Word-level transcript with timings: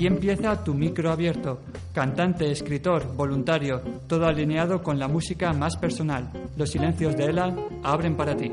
Aquí 0.00 0.06
empieza 0.06 0.64
tu 0.64 0.72
micro 0.72 1.10
abierto. 1.10 1.60
Cantante, 1.92 2.50
escritor, 2.50 3.14
voluntario, 3.14 3.82
todo 4.06 4.24
alineado 4.24 4.82
con 4.82 4.98
la 4.98 5.08
música 5.08 5.52
más 5.52 5.76
personal. 5.76 6.30
Los 6.56 6.70
silencios 6.70 7.14
de 7.18 7.24
Ela 7.26 7.54
abren 7.82 8.16
para 8.16 8.34
ti. 8.34 8.50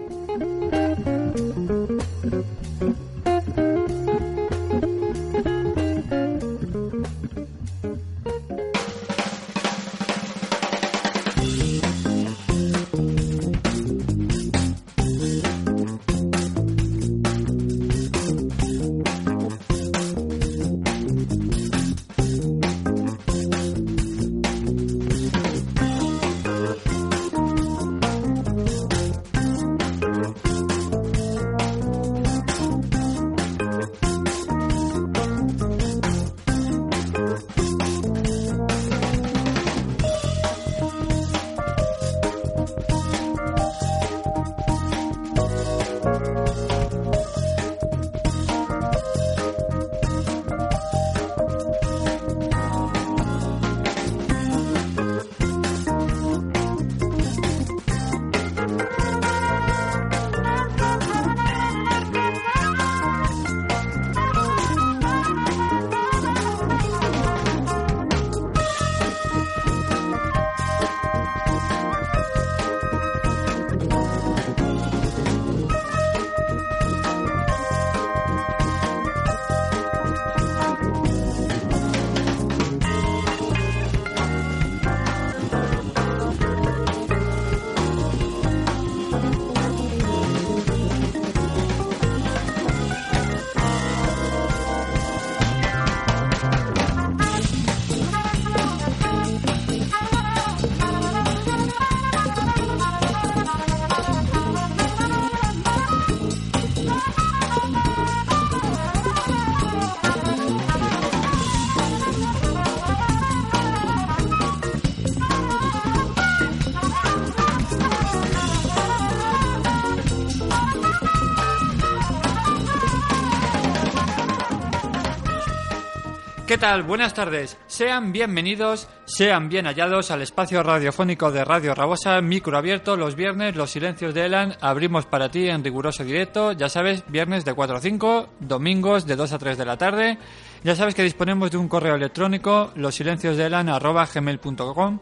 Buenas 126.57 127.13
tardes. 127.13 127.55
Sean 127.67 128.11
bienvenidos, 128.11 128.89
sean 129.05 129.47
bien 129.47 129.67
hallados 129.67 130.09
al 130.09 130.23
espacio 130.23 130.63
radiofónico 130.63 131.31
de 131.31 131.45
Radio 131.45 131.75
Rabosa, 131.75 132.19
micro 132.21 132.57
abierto, 132.57 132.97
los 132.97 133.15
viernes, 133.15 133.55
los 133.55 133.69
silencios 133.69 134.15
de 134.15 134.25
Elan, 134.25 134.55
abrimos 134.59 135.05
para 135.05 135.29
ti 135.29 135.47
en 135.47 135.63
riguroso 135.63 136.03
directo, 136.03 136.53
ya 136.53 136.67
sabes, 136.67 137.03
viernes 137.09 137.45
de 137.45 137.53
4 137.53 137.77
a 137.77 137.79
5, 137.79 138.29
domingos 138.39 139.05
de 139.05 139.15
2 139.15 139.33
a 139.33 139.37
3 139.37 139.55
de 139.55 139.65
la 139.65 139.77
tarde. 139.77 140.17
Ya 140.63 140.75
sabes 140.75 140.95
que 140.95 141.03
disponemos 141.03 141.51
de 141.51 141.57
un 141.57 141.67
correo 141.67 141.93
electrónico, 141.93 142.71
losilenciosdeelan.gmail.com 142.73 144.99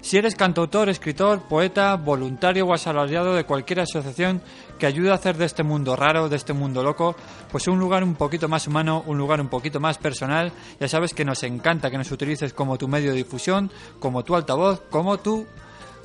si 0.00 0.16
eres 0.16 0.34
cantautor, 0.34 0.88
escritor, 0.88 1.42
poeta, 1.42 1.96
voluntario 1.96 2.66
o 2.66 2.74
asalariado 2.74 3.34
de 3.34 3.44
cualquier 3.44 3.80
asociación 3.80 4.42
que 4.78 4.86
ayude 4.86 5.10
a 5.10 5.14
hacer 5.14 5.36
de 5.36 5.44
este 5.44 5.62
mundo 5.62 5.96
raro, 5.96 6.28
de 6.28 6.36
este 6.36 6.52
mundo 6.52 6.82
loco, 6.82 7.16
pues 7.50 7.66
un 7.68 7.78
lugar 7.78 8.04
un 8.04 8.14
poquito 8.14 8.48
más 8.48 8.66
humano, 8.66 9.02
un 9.06 9.18
lugar 9.18 9.40
un 9.40 9.48
poquito 9.48 9.80
más 9.80 9.98
personal, 9.98 10.52
ya 10.78 10.88
sabes 10.88 11.14
que 11.14 11.24
nos 11.24 11.42
encanta 11.42 11.90
que 11.90 11.98
nos 11.98 12.12
utilices 12.12 12.52
como 12.52 12.78
tu 12.78 12.88
medio 12.88 13.10
de 13.10 13.16
difusión, 13.16 13.70
como 13.98 14.22
tu 14.24 14.34
altavoz, 14.34 14.82
como 14.90 15.18
tu 15.18 15.46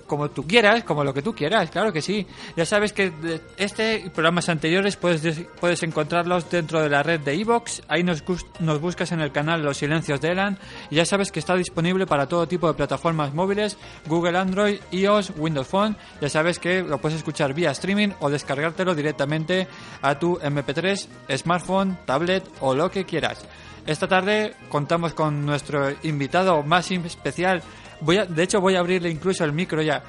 como 0.07 0.29
tú 0.29 0.45
quieras, 0.45 0.83
como 0.83 1.03
lo 1.03 1.13
que 1.13 1.21
tú 1.21 1.33
quieras, 1.33 1.69
claro 1.69 1.91
que 1.91 2.01
sí. 2.01 2.25
Ya 2.55 2.65
sabes 2.65 2.93
que 2.93 3.11
este 3.57 4.03
y 4.05 4.09
programas 4.09 4.49
anteriores 4.49 4.95
puedes, 4.95 5.45
puedes 5.59 5.83
encontrarlos 5.83 6.49
dentro 6.49 6.81
de 6.81 6.89
la 6.89 7.03
red 7.03 7.19
de 7.19 7.33
Evox, 7.33 7.81
ahí 7.87 8.03
nos, 8.03 8.23
nos 8.59 8.79
buscas 8.79 9.11
en 9.11 9.21
el 9.21 9.31
canal 9.31 9.61
Los 9.63 9.77
Silencios 9.77 10.21
de 10.21 10.31
Elan 10.31 10.57
y 10.89 10.95
ya 10.95 11.05
sabes 11.05 11.31
que 11.31 11.39
está 11.39 11.55
disponible 11.55 12.05
para 12.05 12.27
todo 12.27 12.47
tipo 12.47 12.67
de 12.67 12.73
plataformas 12.73 13.33
móviles, 13.33 13.77
Google 14.07 14.37
Android, 14.37 14.79
iOS, 14.91 15.33
Windows 15.37 15.67
Phone, 15.67 15.95
ya 16.21 16.29
sabes 16.29 16.59
que 16.59 16.81
lo 16.81 16.99
puedes 16.99 17.17
escuchar 17.17 17.53
vía 17.53 17.71
streaming 17.71 18.09
o 18.19 18.29
descargártelo 18.29 18.95
directamente 18.95 19.67
a 20.01 20.17
tu 20.17 20.37
MP3, 20.37 21.07
smartphone, 21.37 21.97
tablet 22.05 22.43
o 22.59 22.73
lo 22.75 22.89
que 22.89 23.05
quieras. 23.05 23.45
Esta 23.85 24.07
tarde 24.07 24.53
contamos 24.69 25.13
con 25.13 25.45
nuestro 25.45 25.89
invitado 26.03 26.63
más 26.63 26.89
especial, 26.91 27.61
Voy 28.03 28.19
de 28.27 28.43
hecho, 28.43 28.59
voy 28.59 28.75
a 28.75 28.79
abrirle 28.79 29.09
incluso 29.09 29.45
el 29.45 29.53
micro 29.53 29.81
ya. 29.81 30.03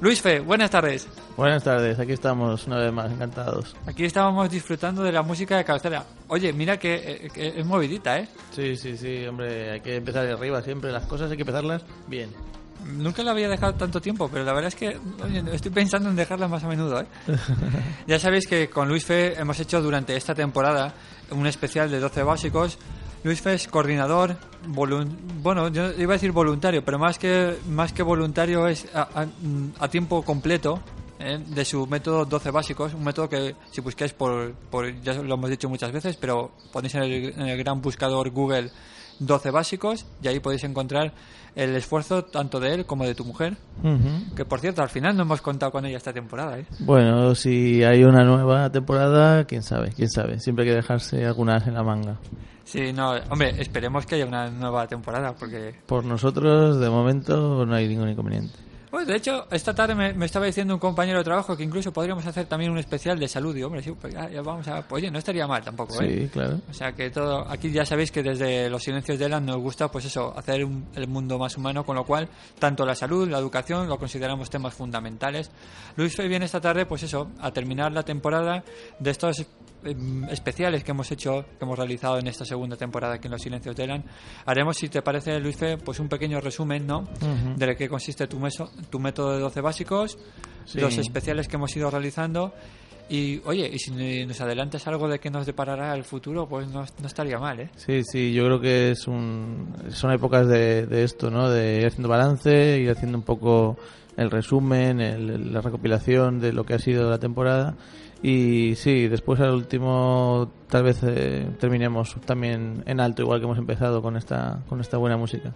Luis 0.00 0.20
Fe, 0.20 0.40
buenas 0.40 0.70
tardes. 0.70 1.08
Buenas 1.36 1.62
tardes, 1.62 1.98
aquí 1.98 2.12
estamos 2.12 2.66
una 2.66 2.78
vez 2.78 2.92
más, 2.92 3.10
encantados. 3.10 3.76
Aquí 3.86 4.04
estábamos 4.04 4.50
disfrutando 4.50 5.02
de 5.02 5.12
la 5.12 5.22
música 5.22 5.56
de 5.56 5.64
cabecera. 5.64 6.04
Oye, 6.28 6.52
mira 6.52 6.76
que, 6.76 7.30
que, 7.32 7.60
es 7.60 7.64
movidita, 7.64 8.18
¿eh? 8.18 8.28
Sí, 8.50 8.76
sí, 8.76 8.96
sí, 8.96 9.24
hombre, 9.26 9.72
hay 9.72 9.80
que 9.80 9.96
empezar 9.96 10.26
de 10.26 10.32
arriba 10.32 10.60
siempre. 10.62 10.90
Las 10.90 11.06
cosas 11.06 11.30
hay 11.30 11.36
que 11.36 11.42
empezarlas 11.42 11.84
bien. 12.08 12.30
Nunca 12.84 13.22
la 13.22 13.30
había 13.30 13.48
dejado 13.48 13.74
tanto 13.74 14.00
tiempo, 14.00 14.28
pero 14.28 14.44
la 14.44 14.52
verdad 14.52 14.68
es 14.68 14.74
que 14.74 14.98
oye, 15.24 15.42
estoy 15.52 15.70
pensando 15.70 16.10
en 16.10 16.16
dejarla 16.16 16.48
más 16.48 16.64
a 16.64 16.68
menudo. 16.68 17.00
¿eh? 17.00 17.06
ya 18.06 18.18
sabéis 18.18 18.46
que 18.46 18.68
con 18.68 18.88
Luis 18.88 19.04
Fe 19.04 19.38
hemos 19.38 19.58
hecho 19.60 19.80
durante 19.80 20.16
esta 20.16 20.34
temporada 20.34 20.92
un 21.30 21.46
especial 21.46 21.90
de 21.90 22.00
12 22.00 22.22
básicos 22.24 22.78
Luis 23.24 23.40
Fes, 23.40 23.68
coordinador, 23.68 24.36
bueno, 24.66 25.68
yo 25.68 25.92
iba 25.92 26.12
a 26.12 26.16
decir 26.16 26.32
voluntario, 26.32 26.84
pero 26.84 26.98
más 26.98 27.18
que, 27.18 27.56
más 27.68 27.92
que 27.92 28.02
voluntario 28.02 28.66
es 28.66 28.86
a, 28.94 29.88
tiempo 29.88 30.22
completo 30.22 30.80
¿eh? 31.18 31.38
de 31.46 31.64
su 31.64 31.86
método 31.86 32.24
12 32.24 32.50
básicos, 32.50 32.94
un 32.94 33.04
método 33.04 33.28
que 33.28 33.54
si 33.70 33.80
buscáis 33.80 34.12
por, 34.12 34.52
por 34.70 35.00
ya 35.02 35.14
lo 35.14 35.34
hemos 35.34 35.50
dicho 35.50 35.68
muchas 35.68 35.92
veces, 35.92 36.16
pero 36.16 36.52
ponéis 36.72 36.94
en 36.96 37.02
el, 37.02 37.12
en 37.12 37.48
el 37.48 37.58
gran 37.58 37.80
buscador 37.80 38.30
Google 38.30 38.70
12 39.18 39.50
básicos 39.50 40.06
y 40.22 40.28
ahí 40.28 40.40
podéis 40.40 40.64
encontrar 40.64 41.12
el 41.54 41.76
esfuerzo 41.76 42.24
tanto 42.24 42.60
de 42.60 42.74
él 42.74 42.86
como 42.86 43.04
de 43.04 43.14
tu 43.14 43.24
mujer. 43.24 43.56
Que 44.36 44.44
por 44.44 44.60
cierto, 44.60 44.82
al 44.82 44.88
final 44.88 45.16
no 45.16 45.22
hemos 45.22 45.42
contado 45.42 45.70
con 45.72 45.84
ella 45.84 45.96
esta 45.96 46.12
temporada. 46.12 46.58
¿eh? 46.58 46.66
Bueno, 46.80 47.34
si 47.34 47.82
hay 47.84 48.04
una 48.04 48.24
nueva 48.24 48.70
temporada, 48.70 49.44
quién 49.44 49.62
sabe, 49.62 49.92
quién 49.94 50.08
sabe. 50.08 50.38
Siempre 50.40 50.64
hay 50.64 50.70
que 50.70 50.76
dejarse 50.76 51.24
algunas 51.24 51.66
en 51.66 51.74
la 51.74 51.82
manga. 51.82 52.18
Sí, 52.64 52.92
no, 52.92 53.12
hombre, 53.30 53.54
esperemos 53.60 54.06
que 54.06 54.14
haya 54.16 54.26
una 54.26 54.48
nueva 54.50 54.86
temporada 54.86 55.34
porque... 55.34 55.74
Por 55.86 56.04
nosotros, 56.04 56.78
de 56.78 56.88
momento, 56.88 57.66
no 57.66 57.74
hay 57.74 57.88
ningún 57.88 58.08
inconveniente. 58.10 58.56
Pues 58.90 59.06
de 59.06 59.16
hecho, 59.16 59.46
esta 59.50 59.74
tarde 59.74 59.94
me, 59.94 60.12
me 60.12 60.26
estaba 60.26 60.44
diciendo 60.44 60.74
un 60.74 60.78
compañero 60.80 61.16
de 61.16 61.24
trabajo 61.24 61.56
que 61.56 61.62
incluso 61.64 61.94
podríamos 61.94 62.26
hacer 62.26 62.44
también 62.44 62.70
un 62.70 62.76
especial 62.76 63.18
de 63.18 63.26
salud. 63.26 63.56
Y 63.56 63.62
hombre, 63.62 63.82
sí, 63.82 63.90
pues 63.98 64.12
ya, 64.12 64.28
ya 64.28 64.42
vamos 64.42 64.68
a. 64.68 64.82
Pues, 64.86 65.02
oye, 65.02 65.10
no 65.10 65.18
estaría 65.18 65.46
mal 65.46 65.62
tampoco, 65.64 65.98
¿eh? 66.02 66.24
Sí, 66.24 66.28
claro. 66.28 66.60
O 66.68 66.74
sea 66.74 66.92
que 66.92 67.08
todo. 67.08 67.50
Aquí 67.50 67.70
ya 67.70 67.86
sabéis 67.86 68.12
que 68.12 68.22
desde 68.22 68.68
los 68.68 68.82
silencios 68.82 69.18
de 69.18 69.24
Elan 69.24 69.46
nos 69.46 69.56
gusta, 69.56 69.90
pues 69.90 70.04
eso, 70.04 70.34
hacer 70.36 70.62
un- 70.62 70.88
el 70.94 71.08
mundo 71.08 71.38
más 71.38 71.56
humano, 71.56 71.84
con 71.86 71.96
lo 71.96 72.04
cual, 72.04 72.28
tanto 72.58 72.84
la 72.84 72.94
salud, 72.94 73.26
la 73.30 73.38
educación, 73.38 73.88
lo 73.88 73.96
consideramos 73.98 74.50
temas 74.50 74.74
fundamentales. 74.74 75.50
Luis 75.96 76.14
Fey 76.14 76.28
viene 76.28 76.44
esta 76.44 76.60
tarde, 76.60 76.84
pues 76.84 77.02
eso, 77.02 77.30
a 77.40 77.50
terminar 77.50 77.92
la 77.92 78.02
temporada 78.02 78.62
de 78.98 79.10
estos 79.10 79.42
especiales 80.30 80.84
que 80.84 80.90
hemos 80.92 81.10
hecho, 81.12 81.44
que 81.58 81.64
hemos 81.64 81.78
realizado 81.78 82.18
en 82.18 82.26
esta 82.26 82.44
segunda 82.44 82.76
temporada 82.76 83.14
aquí 83.14 83.26
en 83.28 83.32
Los 83.32 83.42
Silencios 83.42 83.74
de 83.76 83.84
Elan. 83.84 84.04
Haremos, 84.46 84.76
si 84.76 84.88
te 84.88 85.02
parece, 85.02 85.38
Luis 85.40 85.56
Fe, 85.56 85.78
pues 85.78 85.98
un 86.00 86.08
pequeño 86.08 86.40
resumen, 86.40 86.86
¿no? 86.86 87.08
De 87.56 87.66
lo 87.66 87.76
que 87.76 87.88
consiste 87.88 88.26
tu, 88.26 88.38
meso- 88.38 88.70
tu 88.90 88.98
método 88.98 89.32
de 89.34 89.40
12 89.40 89.60
básicos, 89.60 90.18
Sí. 90.64 90.80
los 90.80 90.96
especiales 90.98 91.48
que 91.48 91.56
hemos 91.56 91.74
ido 91.76 91.90
realizando. 91.90 92.52
Y, 93.08 93.42
oye, 93.44 93.68
y 93.70 93.78
si 93.78 94.24
nos 94.24 94.40
adelantas 94.40 94.86
algo 94.86 95.08
de 95.08 95.18
que 95.18 95.28
nos 95.28 95.44
deparará 95.44 95.94
el 95.94 96.04
futuro, 96.04 96.48
pues 96.48 96.68
no, 96.68 96.84
no 97.00 97.06
estaría 97.06 97.38
mal, 97.38 97.60
¿eh? 97.60 97.70
Sí, 97.76 98.02
sí, 98.04 98.32
yo 98.32 98.44
creo 98.44 98.60
que 98.60 98.90
es 98.92 99.06
un, 99.06 99.74
son 99.90 100.12
épocas 100.12 100.46
de, 100.48 100.86
de 100.86 101.02
esto, 101.02 101.30
¿no? 101.30 101.50
De 101.50 101.80
ir 101.80 101.86
haciendo 101.86 102.08
balance, 102.08 102.78
ir 102.78 102.90
haciendo 102.90 103.18
un 103.18 103.24
poco 103.24 103.76
el 104.16 104.30
resumen, 104.30 105.00
el- 105.00 105.52
la 105.52 105.60
recopilación 105.60 106.38
de 106.40 106.52
lo 106.52 106.64
que 106.64 106.74
ha 106.74 106.78
sido 106.78 107.10
la 107.10 107.18
temporada. 107.18 107.74
Y 108.22 108.74
sí, 108.76 109.08
después 109.08 109.40
al 109.40 109.50
último 109.54 110.50
tal 110.68 110.84
vez 110.84 111.00
eh, 111.02 111.48
terminemos 111.58 112.14
también 112.24 112.82
en 112.86 113.00
alto, 113.00 113.22
igual 113.22 113.40
que 113.40 113.46
hemos 113.46 113.58
empezado 113.58 114.00
con 114.00 114.16
esta, 114.16 114.60
con 114.68 114.80
esta 114.80 114.96
buena 114.96 115.16
música. 115.16 115.52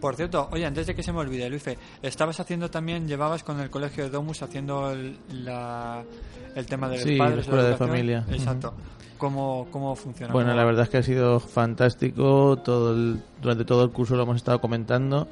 Por 0.00 0.14
cierto, 0.14 0.48
oye, 0.52 0.64
antes 0.64 0.86
de 0.86 0.94
que 0.94 1.02
se 1.02 1.12
me 1.12 1.18
olvide, 1.18 1.50
Luife, 1.50 1.76
estabas 2.02 2.38
haciendo 2.38 2.70
también, 2.70 3.08
llevabas 3.08 3.42
con 3.42 3.58
el 3.60 3.68
colegio 3.68 4.04
de 4.04 4.10
Domus 4.10 4.42
haciendo 4.42 4.92
el, 4.92 5.16
la- 5.44 6.04
el 6.54 6.66
tema 6.66 6.88
de 6.88 6.94
los 6.96 7.04
Sí, 7.04 7.16
padres. 7.18 7.36
la 7.36 7.42
escuela 7.42 7.62
de 7.64 7.68
educación. 7.70 7.88
familia. 7.96 8.24
Exacto. 8.30 8.74
¿Cómo, 9.18 9.66
¿Cómo 9.72 9.96
funciona? 9.96 10.32
Bueno, 10.32 10.50
¿Cómo 10.50 10.60
la 10.60 10.64
verdad 10.66 10.82
es 10.84 10.90
que 10.90 10.98
ha 10.98 11.02
sido 11.02 11.40
fantástico. 11.40 12.58
Todo 12.64 12.92
el- 12.94 13.20
durante 13.42 13.64
todo 13.64 13.82
el 13.84 13.90
curso 13.90 14.14
lo 14.16 14.22
hemos 14.22 14.36
estado 14.36 14.60
comentando. 14.60 15.28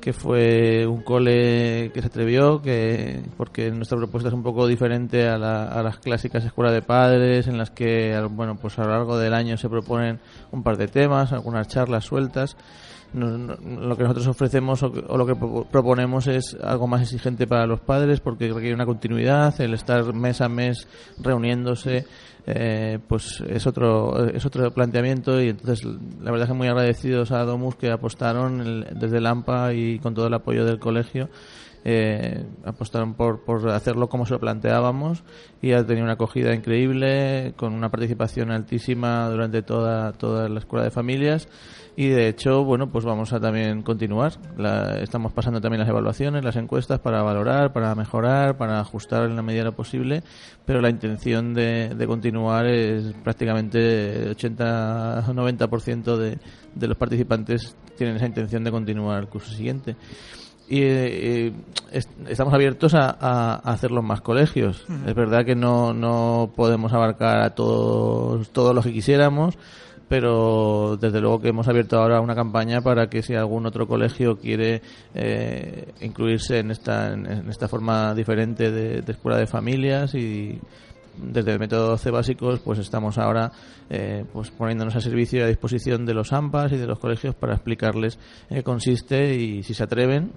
Que 0.00 0.12
fue 0.12 0.86
un 0.86 1.02
cole 1.02 1.90
que 1.92 2.00
se 2.00 2.06
atrevió, 2.06 2.62
que 2.62 3.22
porque 3.36 3.72
nuestra 3.72 3.98
propuesta 3.98 4.28
es 4.28 4.34
un 4.34 4.42
poco 4.44 4.66
diferente 4.68 5.26
a, 5.28 5.36
la- 5.36 5.64
a 5.66 5.82
las 5.82 5.98
clásicas 5.98 6.44
escuelas 6.44 6.72
de 6.74 6.82
padres, 6.82 7.48
en 7.48 7.58
las 7.58 7.70
que 7.70 8.16
bueno, 8.30 8.56
pues 8.56 8.78
a 8.78 8.84
lo 8.84 8.90
largo 8.90 9.18
del 9.18 9.34
año 9.34 9.56
se 9.56 9.68
proponen 9.68 10.20
un 10.52 10.62
par 10.62 10.76
de 10.76 10.86
temas, 10.86 11.32
algunas 11.32 11.66
charlas 11.66 12.04
sueltas. 12.04 12.56
No- 13.16 13.36
no- 13.38 13.56
lo 13.80 13.96
que 13.96 14.02
nosotros 14.02 14.26
ofrecemos 14.28 14.82
o, 14.82 14.88
lo 15.16 15.26
que 15.26 15.34
pro- 15.34 15.66
proponemos 15.70 16.26
es 16.26 16.56
algo 16.62 16.86
más 16.86 17.00
exigente 17.02 17.46
para 17.46 17.66
los 17.66 17.80
padres 17.80 18.20
porque 18.20 18.48
requiere 18.52 18.74
una 18.74 18.84
continuidad, 18.86 19.58
el 19.60 19.72
estar 19.74 20.12
mes 20.12 20.40
a 20.42 20.48
mes 20.48 20.86
reuniéndose, 21.18 22.04
eh, 22.46 22.98
pues 23.08 23.40
es 23.48 23.66
otro 23.66 24.26
es 24.28 24.44
otro 24.46 24.70
planteamiento 24.72 25.40
y 25.42 25.48
entonces 25.48 25.84
la 25.84 26.30
verdad 26.30 26.42
es 26.42 26.48
que 26.48 26.54
muy 26.58 26.68
agradecidos 26.68 27.32
a 27.32 27.42
Domus 27.44 27.74
que 27.76 27.90
apostaron 27.90 28.60
el- 28.60 28.86
desde 29.00 29.18
el 29.18 29.26
AMPA 29.26 29.72
y 29.72 29.98
con 29.98 30.14
todo 30.14 30.26
el 30.28 30.34
apoyo 30.34 30.64
del 30.64 30.78
colegio 30.78 31.28
eh, 31.88 32.44
apostaron 32.64 33.14
por, 33.14 33.44
por 33.44 33.68
hacerlo 33.68 34.08
como 34.08 34.26
se 34.26 34.32
lo 34.32 34.40
planteábamos 34.40 35.22
y 35.62 35.70
ha 35.70 35.86
tenido 35.86 36.02
una 36.02 36.14
acogida 36.14 36.52
increíble 36.52 37.54
con 37.56 37.72
una 37.74 37.90
participación 37.92 38.50
altísima 38.50 39.28
durante 39.30 39.62
toda 39.62 40.12
toda 40.14 40.48
la 40.48 40.58
escuela 40.58 40.84
de 40.84 40.90
familias. 40.90 41.48
Y 41.94 42.08
de 42.08 42.26
hecho 42.28 42.64
bueno 42.64 42.90
pues 42.90 43.04
vamos 43.04 43.32
a 43.32 43.38
también 43.38 43.82
continuar. 43.82 44.32
La- 44.58 44.98
estamos 44.98 45.32
pasando 45.32 45.60
también 45.60 45.78
las 45.78 45.88
evaluaciones 45.88 46.44
las 46.44 46.56
encuestas 46.56 46.98
para 46.98 47.22
valorar 47.22 47.72
para 47.72 47.94
mejorar 47.94 48.56
para 48.58 48.80
ajustar 48.80 49.22
en 49.30 49.36
la 49.36 49.42
medida 49.42 49.60
de 49.60 49.70
lo 49.70 49.76
posible 49.76 50.22
pero 50.64 50.80
la 50.80 50.90
intención 50.90 51.54
de, 51.54 51.94
de 51.94 52.06
continuar 52.08 52.66
es 52.66 53.14
prácticamente 53.22 54.28
80 54.30 55.24
90% 55.28 56.16
de, 56.16 56.38
de 56.74 56.88
los 56.88 56.96
participantes 56.96 57.76
tienen 57.96 58.16
esa 58.16 58.26
intención 58.26 58.64
de 58.64 58.72
continuar 58.72 59.20
el 59.20 59.28
curso 59.28 59.52
siguiente 59.52 59.94
y 60.68 60.80
eh, 60.82 61.52
est- 61.92 62.10
estamos 62.28 62.52
abiertos 62.54 62.94
a, 62.94 63.16
a- 63.20 63.54
hacerlo 63.56 64.00
en 64.00 64.06
más 64.06 64.20
colegios. 64.20 64.84
Es 65.06 65.14
verdad 65.14 65.44
que 65.44 65.54
no, 65.54 65.92
no 65.94 66.50
podemos 66.56 66.92
abarcar 66.92 67.38
a 67.42 67.50
todos, 67.54 68.50
todos 68.50 68.74
los 68.74 68.84
que 68.84 68.92
quisiéramos, 68.92 69.56
pero 70.08 70.96
desde 71.00 71.20
luego 71.20 71.40
que 71.40 71.48
hemos 71.48 71.66
abierto 71.68 71.98
ahora 71.98 72.20
una 72.20 72.34
campaña 72.34 72.80
para 72.80 73.08
que 73.08 73.22
si 73.22 73.34
algún 73.34 73.66
otro 73.66 73.86
colegio 73.88 74.38
quiere 74.38 74.80
eh, 75.14 75.92
incluirse 76.00 76.58
en 76.60 76.70
esta, 76.70 77.12
en 77.12 77.48
esta 77.48 77.66
forma 77.68 78.14
diferente 78.14 78.70
de, 78.70 79.02
de 79.02 79.12
escuela 79.12 79.36
de 79.38 79.46
familias 79.48 80.14
y 80.14 80.60
desde 81.16 81.52
el 81.52 81.58
método 81.58 81.88
12 81.88 82.10
básicos 82.10 82.60
pues 82.60 82.78
estamos 82.78 83.18
ahora 83.18 83.52
eh, 83.90 84.24
pues 84.32 84.50
poniéndonos 84.50 84.96
a 84.96 85.00
servicio 85.00 85.40
y 85.40 85.42
a 85.42 85.46
disposición 85.46 86.06
de 86.06 86.14
los 86.14 86.32
AMPAs 86.32 86.72
y 86.72 86.76
de 86.76 86.86
los 86.86 86.98
colegios 86.98 87.34
para 87.34 87.54
explicarles 87.54 88.18
en 88.50 88.56
qué 88.56 88.62
consiste 88.62 89.34
y 89.34 89.62
si 89.62 89.74
se 89.74 89.82
atreven 89.82 90.32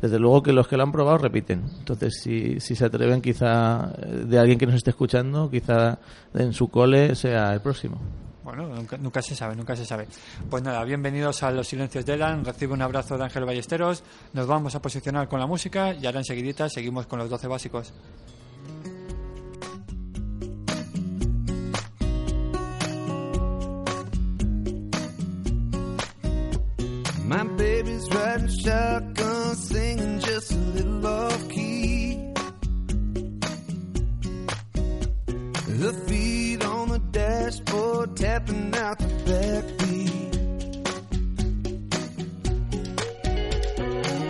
desde 0.00 0.18
luego 0.18 0.42
que 0.42 0.52
los 0.52 0.66
que 0.66 0.76
lo 0.76 0.82
han 0.82 0.92
probado 0.92 1.18
repiten 1.18 1.64
entonces 1.78 2.20
si, 2.22 2.60
si 2.60 2.74
se 2.74 2.84
atreven 2.84 3.20
quizá 3.20 3.92
eh, 3.98 4.24
de 4.26 4.38
alguien 4.38 4.58
que 4.58 4.66
nos 4.66 4.76
esté 4.76 4.90
escuchando 4.90 5.50
quizá 5.50 5.98
en 6.34 6.52
su 6.52 6.68
cole 6.68 7.14
sea 7.14 7.52
el 7.52 7.60
próximo 7.60 7.98
Bueno, 8.42 8.68
nunca, 8.68 8.96
nunca 8.96 9.22
se 9.22 9.36
sabe, 9.36 9.54
nunca 9.54 9.76
se 9.76 9.84
sabe. 9.84 10.08
Pues 10.48 10.62
nada, 10.64 10.82
bienvenidos 10.82 11.44
a 11.44 11.52
Los 11.52 11.68
Silencios 11.68 12.04
de 12.04 12.14
Elan. 12.14 12.44
Recibe 12.44 12.72
un 12.72 12.82
abrazo 12.82 13.16
de 13.16 13.22
Ángel 13.22 13.44
Ballesteros. 13.44 14.02
Nos 14.32 14.48
vamos 14.48 14.74
a 14.74 14.82
posicionar 14.82 15.28
con 15.28 15.38
la 15.38 15.46
música 15.46 15.94
y 15.94 16.04
ahora 16.06 16.18
enseguidita 16.18 16.68
seguimos 16.68 17.06
con 17.06 17.20
los 17.20 17.30
12 17.30 17.46
básicos. 17.46 17.92
Riding 28.30 28.48
shotgun, 28.48 29.56
singing 29.56 30.20
just 30.20 30.52
a 30.52 30.56
little 30.56 31.06
off 31.06 31.48
key. 31.48 32.32
Her 35.80 35.92
feet 36.06 36.64
on 36.64 36.88
the 36.90 36.98
dashboard, 37.10 38.16
tapping 38.16 38.74
out 38.76 38.98
the 38.98 39.06
backbeat. 39.26 40.32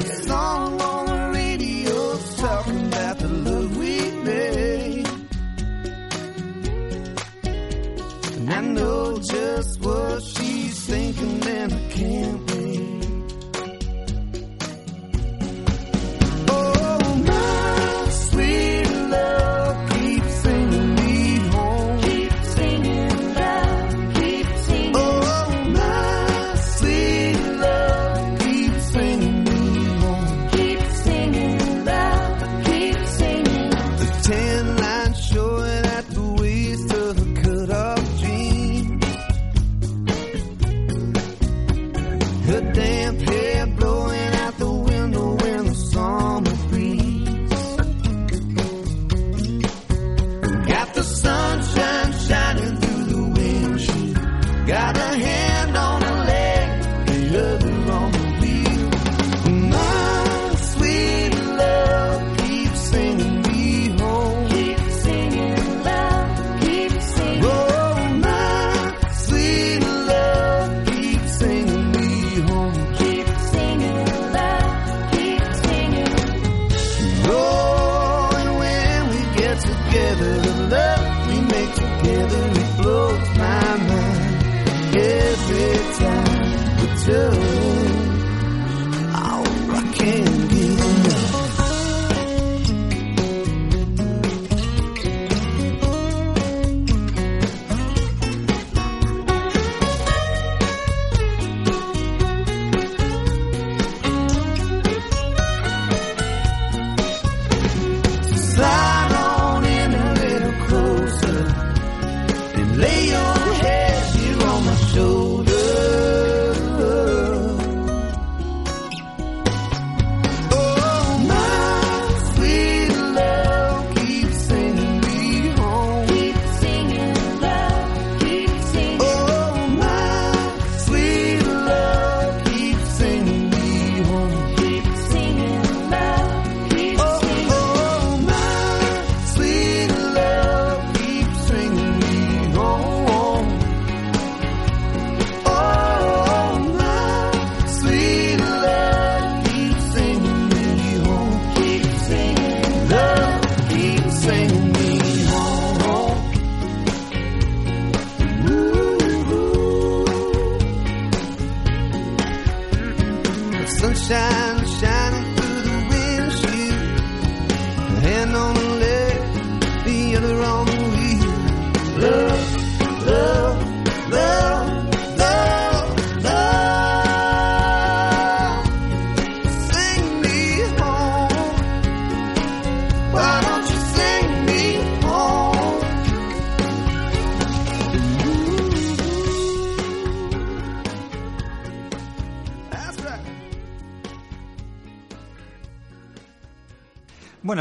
The 0.00 0.22
song 0.26 0.80
on 0.80 1.06
the 1.06 1.38
radio's 1.38 2.36
talking 2.36 2.86
about 2.86 3.18
the 3.18 3.28
love 3.28 3.76
we 3.76 4.10
made. 4.24 5.08
And 8.36 8.50
I 8.50 8.60
know 8.60 9.18
just 9.18 9.80
what 9.80 10.22
she's 10.22 10.86
thinking, 10.86 11.46
and 11.46 11.72
I 11.74 11.88
can't 11.90 12.49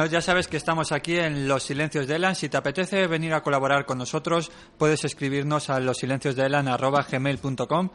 Bueno, 0.10 0.22
ya 0.22 0.26
sabes 0.26 0.48
que 0.48 0.58
estamos 0.58 0.92
aquí 0.92 1.18
en 1.18 1.48
Los 1.48 1.62
Silencios 1.62 2.08
de 2.08 2.16
Elan. 2.16 2.36
Si 2.36 2.50
te 2.50 2.58
apetece 2.58 3.06
venir 3.06 3.32
a 3.36 3.44
colaborar 3.44 3.86
con 3.86 4.00
nosotros, 4.00 4.52
puedes 4.76 5.06
escribirnos 5.06 5.70
a 5.70 5.80
losilenciosdeelan.gmail.com 5.80 7.90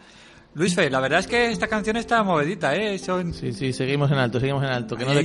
Luis 0.55 0.77
Fe, 0.77 0.89
la 0.89 1.01
verdad 1.01 1.19
es 1.19 1.27
que 1.27 1.51
esta 1.51 1.67
canción 1.67 1.97
está 1.97 2.23
movedita, 2.23 2.77
¿eh? 2.77 2.97
Son... 3.01 3.35
Sí, 3.35 3.53
sí, 3.53 3.73
seguimos 3.73 4.13
en 4.13 4.19
alto, 4.19 4.39
seguimos 4.39 4.63
en 4.63 4.71
alto, 4.71 4.97
que 4.97 5.05
no 5.05 5.11
que 5.11 5.17
no 5.17 5.21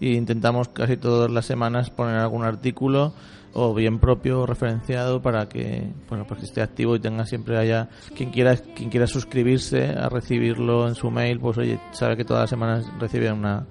Y 0.00 0.16
intentamos 0.16 0.68
casi 0.68 0.98
todas 0.98 1.30
las 1.30 1.46
semanas 1.46 1.88
poner 1.88 2.16
algún 2.16 2.44
artículo 2.44 3.14
o 3.52 3.74
bien 3.74 3.98
propio 3.98 4.46
referenciado 4.46 5.20
para 5.22 5.48
que 5.48 5.92
bueno 6.08 6.26
pues 6.26 6.40
que 6.40 6.46
esté 6.46 6.62
activo 6.62 6.96
y 6.96 7.00
tenga 7.00 7.26
siempre 7.26 7.56
haya 7.56 7.88
quien 8.16 8.30
quiera 8.30 8.56
quien 8.56 8.90
quiera 8.90 9.06
suscribirse 9.06 9.86
a 9.86 10.08
recibirlo 10.08 10.86
en 10.88 10.94
su 10.94 11.10
mail 11.10 11.40
pues 11.40 11.58
oye 11.58 11.80
sabe 11.92 12.16
que 12.16 12.24
todas 12.24 12.42
las 12.42 12.50
semanas 12.50 12.86
recibe 12.98 13.32
una 13.32 13.66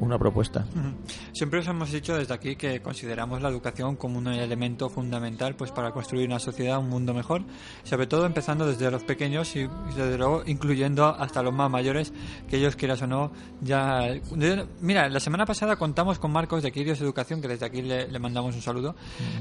una 0.00 0.18
propuesta. 0.18 0.66
Siempre 1.32 1.60
os 1.60 1.68
hemos 1.68 1.92
dicho 1.92 2.16
desde 2.16 2.34
aquí 2.34 2.56
que 2.56 2.80
consideramos 2.80 3.42
la 3.42 3.48
educación 3.48 3.96
como 3.96 4.18
un 4.18 4.28
elemento 4.28 4.88
fundamental 4.88 5.54
pues 5.54 5.70
para 5.70 5.92
construir 5.92 6.26
una 6.26 6.38
sociedad, 6.38 6.78
un 6.78 6.88
mundo 6.88 7.14
mejor, 7.14 7.42
sobre 7.84 8.06
todo 8.06 8.26
empezando 8.26 8.66
desde 8.66 8.90
los 8.90 9.04
pequeños 9.04 9.54
y, 9.56 9.68
desde 9.94 10.16
luego 10.16 10.42
incluyendo 10.46 11.06
hasta 11.06 11.42
los 11.42 11.52
más 11.52 11.70
mayores, 11.70 12.12
que 12.48 12.56
ellos 12.56 12.76
quieras 12.76 13.02
o 13.02 13.06
no 13.06 13.30
ya... 13.60 14.00
Mira, 14.80 15.08
la 15.08 15.20
semana 15.20 15.44
pasada 15.44 15.76
contamos 15.76 16.18
con 16.18 16.32
Marcos 16.32 16.62
de 16.62 16.72
Quirios 16.72 17.00
Educación, 17.00 17.42
que 17.42 17.48
desde 17.48 17.66
aquí 17.66 17.82
le, 17.82 18.08
le 18.08 18.18
mandamos 18.18 18.54
un 18.54 18.62
saludo. 18.62 18.94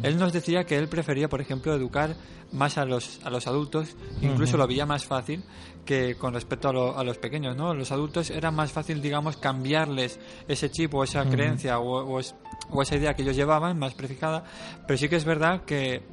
Él 0.04 0.18
nos 0.18 0.34
decía 0.34 0.66
que 0.66 0.78
él 0.78 0.90
prefería, 0.90 1.30
por 1.30 1.42
ejemplo, 1.42 1.74
educar 1.74 2.16
más 2.52 2.78
a 2.78 2.86
los, 2.86 3.20
a 3.24 3.30
los 3.30 3.48
adultos, 3.48 3.96
incluso 4.22 4.58
lo 4.58 4.68
veía 4.68 4.86
más 4.86 5.06
fácil 5.06 5.44
que 5.86 6.16
con 6.16 6.34
respecto 6.34 6.70
a, 6.70 6.74
lo- 6.74 6.98
a 6.98 7.04
los 7.04 7.18
pequeños, 7.18 7.56
¿no? 7.56 7.74
Los 7.74 7.92
adultos 7.92 8.30
era 8.30 8.52
más 8.52 8.72
fácil, 8.72 9.02
digamos, 9.02 9.38
cambiarles 9.38 10.20
ese 10.48 10.70
chip 10.70 10.94
o 10.94 11.04
esa 11.04 11.26
creencia 11.30 11.80
o, 11.80 12.06
o 12.06 12.20
es- 12.20 12.36
o 12.70 12.82
esa 12.82 12.96
idea 12.96 13.14
que 13.16 13.24
ellos 13.24 13.36
llevaban, 13.36 13.80
más 13.80 13.96
prefijada, 13.96 14.44
pero 14.88 14.98
sí 14.98 15.10
que 15.10 15.16
es 15.16 15.26
verdad 15.26 15.64
que 15.66 16.04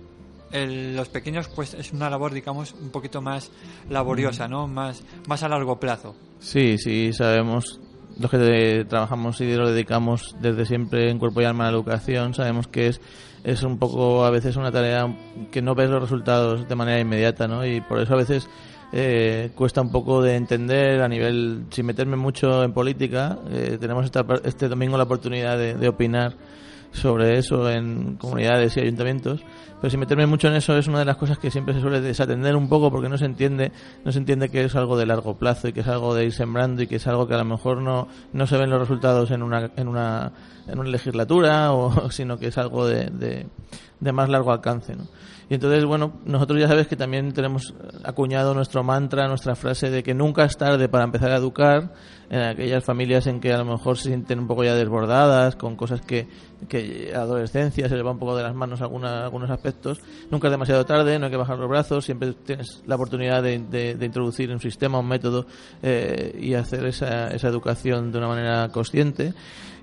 el- 0.52 0.96
los 0.96 1.08
pequeños 1.08 1.48
pues 1.48 1.74
es 1.74 1.92
una 1.92 2.08
labor, 2.08 2.32
digamos, 2.32 2.72
un 2.80 2.90
poquito 2.90 3.20
más 3.20 3.50
laboriosa, 3.90 4.48
¿no? 4.48 4.66
Más, 4.66 5.02
más 5.26 5.42
a 5.42 5.48
largo 5.48 5.78
plazo. 5.78 6.14
Sí, 6.38 6.78
sí, 6.78 7.12
sabemos, 7.12 7.80
los 8.18 8.30
que 8.30 8.38
de- 8.38 8.84
trabajamos 8.86 9.40
y 9.40 9.54
lo 9.54 9.70
dedicamos 9.70 10.36
desde 10.40 10.64
siempre 10.64 11.10
en 11.10 11.18
cuerpo 11.18 11.40
y 11.42 11.44
alma 11.44 11.64
a 11.66 11.70
la 11.70 11.76
educación, 11.76 12.32
sabemos 12.32 12.68
que 12.68 12.86
es, 12.88 13.00
es 13.44 13.62
un 13.62 13.78
poco 13.78 14.24
a 14.24 14.30
veces 14.30 14.56
una 14.56 14.72
tarea 14.72 15.06
que 15.50 15.60
no 15.62 15.74
ves 15.74 15.90
los 15.90 16.00
resultados 16.00 16.66
de 16.68 16.74
manera 16.74 16.98
inmediata, 17.00 17.46
¿no? 17.46 17.66
Y 17.66 17.80
por 17.82 18.00
eso 18.00 18.14
a 18.14 18.16
veces 18.16 18.48
eh, 18.92 19.50
cuesta 19.54 19.80
un 19.80 19.90
poco 19.90 20.22
de 20.22 20.36
entender 20.36 21.02
a 21.02 21.08
nivel, 21.08 21.64
sin 21.70 21.86
meterme 21.86 22.16
mucho 22.16 22.62
en 22.62 22.72
política, 22.72 23.38
eh, 23.50 23.78
tenemos 23.80 24.04
esta, 24.04 24.24
este 24.44 24.68
domingo 24.68 24.96
la 24.96 25.04
oportunidad 25.04 25.58
de, 25.58 25.74
de 25.74 25.88
opinar 25.88 26.34
sobre 26.92 27.38
eso 27.38 27.70
en 27.70 28.16
comunidades 28.16 28.76
y 28.76 28.80
ayuntamientos, 28.80 29.42
pero 29.80 29.90
sin 29.90 30.00
meterme 30.00 30.26
mucho 30.26 30.48
en 30.48 30.54
eso 30.54 30.76
es 30.76 30.86
una 30.86 31.00
de 31.00 31.04
las 31.04 31.16
cosas 31.16 31.38
que 31.38 31.50
siempre 31.50 31.74
se 31.74 31.80
suele 31.80 32.00
desatender 32.00 32.56
un 32.56 32.68
poco 32.68 32.90
porque 32.90 33.08
no 33.08 33.18
se 33.18 33.26
entiende, 33.26 33.72
no 34.04 34.12
se 34.12 34.18
entiende 34.18 34.48
que 34.48 34.64
es 34.64 34.74
algo 34.74 34.96
de 34.96 35.04
largo 35.04 35.36
plazo 35.36 35.68
y 35.68 35.72
que 35.72 35.80
es 35.80 35.88
algo 35.88 36.14
de 36.14 36.24
ir 36.24 36.32
sembrando 36.32 36.82
y 36.82 36.86
que 36.86 36.96
es 36.96 37.06
algo 37.06 37.28
que 37.28 37.34
a 37.34 37.38
lo 37.38 37.44
mejor 37.44 37.82
no, 37.82 38.08
no 38.32 38.46
se 38.46 38.56
ven 38.56 38.70
los 38.70 38.80
resultados 38.80 39.30
en 39.30 39.42
una, 39.42 39.70
en 39.76 39.88
una, 39.88 40.32
en 40.66 40.78
una 40.78 40.88
legislatura 40.88 41.72
o, 41.72 42.10
sino 42.10 42.38
que 42.38 42.46
es 42.48 42.58
algo 42.58 42.86
de, 42.86 43.10
de, 43.10 43.46
de 44.00 44.12
más 44.12 44.28
largo 44.28 44.52
alcance, 44.52 44.94
¿no? 44.96 45.04
Y 45.48 45.54
entonces, 45.54 45.84
bueno, 45.84 46.14
nosotros 46.24 46.58
ya 46.58 46.66
sabes 46.66 46.88
que 46.88 46.96
también 46.96 47.32
tenemos 47.32 47.72
acuñado 48.02 48.52
nuestro 48.52 48.82
mantra, 48.82 49.28
nuestra 49.28 49.54
frase 49.54 49.90
de 49.90 50.02
que 50.02 50.12
nunca 50.12 50.44
es 50.44 50.56
tarde 50.56 50.88
para 50.88 51.04
empezar 51.04 51.30
a 51.30 51.36
educar 51.36 51.92
en 52.30 52.40
aquellas 52.40 52.82
familias 52.82 53.28
en 53.28 53.38
que 53.38 53.52
a 53.52 53.58
lo 53.58 53.64
mejor 53.64 53.96
se 53.96 54.08
sienten 54.08 54.40
un 54.40 54.48
poco 54.48 54.64
ya 54.64 54.74
desbordadas 54.74 55.54
con 55.54 55.76
cosas 55.76 56.00
que, 56.00 56.26
que 56.68 57.12
adolescencia 57.14 57.88
se 57.88 57.94
les 57.94 58.04
va 58.04 58.10
un 58.10 58.18
poco 58.18 58.36
de 58.36 58.42
las 58.42 58.56
manos 58.56 58.80
alguna- 58.82 59.22
algunos 59.22 59.48
aspectos. 59.48 60.00
Nunca 60.32 60.48
es 60.48 60.50
demasiado 60.50 60.84
tarde, 60.84 61.16
no 61.20 61.26
hay 61.26 61.30
que 61.30 61.36
bajar 61.36 61.58
los 61.60 61.68
brazos, 61.70 62.04
siempre 62.04 62.32
tienes 62.32 62.82
la 62.84 62.96
oportunidad 62.96 63.40
de, 63.44 63.60
de- 63.60 63.94
de 63.94 64.04
introducir 64.06 64.50
un 64.50 64.58
sistema, 64.58 64.98
un 64.98 65.06
método 65.06 65.46
eh, 65.80 66.36
y 66.40 66.54
hacer 66.54 66.84
esa, 66.86 67.28
esa 67.28 67.46
educación 67.46 68.10
de 68.10 68.18
una 68.18 68.26
manera 68.26 68.68
consciente. 68.70 69.32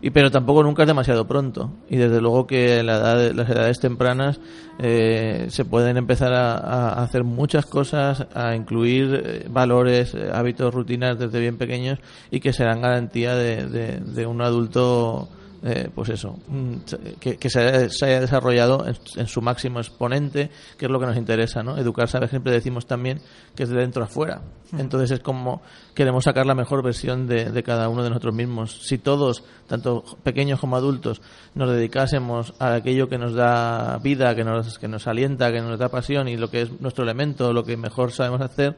Y, 0.04 0.10
pero 0.10 0.30
tampoco 0.30 0.64
nunca 0.64 0.84
es 0.84 0.88
demasiado 0.88 1.26
pronto. 1.26 1.72
Y 1.90 1.96
desde 1.96 2.20
luego 2.20 2.46
que 2.46 2.84
la 2.84 2.98
edad, 2.98 3.32
las 3.32 3.50
edades 3.50 3.80
tempranas 3.80 4.42
eh, 4.78 5.46
se 5.48 5.64
pueden 5.64 5.96
empezar 5.96 6.34
a, 6.34 7.02
hacer 7.02 7.24
muchas 7.24 7.66
cosas, 7.66 8.28
a 8.36 8.54
incluir 8.54 9.22
eh, 9.24 9.48
valores, 9.50 10.14
eh, 10.14 10.30
hábitos, 10.34 10.74
rutinas 10.74 11.18
desde 11.18 11.40
bien 11.40 11.58
pequeños 11.58 12.00
y 12.32 12.42
que 12.42 12.52
serán 12.52 12.82
garantía 12.82 13.34
de 13.34 14.26
un 14.28 14.42
adulto 14.42 15.30
eh, 15.64 15.90
pues 15.94 16.10
eso, 16.10 16.38
mm, 16.48 16.76
que, 17.20 17.38
que 17.38 17.50
se, 17.50 17.62
haya, 17.62 17.90
se 17.90 18.06
haya 18.06 18.20
desarrollado 18.20 18.86
en, 18.86 18.98
en 19.16 19.28
su 19.28 19.42
máximo 19.42 19.80
exponente, 19.80 20.50
que 20.78 20.86
es 20.86 20.92
lo 20.92 21.00
que 21.00 21.06
nos 21.06 21.16
interesa, 21.16 21.64
¿no? 21.64 21.78
Educar, 21.78 22.10
¿sabes? 22.10 22.32
Siempre 22.32 22.52
decimos 22.52 22.86
también 22.86 23.22
que 23.56 23.64
es 23.64 23.70
de 23.70 23.80
dentro 23.80 24.04
a 24.04 24.08
fuera. 24.08 24.42
Entonces 24.78 25.12
es 25.12 25.20
como 25.20 25.62
queremos 25.94 26.24
sacar 26.24 26.46
la 26.46 26.56
mejor 26.56 26.84
versión 26.84 27.28
de, 27.28 27.52
de 27.52 27.64
cada 27.64 27.90
uno 27.90 28.04
de 28.04 28.10
nosotros 28.10 28.34
mismos. 28.34 28.82
Si 28.86 28.98
todos, 28.98 29.44
tanto 29.68 30.04
pequeños 30.24 30.60
como 30.60 30.76
adultos, 30.76 31.22
nos 31.54 31.70
dedicásemos 31.70 32.54
a 32.60 32.74
aquello 32.74 33.08
que 33.08 33.18
nos 33.18 33.34
da 33.34 34.00
vida, 34.00 34.36
que 34.36 34.44
nos, 34.44 34.80
que 34.80 34.88
nos 34.88 35.08
alienta, 35.08 35.52
que 35.52 35.62
nos 35.62 35.78
da 35.78 35.90
pasión 35.90 36.28
y 36.28 36.38
lo 36.38 36.50
que 36.50 36.64
es 36.64 36.82
nuestro 36.82 37.04
elemento, 37.04 37.54
lo 37.54 37.64
que 37.64 37.78
mejor 37.78 38.12
sabemos 38.12 38.42
hacer, 38.42 38.76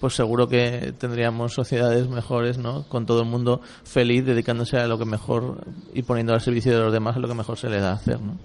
pues 0.00 0.14
seguro 0.14 0.48
que 0.48 0.94
tendríamos 0.98 1.54
sociedades 1.54 2.08
mejores, 2.08 2.58
¿no? 2.58 2.84
Con 2.88 3.06
todo 3.06 3.20
el 3.20 3.28
mundo 3.28 3.60
feliz, 3.84 4.24
dedicándose 4.24 4.78
a 4.78 4.86
lo 4.86 4.98
que 4.98 5.04
mejor 5.04 5.64
y 5.94 6.02
poniendo 6.02 6.34
al 6.34 6.40
servicio 6.40 6.72
de 6.72 6.82
los 6.82 6.92
demás 6.92 7.16
lo 7.16 7.28
que 7.28 7.34
mejor 7.34 7.58
se 7.58 7.68
le 7.68 7.80
da 7.80 7.92
hacer, 7.92 8.20
¿no? 8.20 8.38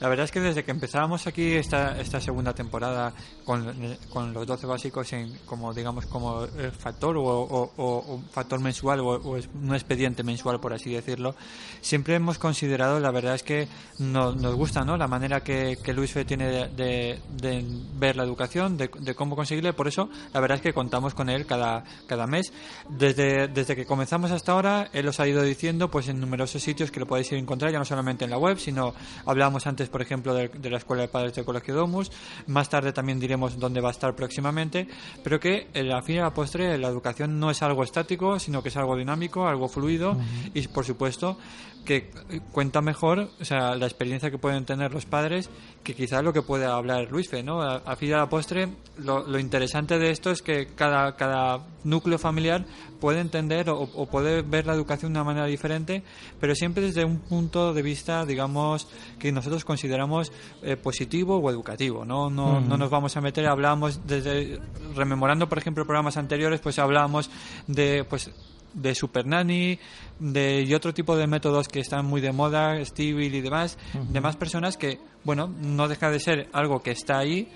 La 0.00 0.08
verdad 0.08 0.24
es 0.24 0.32
que 0.32 0.40
desde 0.40 0.64
que 0.64 0.70
empezábamos 0.70 1.26
aquí 1.26 1.52
esta, 1.54 1.98
esta 2.00 2.20
segunda 2.20 2.52
temporada 2.54 3.12
con, 3.44 3.74
con 4.10 4.32
los 4.32 4.46
12 4.46 4.66
básicos 4.66 5.12
en, 5.12 5.32
como 5.46 5.72
digamos 5.72 6.06
como 6.06 6.44
eh, 6.44 6.70
factor 6.76 7.16
o, 7.16 7.22
o- 7.24 8.20
factor 8.32 8.60
mensual 8.60 9.00
o, 9.00 9.20
un 9.20 9.74
expediente 9.74 10.22
mensual 10.22 10.60
por 10.60 10.72
así 10.72 10.92
decirlo, 10.92 11.34
siempre 11.80 12.14
hemos 12.16 12.38
considerado, 12.38 13.00
la 13.00 13.10
verdad 13.10 13.34
es 13.34 13.42
que 13.42 13.68
no- 13.98 14.32
nos 14.34 14.54
gusta 14.54 14.84
¿no? 14.84 14.96
la 14.96 15.06
manera 15.08 15.42
que, 15.42 15.78
que 15.82 15.92
Luis 15.92 16.12
Fe 16.12 16.24
tiene 16.24 16.68
de, 16.68 17.20
de- 17.30 17.64
ver 17.96 18.16
la 18.16 18.24
educación, 18.24 18.76
de, 18.76 18.88
cómo 19.14 19.36
conseguirle, 19.36 19.72
por 19.72 19.88
eso 19.88 20.08
la 20.32 20.40
verdad 20.40 20.56
es 20.56 20.62
que 20.62 20.72
contamos 20.74 21.14
con 21.14 21.28
él 21.30 21.46
cada, 21.46 21.84
cada 22.06 22.26
mes. 22.26 22.52
Desde, 22.88 23.48
desde 23.48 23.76
que 23.76 23.86
comenzamos 23.86 24.30
hasta 24.30 24.52
ahora, 24.52 24.88
él 24.92 25.06
os 25.08 25.20
ha 25.20 25.26
ido 25.28 25.42
diciendo 25.42 25.90
pues 25.90 26.08
en 26.08 26.20
numerosos 26.20 26.62
sitios 26.62 26.90
que 26.90 27.00
lo 27.00 27.06
podéis 27.06 27.30
ir 27.32 27.38
encontrar, 27.38 27.72
ya 27.72 27.78
no 27.78 27.84
solamente 27.84 28.24
en 28.24 28.30
la 28.30 28.38
web, 28.38 28.58
sino 28.58 28.94
hablábamos 29.26 29.66
antes 29.66 29.83
antes, 29.84 29.90
por 29.90 30.02
ejemplo, 30.02 30.34
de, 30.34 30.48
de 30.48 30.70
la 30.70 30.78
Escuela 30.78 31.02
de 31.02 31.08
Padres 31.08 31.34
del 31.34 31.44
Colegio 31.44 31.74
Domus. 31.74 32.10
Más 32.46 32.68
tarde 32.68 32.92
también 32.92 33.20
diremos 33.20 33.58
dónde 33.58 33.80
va 33.80 33.88
a 33.88 33.92
estar 33.92 34.14
próximamente. 34.14 34.88
Pero 35.22 35.38
que, 35.38 35.68
en 35.74 35.88
la 35.88 36.00
fin 36.02 36.16
y 36.16 36.18
a 36.18 36.22
la 36.22 36.34
postre, 36.34 36.78
la 36.78 36.88
educación 36.88 37.38
no 37.38 37.50
es 37.50 37.62
algo 37.62 37.84
estático, 37.84 38.38
sino 38.38 38.62
que 38.62 38.70
es 38.70 38.76
algo 38.76 38.96
dinámico, 38.96 39.46
algo 39.46 39.68
fluido. 39.68 40.16
Y, 40.54 40.66
por 40.68 40.84
supuesto, 40.84 41.36
que 41.84 42.10
cuenta 42.50 42.80
mejor 42.80 43.28
o 43.40 43.44
sea, 43.44 43.74
la 43.74 43.84
experiencia 43.84 44.30
que 44.30 44.38
pueden 44.38 44.64
tener 44.64 44.94
los 44.94 45.04
padres 45.04 45.50
que 45.82 45.94
quizás 45.94 46.24
lo 46.24 46.32
que 46.32 46.40
puede 46.40 46.64
hablar 46.64 47.10
Luisfe, 47.10 47.42
¿no? 47.42 47.60
A, 47.60 47.76
a 47.76 47.96
fin 47.96 48.08
y 48.08 48.12
a 48.12 48.16
la 48.16 48.28
postre, 48.30 48.68
lo, 48.96 49.26
lo 49.26 49.38
interesante 49.38 49.98
de 49.98 50.10
esto 50.10 50.30
es 50.30 50.40
que 50.40 50.68
cada, 50.74 51.14
cada 51.14 51.60
núcleo 51.84 52.18
familiar 52.18 52.64
puede 53.04 53.20
entender 53.20 53.68
o, 53.68 53.82
o 53.82 54.06
puede 54.06 54.40
ver 54.40 54.66
la 54.66 54.72
educación 54.72 55.12
de 55.12 55.18
una 55.18 55.24
manera 55.24 55.44
diferente, 55.44 56.02
pero 56.40 56.54
siempre 56.54 56.84
desde 56.84 57.04
un 57.04 57.18
punto 57.18 57.74
de 57.74 57.82
vista, 57.82 58.24
digamos, 58.24 58.88
que 59.18 59.30
nosotros 59.30 59.62
consideramos 59.62 60.32
eh, 60.62 60.78
positivo 60.78 61.36
o 61.36 61.50
educativo, 61.50 62.06
¿no? 62.06 62.30
No, 62.30 62.62
no 62.62 62.78
nos 62.78 62.88
vamos 62.88 63.14
a 63.18 63.20
meter, 63.20 63.46
hablábamos 63.46 64.06
desde, 64.06 64.58
rememorando, 64.96 65.50
por 65.50 65.58
ejemplo, 65.58 65.84
programas 65.84 66.16
anteriores, 66.16 66.60
pues 66.60 66.78
hablábamos 66.78 67.28
de, 67.66 68.04
pues, 68.04 68.30
de 68.72 68.94
Super 68.94 69.26
Nanny, 69.26 69.78
de, 70.18 70.64
y 70.66 70.72
otro 70.72 70.94
tipo 70.94 71.14
de 71.14 71.26
métodos 71.26 71.68
que 71.68 71.80
están 71.80 72.06
muy 72.06 72.22
de 72.22 72.32
moda, 72.32 72.82
Stevie 72.86 73.26
y 73.26 73.40
demás, 73.42 73.76
demás 74.08 74.36
personas 74.36 74.78
que, 74.78 74.98
bueno, 75.24 75.46
no 75.46 75.88
deja 75.88 76.08
de 76.08 76.20
ser 76.20 76.48
algo 76.54 76.82
que 76.82 76.92
está 76.92 77.18
ahí, 77.18 77.52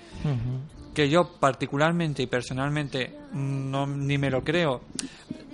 que 0.93 1.09
yo 1.09 1.39
particularmente 1.39 2.21
y 2.21 2.27
personalmente 2.27 3.15
no 3.33 3.87
ni 3.87 4.17
me 4.17 4.29
lo 4.29 4.43
creo 4.43 4.81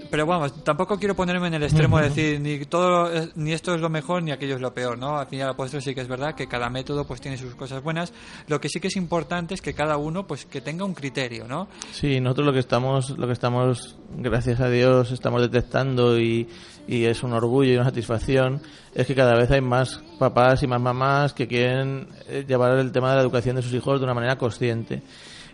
pero 0.09 0.25
vamos 0.25 0.63
tampoco 0.63 0.97
quiero 0.97 1.15
ponerme 1.15 1.47
en 1.47 1.55
el 1.55 1.63
extremo 1.63 1.97
de 1.99 2.05
decir 2.05 2.39
ni 2.39 2.65
todo 2.65 3.13
eh, 3.13 3.29
ni 3.35 3.53
esto 3.53 3.73
es 3.73 3.81
lo 3.81 3.89
mejor 3.89 4.23
ni 4.23 4.31
aquello 4.31 4.55
es 4.55 4.61
lo 4.61 4.73
peor 4.73 4.97
no 4.97 5.17
al 5.17 5.27
final 5.27 5.55
postre 5.55 5.81
sí 5.81 5.93
que 5.93 6.01
es 6.01 6.07
verdad 6.07 6.35
que 6.35 6.47
cada 6.47 6.69
método 6.69 7.05
pues 7.05 7.21
tiene 7.21 7.37
sus 7.37 7.55
cosas 7.55 7.83
buenas. 7.83 8.13
Lo 8.47 8.59
que 8.59 8.69
sí 8.69 8.79
que 8.79 8.87
es 8.87 8.95
importante 8.95 9.53
es 9.53 9.61
que 9.61 9.73
cada 9.73 9.97
uno 9.97 10.27
pues 10.27 10.45
que 10.45 10.61
tenga 10.61 10.85
un 10.85 10.93
criterio 10.93 11.47
no 11.47 11.67
Sí, 11.91 12.19
nosotros 12.19 12.47
lo 12.47 12.53
que 12.53 12.59
estamos, 12.59 13.11
lo 13.17 13.27
que 13.27 13.33
estamos, 13.33 13.95
gracias 14.17 14.59
a 14.59 14.69
Dios, 14.69 15.11
estamos 15.11 15.41
detectando 15.41 16.19
y, 16.19 16.47
y 16.87 17.05
es 17.05 17.23
un 17.23 17.33
orgullo 17.33 17.71
y 17.71 17.75
una 17.75 17.85
satisfacción, 17.85 18.61
es 18.93 19.07
que 19.07 19.15
cada 19.15 19.35
vez 19.35 19.49
hay 19.51 19.61
más 19.61 20.01
papás 20.19 20.63
y 20.63 20.67
más 20.67 20.81
mamás 20.81 21.33
que 21.33 21.47
quieren 21.47 22.09
eh, 22.27 22.45
llevar 22.47 22.77
el 22.77 22.91
tema 22.91 23.09
de 23.09 23.15
la 23.17 23.21
educación 23.21 23.55
de 23.55 23.61
sus 23.61 23.73
hijos 23.73 23.99
de 23.99 24.05
una 24.05 24.13
manera 24.13 24.37
consciente. 24.37 25.01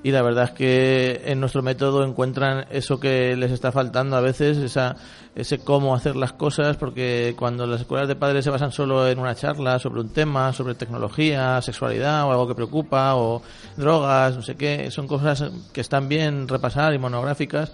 Y 0.03 0.11
la 0.11 0.23
verdad 0.23 0.45
es 0.45 0.51
que 0.51 1.21
en 1.25 1.39
nuestro 1.39 1.61
método 1.61 2.03
encuentran 2.03 2.65
eso 2.71 2.99
que 2.99 3.35
les 3.35 3.51
está 3.51 3.71
faltando 3.71 4.15
a 4.17 4.21
veces, 4.21 4.57
esa, 4.57 4.95
ese 5.35 5.59
cómo 5.59 5.93
hacer 5.93 6.15
las 6.15 6.33
cosas, 6.33 6.75
porque 6.77 7.35
cuando 7.37 7.67
las 7.67 7.81
escuelas 7.81 8.07
de 8.07 8.15
padres 8.15 8.43
se 8.43 8.49
basan 8.49 8.71
solo 8.71 9.07
en 9.07 9.19
una 9.19 9.35
charla 9.35 9.77
sobre 9.77 10.01
un 10.01 10.09
tema, 10.09 10.53
sobre 10.53 10.73
tecnología, 10.73 11.61
sexualidad 11.61 12.25
o 12.25 12.31
algo 12.31 12.47
que 12.47 12.55
preocupa, 12.55 13.15
o 13.15 13.43
drogas, 13.77 14.35
no 14.35 14.41
sé 14.41 14.55
qué, 14.55 14.89
son 14.89 15.07
cosas 15.07 15.51
que 15.71 15.81
están 15.81 16.09
bien 16.09 16.47
repasar 16.47 16.95
y 16.95 16.97
monográficas, 16.97 17.71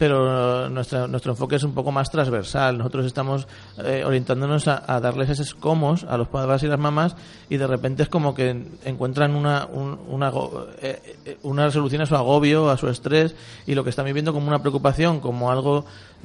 pero 0.00 0.70
nuestra, 0.70 1.06
nuestro 1.06 1.32
enfoque 1.32 1.56
es 1.56 1.62
un 1.62 1.74
poco 1.74 1.92
más 1.92 2.10
transversal. 2.10 2.78
Nosotros 2.78 3.04
estamos 3.04 3.46
eh, 3.84 4.02
orientándonos 4.02 4.66
a, 4.66 4.82
a 4.86 4.98
darles 4.98 5.28
esos 5.28 5.54
comos 5.54 6.04
a 6.04 6.16
los 6.16 6.26
padres 6.28 6.62
y 6.62 6.68
las 6.68 6.78
mamás 6.78 7.14
y 7.50 7.58
de 7.58 7.66
repente 7.66 8.02
es 8.04 8.08
como 8.08 8.34
que 8.34 8.64
encuentran 8.86 9.34
una, 9.36 9.66
un- 9.66 9.98
una, 10.08 10.32
eh, 10.80 11.16
eh, 11.26 11.36
una 11.42 11.70
solución 11.70 12.00
a 12.00 12.06
su 12.06 12.16
agobio, 12.16 12.70
a 12.70 12.78
su 12.78 12.88
estrés 12.88 13.34
y 13.66 13.74
lo 13.74 13.84
que 13.84 13.90
están 13.90 14.06
viviendo 14.06 14.32
como 14.32 14.48
una 14.48 14.60
preocupación, 14.60 15.20
como 15.20 15.50
algo, 15.50 15.84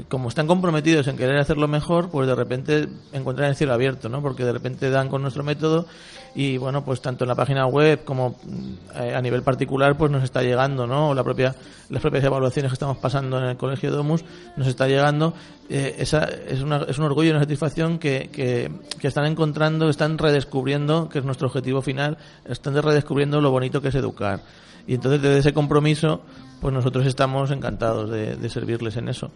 como 0.09 0.27
están 0.29 0.45
comprometidos 0.47 1.07
en 1.07 1.15
querer 1.17 1.37
hacerlo 1.37 1.67
mejor, 1.67 2.09
pues 2.09 2.27
de 2.27 2.35
repente 2.35 2.87
encuentran 3.13 3.49
el 3.49 3.55
cielo 3.55 3.73
abierto, 3.73 4.09
¿no? 4.09 4.21
Porque 4.21 4.43
de 4.43 4.51
repente 4.51 4.89
dan 4.89 5.07
con 5.09 5.21
nuestro 5.21 5.43
método 5.43 5.85
y 6.35 6.57
bueno, 6.57 6.83
pues 6.83 6.99
tanto 7.01 7.23
en 7.23 7.29
la 7.29 7.35
página 7.35 7.65
web 7.65 8.03
como 8.03 8.35
eh, 8.93 9.15
a 9.15 9.21
nivel 9.21 9.41
particular 9.41 9.95
pues 9.97 10.11
nos 10.11 10.21
está 10.23 10.41
llegando, 10.41 10.85
¿no? 10.85 11.13
La 11.13 11.23
propia, 11.23 11.55
las 11.89 12.01
propias 12.01 12.25
evaluaciones 12.25 12.71
que 12.71 12.75
estamos 12.75 12.97
pasando 12.97 13.37
en 13.37 13.45
el 13.45 13.55
Colegio 13.57 13.89
Domus 13.89 14.25
nos 14.57 14.67
está 14.67 14.85
llegando. 14.87 15.33
Eh, 15.69 15.95
esa 15.99 16.25
es, 16.25 16.61
una- 16.61 16.83
es 16.89 16.97
un 16.99 17.05
orgullo 17.05 17.29
y 17.29 17.31
una 17.31 17.39
satisfacción 17.39 17.97
que, 17.97 18.29
que, 18.33 18.69
que 18.99 19.07
están 19.07 19.25
encontrando, 19.25 19.87
están 19.89 20.17
redescubriendo, 20.17 21.07
que 21.07 21.19
es 21.19 21.25
nuestro 21.25 21.47
objetivo 21.47 21.81
final, 21.81 22.17
están 22.43 22.75
redescubriendo 22.75 23.39
lo 23.39 23.49
bonito 23.49 23.81
que 23.81 23.87
es 23.87 23.95
educar. 23.95 24.41
Y 24.87 24.95
entonces 24.95 25.21
desde 25.21 25.39
ese 25.39 25.53
compromiso, 25.53 26.21
pues 26.59 26.73
nosotros 26.73 27.05
estamos 27.05 27.49
encantados 27.51 28.09
de, 28.11 28.35
de 28.35 28.49
servirles 28.49 28.97
en 28.97 29.07
eso. 29.07 29.31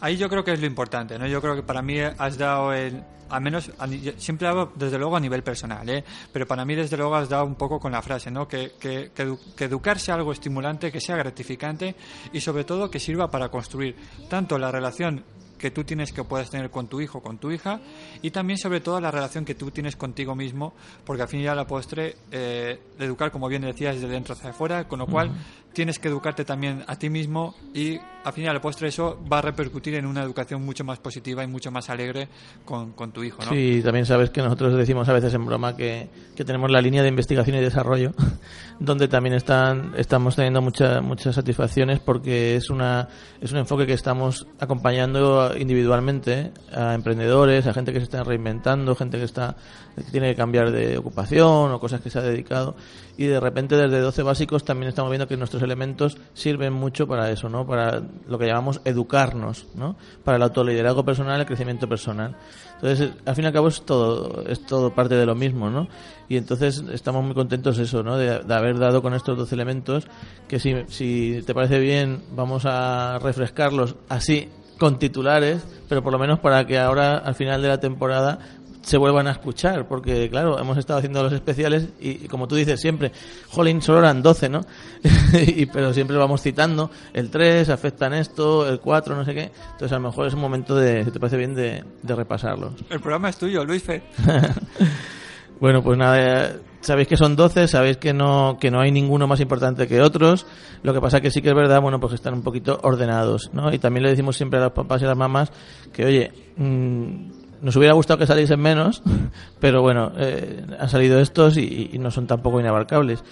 Ahí 0.00 0.16
yo 0.16 0.28
creo 0.28 0.44
que 0.44 0.52
es 0.52 0.60
lo 0.60 0.66
importante, 0.66 1.18
¿no? 1.18 1.26
Yo 1.26 1.40
creo 1.40 1.54
que 1.56 1.62
para 1.62 1.82
mí 1.82 1.98
has 2.00 2.38
dado 2.38 2.72
el, 2.72 3.02
al 3.30 3.40
menos, 3.42 3.70
siempre 4.18 4.46
hablo 4.46 4.72
desde 4.76 4.96
luego 4.98 5.16
a 5.16 5.20
nivel 5.20 5.42
personal, 5.42 5.88
¿eh? 5.88 6.04
Pero 6.32 6.46
para 6.46 6.64
mí 6.64 6.74
desde 6.76 6.96
luego 6.96 7.16
has 7.16 7.28
dado 7.28 7.44
un 7.44 7.56
poco 7.56 7.80
con 7.80 7.90
la 7.92 8.00
frase, 8.00 8.30
¿no? 8.30 8.46
Que, 8.46 8.72
que, 8.78 9.10
que, 9.14 9.26
edu- 9.26 9.54
que 9.56 9.64
educar 9.64 9.98
sea 9.98 10.14
algo 10.14 10.30
estimulante, 10.32 10.92
que 10.92 11.00
sea 11.00 11.16
gratificante 11.16 11.96
y 12.32 12.40
sobre 12.40 12.64
todo 12.64 12.90
que 12.90 13.00
sirva 13.00 13.30
para 13.30 13.48
construir 13.48 13.96
tanto 14.28 14.56
la 14.58 14.70
relación 14.70 15.24
que 15.58 15.72
tú 15.72 15.82
tienes 15.82 16.12
que 16.12 16.22
puedes 16.22 16.48
tener 16.50 16.70
con 16.70 16.86
tu 16.86 17.00
hijo, 17.00 17.20
con 17.20 17.38
tu 17.38 17.50
hija, 17.50 17.80
y 18.22 18.30
también 18.30 18.58
sobre 18.60 18.80
todo 18.80 19.00
la 19.00 19.10
relación 19.10 19.44
que 19.44 19.56
tú 19.56 19.72
tienes 19.72 19.96
contigo 19.96 20.36
mismo, 20.36 20.72
porque 21.04 21.22
al 21.22 21.28
fin 21.28 21.40
y 21.40 21.48
a 21.48 21.54
la 21.56 21.66
postre, 21.66 22.14
eh, 22.30 22.80
educar, 23.00 23.32
como 23.32 23.48
bien 23.48 23.62
decías, 23.62 23.96
desde 23.96 24.06
dentro 24.06 24.34
hacia 24.34 24.50
afuera, 24.50 24.86
con 24.86 25.00
lo 25.00 25.06
cual 25.08 25.32
tienes 25.78 26.00
que 26.00 26.08
educarte 26.08 26.44
también 26.44 26.82
a 26.88 26.96
ti 26.96 27.08
mismo 27.08 27.54
y 27.72 28.00
al 28.24 28.32
fin 28.32 28.44
y 28.44 28.46
al 28.48 28.60
postre 28.60 28.88
eso 28.88 29.16
va 29.32 29.38
a 29.38 29.42
repercutir 29.42 29.94
en 29.94 30.06
una 30.06 30.24
educación 30.24 30.60
mucho 30.66 30.82
más 30.82 30.98
positiva 30.98 31.44
y 31.44 31.46
mucho 31.46 31.70
más 31.70 31.88
alegre 31.88 32.26
con, 32.64 32.90
con 32.94 33.12
tu 33.12 33.22
hijo, 33.22 33.44
¿no? 33.44 33.50
Sí, 33.52 33.80
también 33.84 34.04
sabes 34.04 34.30
que 34.30 34.42
nosotros 34.42 34.74
decimos 34.74 35.08
a 35.08 35.12
veces 35.12 35.32
en 35.34 35.46
broma 35.46 35.76
que, 35.76 36.08
que 36.34 36.44
tenemos 36.44 36.68
la 36.72 36.80
línea 36.80 37.02
de 37.04 37.08
investigación 37.10 37.56
y 37.56 37.60
desarrollo, 37.60 38.10
donde 38.80 39.06
también 39.06 39.34
están, 39.36 39.92
estamos 39.96 40.34
teniendo 40.34 40.60
mucha- 40.60 41.00
muchas 41.00 41.36
satisfacciones 41.36 42.00
porque 42.00 42.56
es, 42.56 42.70
una, 42.70 43.06
es 43.40 43.52
un 43.52 43.58
enfoque 43.58 43.86
que 43.86 43.92
estamos 43.92 44.48
acompañando 44.58 45.56
individualmente 45.56 46.50
a 46.74 46.94
emprendedores, 46.94 47.68
a 47.68 47.72
gente 47.72 47.92
que 47.92 48.00
se 48.00 48.04
está 48.04 48.24
reinventando, 48.24 48.96
gente 48.96 49.16
que, 49.16 49.24
está, 49.24 49.54
que 49.94 50.02
tiene 50.10 50.30
que 50.30 50.34
cambiar 50.34 50.72
de 50.72 50.98
ocupación 50.98 51.70
o 51.70 51.78
cosas 51.78 52.00
que 52.00 52.10
se 52.10 52.18
ha 52.18 52.22
dedicado. 52.22 52.74
Y 53.18 53.26
de 53.26 53.40
repente 53.40 53.76
desde 53.76 53.98
12 53.98 54.22
básicos 54.22 54.64
también 54.64 54.90
estamos 54.90 55.10
viendo 55.10 55.26
que 55.26 55.36
nuestros 55.36 55.60
elementos 55.64 56.16
sirven 56.34 56.72
mucho 56.72 57.08
para 57.08 57.28
eso, 57.32 57.48
¿no? 57.48 57.66
Para 57.66 58.00
lo 58.28 58.38
que 58.38 58.46
llamamos 58.46 58.80
educarnos, 58.84 59.66
¿no? 59.74 59.96
Para 60.22 60.36
el 60.36 60.42
autoliderazgo 60.44 61.04
personal, 61.04 61.40
el 61.40 61.46
crecimiento 61.46 61.88
personal. 61.88 62.36
Entonces, 62.76 63.10
al 63.26 63.34
fin 63.34 63.42
y 63.42 63.46
al 63.48 63.52
cabo 63.52 63.66
es 63.66 63.82
todo, 63.82 64.44
es 64.46 64.64
todo 64.64 64.94
parte 64.94 65.16
de 65.16 65.26
lo 65.26 65.34
mismo, 65.34 65.68
¿no? 65.68 65.88
Y 66.28 66.36
entonces 66.36 66.84
estamos 66.92 67.24
muy 67.24 67.34
contentos 67.34 67.76
eso, 67.78 68.04
¿no? 68.04 68.16
De, 68.16 68.38
de 68.38 68.54
haber 68.54 68.78
dado 68.78 69.02
con 69.02 69.12
estos 69.14 69.36
12 69.36 69.52
elementos, 69.52 70.06
que 70.46 70.60
si, 70.60 70.76
si 70.86 71.42
te 71.44 71.54
parece 71.54 71.80
bien, 71.80 72.22
vamos 72.36 72.66
a 72.66 73.18
refrescarlos 73.18 73.96
así, 74.08 74.48
con 74.78 74.98
titulares, 74.98 75.66
pero 75.88 76.02
por 76.02 76.12
lo 76.12 76.18
menos 76.18 76.38
para 76.38 76.66
que 76.66 76.78
ahora, 76.78 77.18
al 77.18 77.34
final 77.34 77.60
de 77.60 77.68
la 77.68 77.80
temporada, 77.80 78.38
se 78.82 78.96
vuelvan 78.96 79.26
a 79.26 79.32
escuchar, 79.32 79.86
porque 79.86 80.28
claro, 80.30 80.58
hemos 80.58 80.78
estado 80.78 80.98
haciendo 80.98 81.22
los 81.22 81.32
especiales 81.32 81.88
y, 82.00 82.24
y 82.24 82.28
como 82.28 82.48
tú 82.48 82.54
dices 82.54 82.80
siempre, 82.80 83.12
jolín, 83.48 83.82
solo 83.82 83.98
eran 83.98 84.22
12, 84.22 84.48
¿no? 84.48 84.60
y, 85.32 85.66
pero 85.66 85.92
siempre 85.92 86.16
vamos 86.16 86.42
citando, 86.42 86.90
el 87.12 87.30
3 87.30 87.68
afecta 87.70 88.06
en 88.06 88.14
esto, 88.14 88.68
el 88.68 88.80
4, 88.80 89.16
no 89.16 89.24
sé 89.24 89.34
qué, 89.34 89.50
entonces 89.72 89.92
a 89.92 89.96
lo 89.96 90.08
mejor 90.08 90.26
es 90.26 90.34
un 90.34 90.40
momento 90.40 90.74
de, 90.74 91.04
si 91.04 91.10
te 91.10 91.20
parece 91.20 91.36
bien, 91.36 91.54
de, 91.54 91.84
de 92.02 92.14
repasarlos. 92.14 92.72
El 92.90 93.00
programa 93.00 93.28
es 93.28 93.36
tuyo, 93.36 93.64
Luis 93.64 93.82
Fe. 93.82 94.02
Bueno, 95.60 95.82
pues 95.82 95.98
nada, 95.98 96.18
eh, 96.46 96.60
sabéis 96.80 97.08
que 97.08 97.16
son 97.16 97.34
12, 97.34 97.66
sabéis 97.66 97.96
que 97.96 98.12
no, 98.12 98.58
que 98.60 98.70
no 98.70 98.80
hay 98.80 98.92
ninguno 98.92 99.26
más 99.26 99.40
importante 99.40 99.88
que 99.88 100.00
otros. 100.00 100.46
Lo 100.82 100.94
que 100.94 101.00
pasa 101.00 101.20
que 101.20 101.30
sí 101.30 101.42
que 101.42 101.48
es 101.48 101.54
verdad, 101.54 101.80
bueno, 101.80 101.98
pues 101.98 102.12
están 102.12 102.34
un 102.34 102.42
poquito 102.42 102.78
ordenados, 102.82 103.50
¿no? 103.52 103.72
Y 103.72 103.78
también 103.78 104.04
le 104.04 104.10
decimos 104.10 104.36
siempre 104.36 104.60
a 104.60 104.64
los 104.64 104.72
papás 104.72 105.02
y 105.02 105.04
a 105.04 105.08
las 105.08 105.16
mamás 105.16 105.50
que, 105.92 106.04
oye, 106.04 106.32
mm, 106.56 107.47
nos 107.62 107.76
hubiera 107.76 107.94
gustado 107.94 108.18
que 108.18 108.26
saliesen 108.26 108.60
menos, 108.60 109.02
pero 109.60 109.82
bueno, 109.82 110.12
eh, 110.16 110.64
han 110.78 110.88
salido 110.88 111.20
estos 111.20 111.56
y, 111.56 111.96
no 111.98 112.10
son 112.10 112.26
tampoco 112.26 112.60
inabarcables. 112.60 113.22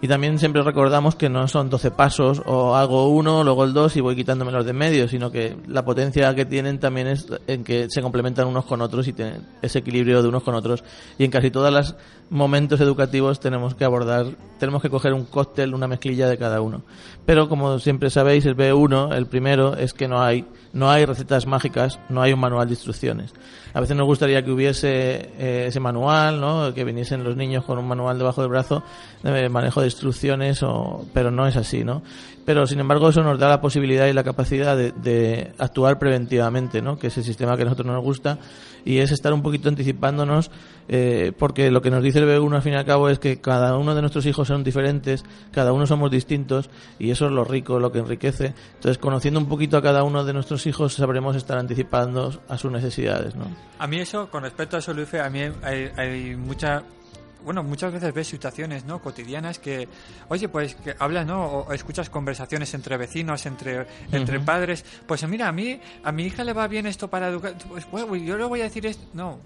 Y 0.00 0.08
también 0.08 0.40
siempre 0.40 0.64
recordamos 0.64 1.14
que 1.14 1.28
no 1.28 1.46
son 1.46 1.70
12 1.70 1.92
pasos 1.92 2.42
o 2.44 2.74
hago 2.74 3.08
uno, 3.08 3.44
luego 3.44 3.62
el 3.62 3.72
dos 3.72 3.96
y 3.96 4.00
voy 4.00 4.16
quitándome 4.16 4.50
los 4.50 4.66
de 4.66 4.72
medio, 4.72 5.06
sino 5.06 5.30
que 5.30 5.56
la 5.68 5.84
potencia 5.84 6.34
que 6.34 6.44
tienen 6.44 6.80
también 6.80 7.06
es 7.06 7.28
en 7.46 7.62
que 7.62 7.86
se 7.88 8.02
complementan 8.02 8.48
unos 8.48 8.64
con 8.64 8.80
otros 8.80 9.06
y 9.06 9.12
tienen 9.12 9.46
ese 9.62 9.78
equilibrio 9.78 10.20
de 10.20 10.28
unos 10.28 10.42
con 10.42 10.56
otros. 10.56 10.82
Y 11.18 11.24
en 11.24 11.30
casi 11.30 11.52
todos 11.52 11.72
los 11.72 11.94
momentos 12.30 12.80
educativos 12.80 13.38
tenemos 13.38 13.76
que 13.76 13.84
abordar, 13.84 14.26
tenemos 14.58 14.82
que 14.82 14.90
coger 14.90 15.12
un 15.12 15.24
cóctel, 15.24 15.72
una 15.72 15.86
mezclilla 15.86 16.28
de 16.28 16.36
cada 16.36 16.60
uno. 16.60 16.82
Pero 17.24 17.48
como 17.48 17.78
siempre 17.78 18.10
sabéis, 18.10 18.44
el 18.44 18.56
B1, 18.56 19.14
el 19.14 19.26
primero, 19.26 19.76
es 19.76 19.92
que 19.92 20.08
no 20.08 20.20
hay, 20.20 20.44
no 20.72 20.90
hay 20.90 21.04
recetas 21.04 21.46
mágicas, 21.46 22.00
no 22.08 22.22
hay 22.22 22.32
un 22.32 22.40
manual 22.40 22.66
de 22.66 22.74
instrucciones. 22.74 23.32
A 23.74 23.80
veces 23.80 23.96
nos 23.96 24.06
gustaría 24.06 24.44
que 24.44 24.50
hubiese 24.50 25.30
eh, 25.38 25.66
ese 25.68 25.80
manual, 25.80 26.40
¿no? 26.40 26.72
que 26.74 26.84
viniesen 26.84 27.24
los 27.24 27.36
niños 27.36 27.64
con 27.64 27.78
un 27.78 27.86
manual 27.86 28.18
debajo 28.18 28.40
del 28.40 28.50
brazo 28.50 28.82
de 29.22 29.48
manejo 29.48 29.80
de 29.80 29.86
instrucciones, 29.86 30.62
o, 30.62 31.04
pero 31.12 31.30
no 31.30 31.46
es 31.46 31.56
así, 31.56 31.84
¿no? 31.84 32.02
Pero 32.44 32.66
sin 32.66 32.80
embargo 32.80 33.08
eso 33.08 33.22
nos 33.22 33.38
da 33.38 33.48
la 33.48 33.60
posibilidad 33.60 34.06
y 34.06 34.12
la 34.12 34.24
capacidad 34.24 34.76
de, 34.76 34.92
de 34.92 35.52
actuar 35.58 35.98
preventivamente, 35.98 36.82
¿no? 36.82 36.98
Que 36.98 37.08
es 37.08 37.16
el 37.18 37.24
sistema 37.24 37.56
que 37.56 37.62
a 37.62 37.64
nosotros 37.66 37.86
nos 37.86 38.02
gusta 38.02 38.38
y 38.84 38.98
es 38.98 39.12
estar 39.12 39.32
un 39.32 39.42
poquito 39.42 39.68
anticipándonos 39.68 40.50
eh, 40.88 41.32
porque 41.38 41.70
lo 41.70 41.82
que 41.82 41.90
nos 41.90 42.02
dice 42.02 42.18
el 42.18 42.26
B1 42.26 42.54
al 42.54 42.62
fin 42.62 42.72
y 42.72 42.76
al 42.76 42.84
cabo 42.84 43.08
es 43.08 43.18
que 43.18 43.40
cada 43.40 43.76
uno 43.76 43.94
de 43.94 44.00
nuestros 44.00 44.26
hijos 44.26 44.48
son 44.48 44.64
diferentes, 44.64 45.24
cada 45.52 45.72
uno 45.72 45.86
somos 45.86 46.10
distintos 46.10 46.70
y 46.98 47.10
eso 47.10 47.26
es 47.26 47.32
lo 47.32 47.44
rico, 47.44 47.78
lo 47.78 47.92
que 47.92 48.00
enriquece. 48.00 48.54
Entonces, 48.74 48.98
conociendo 48.98 49.40
un 49.40 49.48
poquito 49.48 49.76
a 49.76 49.82
cada 49.82 50.02
uno 50.02 50.24
de 50.24 50.32
nuestros 50.32 50.66
hijos, 50.66 50.94
sabremos 50.94 51.36
estar 51.36 51.58
anticipando 51.58 52.42
a 52.48 52.58
sus 52.58 52.70
necesidades, 52.72 53.36
¿no? 53.36 53.44
A 53.78 53.86
mí 53.86 53.98
eso, 53.98 54.28
con 54.30 54.42
respecto 54.42 54.76
a 54.76 54.78
eso, 54.80 54.92
Luis, 54.92 55.14
a 55.14 55.30
mí 55.30 55.40
hay, 55.62 55.90
hay 55.96 56.36
mucha 56.36 56.82
bueno, 57.44 57.62
muchas 57.62 57.92
veces 57.92 58.12
ves 58.14 58.26
situaciones, 58.28 58.84
¿no? 58.84 59.00
Cotidianas 59.00 59.58
que, 59.58 59.88
oye, 60.28 60.48
pues 60.48 60.74
que 60.76 60.94
hablas, 60.98 61.26
¿no? 61.26 61.44
O 61.44 61.72
escuchas 61.72 62.08
conversaciones 62.10 62.72
entre 62.74 62.96
vecinos, 62.96 63.44
entre, 63.46 63.86
entre 64.10 64.40
padres. 64.40 64.84
Pues 65.06 65.26
mira, 65.28 65.48
a 65.48 65.52
mí, 65.52 65.80
a 66.04 66.12
mi 66.12 66.24
hija 66.24 66.44
le 66.44 66.52
va 66.52 66.66
bien 66.68 66.86
esto 66.86 67.08
para 67.08 67.28
educar. 67.28 67.54
Pues 67.68 67.86
bueno, 67.90 68.16
yo 68.16 68.36
le 68.36 68.44
voy 68.44 68.60
a 68.60 68.64
decir 68.64 68.86
esto. 68.86 69.02
No. 69.14 69.38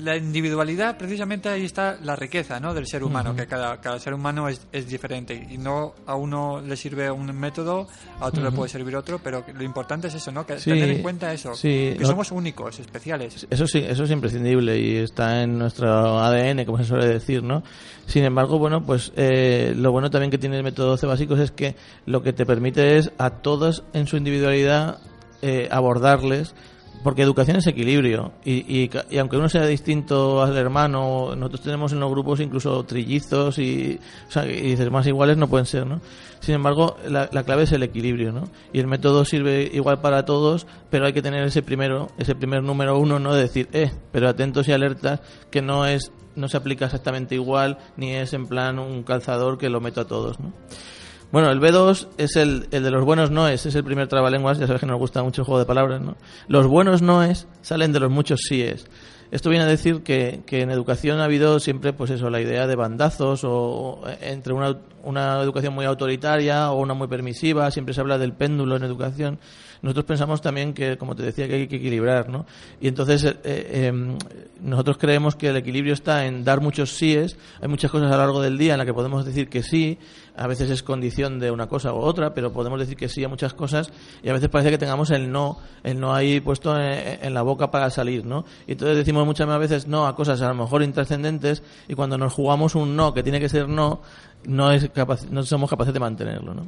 La 0.00 0.16
individualidad, 0.16 0.96
precisamente 0.98 1.48
ahí 1.48 1.64
está 1.64 1.98
la 2.02 2.16
riqueza, 2.16 2.60
¿no? 2.60 2.74
Del 2.74 2.86
ser 2.86 3.02
humano, 3.04 3.34
que 3.34 3.46
cada, 3.46 3.80
cada 3.80 3.98
ser 3.98 4.14
humano 4.14 4.48
es, 4.48 4.66
es 4.72 4.88
diferente. 4.88 5.46
Y 5.50 5.58
no 5.58 5.94
a 6.06 6.14
uno 6.16 6.60
le 6.60 6.76
sirve 6.76 7.10
un 7.10 7.26
método, 7.38 7.88
a 8.20 8.26
otro 8.26 8.42
le 8.44 8.50
puede 8.52 8.68
servir 8.68 8.96
otro, 8.96 9.18
pero 9.22 9.44
lo 9.54 9.62
importante 9.62 10.08
es 10.08 10.14
eso, 10.14 10.32
¿no? 10.32 10.46
Que 10.46 10.58
Sí, 10.58 10.70
tener 10.70 10.90
en 10.90 11.02
cuenta 11.02 11.32
eso. 11.32 11.54
sí, 11.54 11.94
que 11.96 11.98
no- 12.00 12.08
somos 12.08 12.30
únicos, 12.32 12.78
especiales. 12.78 13.46
Eso 13.50 13.66
sí, 13.66 13.78
eso 13.86 14.04
es 14.04 14.10
imprescindible 14.10 14.78
y 14.78 14.96
está 14.96 15.42
en 15.42 15.58
nuestro 15.58 16.18
ADN, 16.20 16.64
como 16.64 16.78
se 16.78 16.84
suele 16.84 17.05
decir, 17.08 17.42
¿no? 17.42 17.62
Sin 18.06 18.24
embargo, 18.24 18.58
bueno, 18.58 18.84
pues 18.84 19.12
eh, 19.16 19.74
lo 19.76 19.92
bueno 19.92 20.10
también 20.10 20.30
que 20.30 20.38
tiene 20.38 20.56
el 20.56 20.62
método 20.62 20.88
12 20.88 21.06
básicos 21.06 21.40
es 21.40 21.50
que 21.50 21.76
lo 22.04 22.22
que 22.22 22.32
te 22.32 22.46
permite 22.46 22.96
es 22.96 23.12
a 23.18 23.30
todos 23.30 23.84
en 23.92 24.06
su 24.06 24.16
individualidad 24.16 24.98
eh, 25.42 25.68
abordarles, 25.70 26.54
porque 27.02 27.22
educación 27.22 27.56
es 27.56 27.66
equilibrio 27.66 28.32
y, 28.44 28.52
y, 28.52 28.90
y 29.10 29.18
aunque 29.18 29.36
uno 29.36 29.48
sea 29.48 29.66
distinto 29.66 30.42
al 30.42 30.56
hermano, 30.56 31.34
nosotros 31.36 31.62
tenemos 31.62 31.92
en 31.92 32.00
los 32.00 32.10
grupos 32.10 32.40
incluso 32.40 32.84
trillizos 32.84 33.58
y, 33.58 33.98
o 34.28 34.30
sea, 34.30 34.46
y 34.46 34.60
dices 34.60 34.90
más 34.90 35.06
iguales 35.06 35.36
no 35.36 35.48
pueden 35.48 35.66
ser, 35.66 35.86
¿no? 35.86 36.00
Sin 36.40 36.54
embargo, 36.54 36.96
la, 37.08 37.28
la 37.32 37.44
clave 37.44 37.64
es 37.64 37.72
el 37.72 37.82
equilibrio, 37.82 38.32
¿no? 38.32 38.44
Y 38.72 38.78
el 38.78 38.86
método 38.86 39.24
sirve 39.24 39.70
igual 39.72 40.00
para 40.00 40.24
todos, 40.24 40.66
pero 40.90 41.06
hay 41.06 41.12
que 41.12 41.22
tener 41.22 41.44
ese 41.44 41.62
primero, 41.62 42.08
ese 42.18 42.34
primer 42.34 42.62
número 42.62 42.98
uno, 42.98 43.18
¿no? 43.18 43.34
De 43.34 43.42
decir, 43.42 43.68
eh, 43.72 43.90
pero 44.12 44.28
atentos 44.28 44.68
y 44.68 44.72
alertas, 44.72 45.20
que 45.50 45.62
no 45.62 45.86
es, 45.86 46.12
no 46.34 46.48
se 46.48 46.56
aplica 46.56 46.86
exactamente 46.86 47.34
igual, 47.34 47.78
ni 47.96 48.14
es 48.14 48.32
en 48.32 48.46
plan 48.46 48.78
un 48.78 49.02
calzador 49.02 49.58
que 49.58 49.70
lo 49.70 49.80
meto 49.80 50.02
a 50.02 50.06
todos, 50.06 50.38
¿no? 50.40 50.52
Bueno, 51.32 51.50
el 51.50 51.60
B2 51.60 52.08
es 52.18 52.36
el, 52.36 52.68
el 52.70 52.82
de 52.82 52.90
los 52.90 53.04
buenos 53.04 53.30
noes, 53.30 53.66
es 53.66 53.74
el 53.74 53.84
primer 53.84 54.06
trabalenguas, 54.06 54.58
ya 54.58 54.66
sabes 54.66 54.80
que 54.80 54.86
nos 54.86 54.98
gusta 54.98 55.22
mucho 55.22 55.42
el 55.42 55.46
juego 55.46 55.58
de 55.58 55.66
palabras, 55.66 56.00
¿no? 56.00 56.16
Los 56.48 56.66
buenos 56.66 57.02
noes 57.02 57.48
salen 57.62 57.92
de 57.92 58.00
los 58.00 58.10
muchos 58.10 58.40
síes. 58.48 58.86
Esto 59.32 59.50
viene 59.50 59.64
a 59.64 59.68
decir 59.68 60.02
que, 60.02 60.42
que 60.46 60.62
en 60.62 60.70
educación 60.70 61.18
ha 61.18 61.24
habido 61.24 61.58
siempre, 61.58 61.92
pues 61.92 62.10
eso, 62.10 62.30
la 62.30 62.40
idea 62.40 62.68
de 62.68 62.76
bandazos 62.76 63.42
o 63.44 64.02
entre 64.20 64.52
una, 64.52 64.76
una 65.02 65.42
educación 65.42 65.74
muy 65.74 65.84
autoritaria 65.84 66.70
o 66.70 66.80
una 66.80 66.94
muy 66.94 67.08
permisiva, 67.08 67.70
siempre 67.72 67.92
se 67.92 68.00
habla 68.00 68.18
del 68.18 68.32
péndulo 68.32 68.76
en 68.76 68.84
educación. 68.84 69.38
Nosotros 69.82 70.06
pensamos 70.06 70.40
también 70.40 70.74
que, 70.74 70.96
como 70.96 71.14
te 71.14 71.22
decía, 71.22 71.48
que 71.48 71.54
hay 71.54 71.68
que 71.68 71.76
equilibrar, 71.76 72.28
¿no? 72.28 72.46
Y 72.80 72.88
entonces 72.88 73.24
eh, 73.24 73.36
eh, 73.44 73.86
em, 73.86 74.16
nosotros 74.60 74.96
creemos 74.96 75.36
que 75.36 75.48
el 75.48 75.56
equilibrio 75.56 75.92
está 75.92 76.26
en 76.26 76.44
dar 76.44 76.60
muchos 76.60 76.90
síes. 76.90 77.36
Hay 77.60 77.68
muchas 77.68 77.90
cosas 77.90 78.08
a 78.08 78.16
lo 78.16 78.18
largo 78.18 78.40
del 78.40 78.58
día 78.58 78.72
en 78.72 78.78
las 78.78 78.86
que 78.86 78.94
podemos 78.94 79.24
decir 79.24 79.48
que 79.48 79.62
sí, 79.62 79.98
a 80.36 80.46
veces 80.46 80.70
es 80.70 80.82
condición 80.82 81.38
de 81.38 81.50
una 81.50 81.66
cosa 81.66 81.92
u 81.92 81.96
otra, 81.96 82.34
pero 82.34 82.52
podemos 82.52 82.78
decir 82.78 82.96
que 82.96 83.08
sí 83.08 83.24
a 83.24 83.28
muchas 83.28 83.54
cosas 83.54 83.90
y 84.22 84.28
a 84.28 84.32
veces 84.32 84.48
parece 84.48 84.70
que 84.70 84.78
tengamos 84.78 85.10
el 85.10 85.30
no, 85.30 85.58
el 85.82 85.98
no 85.98 86.14
ahí 86.14 86.40
puesto 86.40 86.78
en, 86.78 87.34
la 87.34 87.42
boca 87.42 87.70
para 87.70 87.90
salir, 87.90 88.24
¿no? 88.24 88.44
Y 88.66 88.72
entonces 88.72 88.96
decimos 88.96 89.26
muchas 89.26 89.46
más 89.46 89.58
veces 89.58 89.86
no 89.86 90.06
a 90.06 90.14
cosas 90.14 90.40
a 90.42 90.48
lo 90.48 90.54
mejor 90.54 90.82
intrascendentes 90.82 91.62
y 91.88 91.94
cuando 91.94 92.18
nos 92.18 92.32
jugamos 92.32 92.74
un 92.74 92.96
no 92.96 93.14
que 93.14 93.22
tiene 93.22 93.40
que 93.40 93.48
ser 93.48 93.68
no, 93.68 94.00
no, 94.44 94.70
es 94.70 94.88
capaz, 94.90 95.26
no 95.30 95.42
somos 95.42 95.70
capaces 95.70 95.94
de 95.94 96.00
mantenerlo, 96.00 96.54
¿no? 96.54 96.66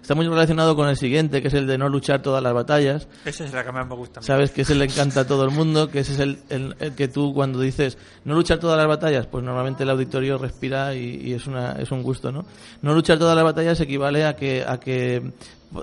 Está 0.00 0.14
muy 0.14 0.26
relacionado 0.26 0.74
con 0.76 0.88
el 0.88 0.96
siguiente, 0.96 1.40
que 1.42 1.48
es 1.48 1.54
el 1.54 1.66
de 1.66 1.78
no 1.78 1.88
luchar 1.88 2.20
todas 2.22 2.42
las 2.42 2.52
batallas. 2.52 3.06
Esa 3.24 3.44
es 3.44 3.52
la 3.52 3.62
que 3.64 3.70
más 3.72 3.86
me 3.86 3.94
gusta. 3.94 4.22
Sabes 4.22 4.50
que 4.50 4.62
ese 4.62 4.74
le 4.74 4.86
encanta 4.86 5.20
a 5.20 5.26
todo 5.26 5.44
el 5.44 5.50
mundo, 5.50 5.88
que 5.90 6.00
ese 6.00 6.14
es 6.14 6.18
el, 6.20 6.38
el- 6.48 6.74
el 6.80 6.92
que 6.94 7.06
tú 7.08 7.32
cuando 7.34 7.60
dices 7.60 7.96
no 8.24 8.34
luchar 8.34 8.58
todas 8.58 8.76
las 8.78 8.88
batallas, 8.88 9.26
pues 9.26 9.44
normalmente 9.44 9.82
el 9.84 9.90
auditorio 9.90 10.38
respira 10.38 10.94
y, 10.94 11.20
y 11.22 11.32
es, 11.34 11.46
una, 11.46 11.72
es 11.72 11.90
un 11.92 12.02
gusto, 12.02 12.32
¿no? 12.32 12.44
No 12.82 12.94
luchar 12.94 13.18
todas 13.18 13.36
las 13.36 13.44
batallas 13.44 13.80
equivale 13.80 14.24
a 14.24 14.34
que, 14.36 14.64
a 14.66 14.80
que 14.80 15.22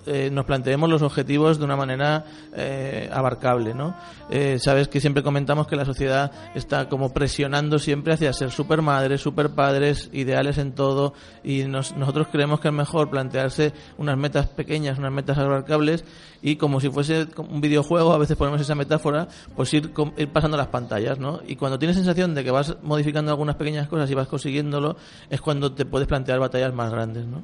eh, 0.06 0.30
nos 0.32 0.46
planteemos 0.46 0.90
los 0.90 1.02
objetivos 1.02 1.60
de 1.60 1.66
una 1.66 1.76
manera 1.76 2.26
eh, 2.56 3.10
abarcable, 3.12 3.74
¿no? 3.74 3.96
Eh, 4.30 4.60
sabes 4.60 4.88
que 4.88 5.00
siempre 5.00 5.24
comentamos 5.24 5.68
que 5.68 5.76
la 5.76 5.86
sociedad 5.86 6.32
está 6.56 6.90
como 6.90 7.14
presionando 7.14 7.80
siempre 7.80 8.14
hacia 8.14 8.34
ser 8.34 8.52
super 8.52 8.82
madres, 8.82 9.22
super 9.22 9.52
padres, 9.52 10.10
ideales 10.14 10.58
en 10.58 10.74
todo 10.74 11.14
y 11.44 11.64
nos- 11.64 11.96
nosotros 11.96 12.28
creemos 12.32 12.60
que 12.60 12.68
es 12.68 12.74
mejor 12.74 13.10
plantearse 13.10 13.74
unas 13.98 14.18
metas 14.18 14.48
pequeñas, 14.48 14.98
unas 15.00 15.12
metas 15.12 15.38
abarcables 15.38 16.04
y 16.42 16.58
como 16.58 16.80
si 16.80 16.90
fuese 16.90 17.28
un 17.38 17.62
videojuego, 17.62 18.14
a 18.14 18.18
veces 18.18 18.38
ponemos 18.38 18.62
esa 18.62 18.76
metáfora, 18.76 19.28
pues 19.56 19.74
ir, 19.74 19.92
ir 20.18 20.30
pasando 20.30 20.58
las 20.58 20.68
pantallas, 20.68 21.18
¿no? 21.18 21.40
Y 21.48 21.56
cuando 21.56 21.80
tienes 21.80 21.96
sensación 21.96 22.36
de 22.36 22.44
que 22.44 22.52
vas 22.52 22.76
modificando 22.84 23.32
algunas 23.32 23.56
pequeñas 23.56 23.88
cosas 23.88 24.10
y 24.12 24.14
vas 24.14 24.28
consiguiéndolo, 24.28 24.98
es 25.30 25.42
cuando 25.42 25.72
te 25.74 25.86
puedes 25.86 26.08
plantear 26.08 26.40
batallas 26.40 26.74
más 26.74 26.92
grandes, 26.92 27.26
¿no? 27.26 27.44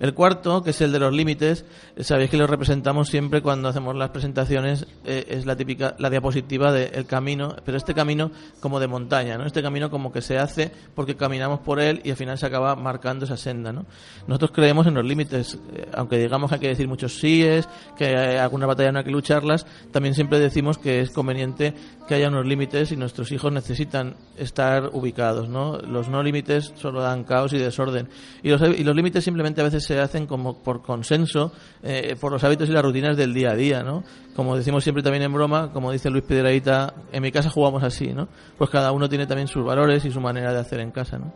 El 0.00 0.14
cuarto, 0.14 0.62
que 0.62 0.70
es 0.70 0.80
el 0.80 0.92
de 0.92 0.98
los 0.98 1.12
límites, 1.12 1.66
eh, 1.94 2.04
sabéis 2.04 2.30
que 2.30 2.38
lo 2.38 2.46
representamos 2.46 3.08
siempre 3.08 3.42
cuando 3.42 3.68
hacemos 3.68 3.94
las 3.94 4.08
presentaciones, 4.08 4.86
eh, 5.04 5.26
es 5.28 5.44
la 5.44 5.56
típica, 5.56 5.94
la 5.98 6.08
diapositiva 6.08 6.72
del 6.72 7.04
camino, 7.04 7.54
pero 7.66 7.76
este 7.76 7.92
camino 7.92 8.30
como 8.60 8.80
de 8.80 8.86
montaña, 8.86 9.36
¿no? 9.36 9.44
Este 9.44 9.62
camino 9.62 9.90
como 9.90 10.10
que 10.10 10.22
se 10.22 10.38
hace 10.38 10.72
porque 10.94 11.16
caminamos 11.16 11.60
por 11.60 11.80
él 11.80 12.00
y 12.02 12.10
al 12.10 12.16
final 12.16 12.38
se 12.38 12.46
acaba 12.46 12.74
marcando 12.76 13.26
esa 13.26 13.36
senda, 13.36 13.74
¿no? 13.74 13.84
Nosotros 14.26 14.52
creemos 14.54 14.86
en 14.86 14.94
los 14.94 15.04
límites, 15.04 15.58
eh, 15.74 15.86
aunque 15.92 16.16
digamos 16.16 16.48
que 16.48 16.54
hay 16.54 16.60
que 16.60 16.68
decir 16.68 16.88
muchos 16.88 17.20
síes, 17.20 17.68
que 17.94 18.16
hay 18.16 18.36
algunas 18.38 18.68
batallas 18.68 18.94
no 18.94 19.00
hay 19.00 19.04
que 19.04 19.10
lucharlas, 19.10 19.66
también 19.92 20.14
siempre 20.14 20.38
decimos 20.38 20.78
que 20.78 21.00
es 21.00 21.10
conveniente 21.10 21.74
que 22.08 22.14
haya 22.14 22.28
unos 22.28 22.46
límites 22.46 22.90
y 22.90 22.96
nuestros 22.96 23.30
hijos 23.32 23.52
necesitan 23.52 24.16
estar 24.38 24.88
ubicados, 24.94 25.50
¿no? 25.50 25.76
Los 25.76 26.08
no 26.08 26.22
límites 26.22 26.72
solo 26.76 27.02
dan 27.02 27.24
caos 27.24 27.52
y 27.52 27.58
desorden. 27.58 28.08
Y 28.42 28.48
los, 28.48 28.62
y 28.62 28.82
los 28.82 28.96
límites 28.96 29.22
simplemente 29.22 29.60
a 29.60 29.64
veces 29.64 29.89
se 29.90 29.98
hacen 29.98 30.26
como 30.26 30.62
por 30.62 30.82
consenso, 30.82 31.52
eh, 31.82 32.14
por 32.20 32.30
los 32.30 32.44
hábitos 32.44 32.68
y 32.68 32.72
las 32.72 32.84
rutinas 32.84 33.16
del 33.16 33.34
día 33.34 33.50
a 33.50 33.56
día, 33.56 33.82
¿no? 33.82 34.04
Como 34.36 34.56
decimos 34.56 34.84
siempre 34.84 35.02
también 35.02 35.24
en 35.24 35.32
broma, 35.32 35.72
como 35.72 35.90
dice 35.90 36.10
Luis 36.10 36.22
Piedrahita, 36.22 36.94
en 37.10 37.20
mi 37.20 37.32
casa 37.32 37.50
jugamos 37.50 37.82
así, 37.82 38.12
¿no? 38.12 38.28
Pues 38.56 38.70
cada 38.70 38.92
uno 38.92 39.08
tiene 39.08 39.26
también 39.26 39.48
sus 39.48 39.64
valores 39.64 40.04
y 40.04 40.12
su 40.12 40.20
manera 40.20 40.52
de 40.52 40.60
hacer 40.60 40.78
en 40.78 40.92
casa, 40.92 41.18
¿no? 41.18 41.32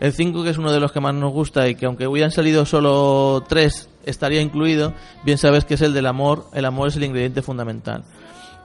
El 0.00 0.12
5, 0.12 0.44
que 0.44 0.50
es 0.50 0.58
uno 0.58 0.70
de 0.70 0.80
los 0.80 0.92
que 0.92 1.00
más 1.00 1.14
nos 1.14 1.32
gusta 1.32 1.66
y 1.66 1.76
que 1.76 1.86
aunque 1.86 2.06
hubieran 2.06 2.30
salido 2.30 2.66
solo 2.66 3.42
tres, 3.48 3.88
estaría 4.04 4.42
incluido, 4.42 4.92
bien 5.24 5.38
sabes 5.38 5.64
que 5.64 5.74
es 5.74 5.80
el 5.80 5.94
del 5.94 6.06
amor. 6.06 6.44
El 6.52 6.66
amor 6.66 6.88
es 6.88 6.96
el 6.96 7.04
ingrediente 7.04 7.40
fundamental. 7.40 8.04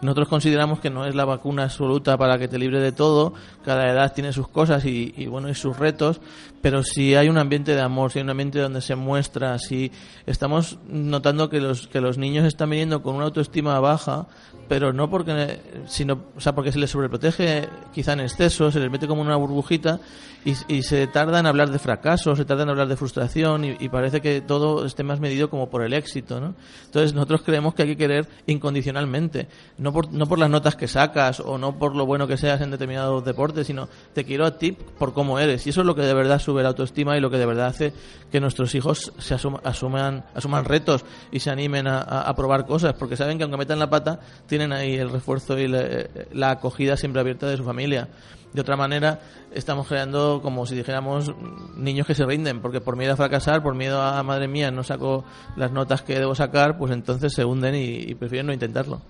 Nosotros 0.04 0.28
consideramos 0.28 0.82
que 0.82 0.90
no 0.90 1.06
es 1.06 1.16
la 1.16 1.24
vacuna 1.24 1.64
absoluta 1.64 2.18
para 2.18 2.38
que 2.38 2.50
te 2.50 2.60
libre 2.60 2.82
de 2.82 2.92
todo. 2.92 3.34
Cada 3.64 3.90
edad 3.90 4.14
tiene 4.14 4.34
sus 4.34 4.50
cosas 4.50 4.84
y, 4.86 5.14
y, 5.16 5.28
bueno 5.28 5.50
y 5.50 5.56
sus 5.56 5.78
retos, 5.78 6.20
pero 6.64 6.82
si 6.82 7.14
hay 7.14 7.28
un 7.28 7.38
ambiente 7.38 7.76
de 7.76 7.82
amor, 7.82 8.10
si 8.10 8.20
hay 8.20 8.24
un 8.24 8.30
ambiente 8.30 8.58
donde 8.58 8.80
se 8.80 8.96
muestra, 8.96 9.60
si 9.60 9.92
estamos 10.26 10.80
notando 10.88 11.50
que 11.50 11.60
los 11.60 11.90
que 11.90 12.00
los 12.00 12.18
niños 12.18 12.46
están 12.46 12.70
viniendo 12.70 13.04
con 13.04 13.16
una 13.16 13.26
autoestima 13.26 13.78
baja, 13.82 14.28
pero 14.70 14.94
no 14.94 15.10
porque 15.10 15.60
sino 15.88 16.24
o 16.38 16.40
sea 16.40 16.56
porque 16.56 16.72
se 16.72 16.80
les 16.80 16.90
sobreprotege 16.90 17.68
quizá 17.94 18.14
en 18.14 18.22
exceso, 18.22 18.72
se 18.72 18.80
les 18.80 18.90
mete 18.90 19.10
como 19.10 19.22
una 19.22 19.36
burbujita 19.36 20.00
y, 20.46 20.54
y 20.74 20.84
se 20.84 21.08
tarda 21.08 21.40
en 21.40 21.48
hablar 21.48 21.70
de 21.70 21.80
fracaso, 21.80 22.34
se 22.36 22.46
tarda 22.46 22.64
en 22.64 22.70
hablar 22.70 22.88
de 22.88 22.96
frustración 22.96 23.66
y, 23.66 23.76
y 23.82 23.90
parece 23.90 24.22
que 24.22 24.40
todo 24.40 24.86
esté 24.86 25.04
más 25.04 25.20
medido 25.20 25.50
como 25.50 25.70
por 25.70 25.84
el 25.84 25.94
éxito, 25.94 26.40
¿no? 26.40 26.56
Entonces 26.86 27.14
nosotros 27.14 27.42
creemos 27.42 27.74
que 27.74 27.82
hay 27.82 27.90
que 27.90 27.98
querer 27.98 28.30
incondicionalmente, 28.48 29.50
no 29.78 29.92
por, 29.92 30.14
no 30.14 30.28
por 30.28 30.40
las 30.40 30.50
notas 30.50 30.78
que 30.78 30.88
sacas 30.88 31.42
o 31.42 31.58
no 31.58 31.78
por 31.78 31.94
lo 31.94 32.06
bueno 32.06 32.26
que 32.26 32.38
seas 32.38 32.62
en 32.62 32.72
determinados 32.72 33.26
deportes, 33.26 33.68
sino 33.68 33.90
te 34.14 34.24
quiero 34.24 34.46
a 34.46 34.58
ti 34.58 34.72
por 34.72 35.14
cómo 35.14 35.40
eres. 35.40 35.68
Y 35.68 35.72
eso 35.72 35.82
es 35.82 35.88
lo 35.88 35.96
que 35.96 36.04
de 36.04 36.14
verdad 36.14 36.40
sube 36.54 36.62
la 36.64 36.70
autoestima 36.70 37.18
y 37.18 37.20
lo 37.20 37.32
que 37.32 37.38
de 37.38 37.46
verdad 37.46 37.68
hace 37.68 37.94
que 38.32 38.40
nuestros 38.40 38.76
hijos 38.76 39.12
se 39.18 39.36
asuma- 39.36 39.60
asuman, 39.64 40.24
asuman 40.36 40.66
retos 40.66 41.04
y 41.32 41.40
se 41.40 41.50
animen 41.50 41.88
a, 41.88 42.32
probar 42.36 42.66
cosas, 42.66 42.94
porque 42.94 43.18
saben 43.18 43.38
que 43.38 43.44
aunque 43.44 43.58
metan 43.58 43.80
la 43.80 43.90
pata, 43.90 44.20
tienen 44.48 44.72
ahí 44.72 44.96
el 44.96 45.10
refuerzo 45.10 45.58
y 45.58 45.68
la, 45.68 45.84
la 46.32 46.52
acogida 46.52 46.96
siempre 46.96 47.22
abierta 47.22 47.48
de 47.48 47.58
su 47.58 47.64
familia. 47.64 48.08
De 48.54 48.62
otra 48.62 48.76
manera, 48.78 49.20
estamos 49.52 49.88
creando 49.88 50.40
como 50.44 50.68
si 50.68 50.76
dijéramos 50.76 51.34
niños 51.76 52.06
que 52.06 52.14
se 52.14 52.24
rinden, 52.24 52.62
porque 52.62 52.82
por 52.82 52.96
miedo 52.96 53.14
a 53.14 53.18
fracasar, 53.18 53.64
por 53.64 53.74
miedo 53.74 54.00
a 54.00 54.22
madre 54.22 54.48
mía, 54.48 54.70
no 54.70 54.84
saco 54.84 55.26
las 55.56 55.72
notas 55.72 56.04
que 56.04 56.20
debo 56.20 56.36
sacar, 56.36 56.78
pues 56.78 56.92
entonces 56.92 57.34
se 57.34 57.44
hunden 57.44 57.74
y, 57.74 58.12
y 58.12 58.14
prefieren 58.14 58.46
no 58.46 58.54
intentarlo. 58.54 59.02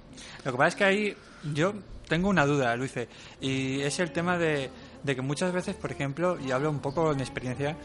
Lo 0.45 0.51
que 0.53 0.57
pasa 0.57 0.67
es 0.69 0.75
que 0.75 0.83
ahí 0.85 1.13
yo 1.53 1.73
tengo 2.07 2.29
una 2.29 2.45
duda, 2.45 2.75
Luise, 2.77 3.09
y 3.41 3.81
es 3.81 3.99
el 3.99 4.11
tema 4.11 4.37
de, 4.37 4.69
de 5.03 5.15
que 5.15 5.21
muchas 5.21 5.53
veces, 5.53 5.75
por 5.75 5.91
ejemplo, 5.91 6.37
y 6.39 6.51
hablo 6.51 6.69
un 6.69 6.79
poco 6.79 7.11
en 7.11 7.19
experiencia, 7.19 7.75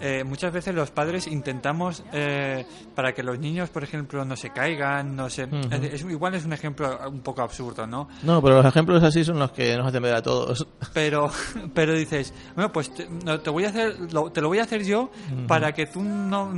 eh, 0.00 0.24
muchas 0.24 0.52
veces 0.52 0.74
los 0.74 0.90
padres 0.90 1.26
intentamos 1.26 2.02
eh, 2.12 2.64
para 2.94 3.12
que 3.12 3.22
los 3.22 3.38
niños, 3.38 3.70
por 3.70 3.82
ejemplo, 3.84 4.24
no 4.24 4.36
se 4.36 4.50
caigan, 4.50 5.14
no 5.16 5.28
se... 5.30 5.48
Es- 5.70 6.02
igual 6.02 6.34
es 6.34 6.44
un 6.44 6.52
ejemplo 6.52 6.98
un 7.08 7.20
poco 7.20 7.42
absurdo, 7.42 7.86
¿no? 7.86 8.08
No, 8.22 8.42
pero 8.42 8.56
los 8.56 8.66
ejemplos 8.66 9.02
así 9.02 9.24
son 9.24 9.38
los 9.38 9.52
que 9.52 9.76
nos 9.76 9.86
hacen 9.86 10.02
ver 10.02 10.14
a 10.14 10.22
todos. 10.22 10.66
Pero, 10.92 11.30
pero 11.74 11.94
dices, 11.94 12.32
bueno, 12.54 12.72
pues 12.72 12.92
te, 12.94 13.08
no, 13.08 13.40
te 13.40 13.50
voy 13.50 13.64
a 13.64 13.68
hacer, 13.68 13.96
lo- 14.12 14.30
te 14.30 14.40
lo 14.40 14.48
voy 14.48 14.58
a 14.58 14.62
hacer 14.62 14.84
yo 14.84 15.10
para 15.46 15.72
que 15.72 15.86
tú 15.86 16.02
no, 16.02 16.50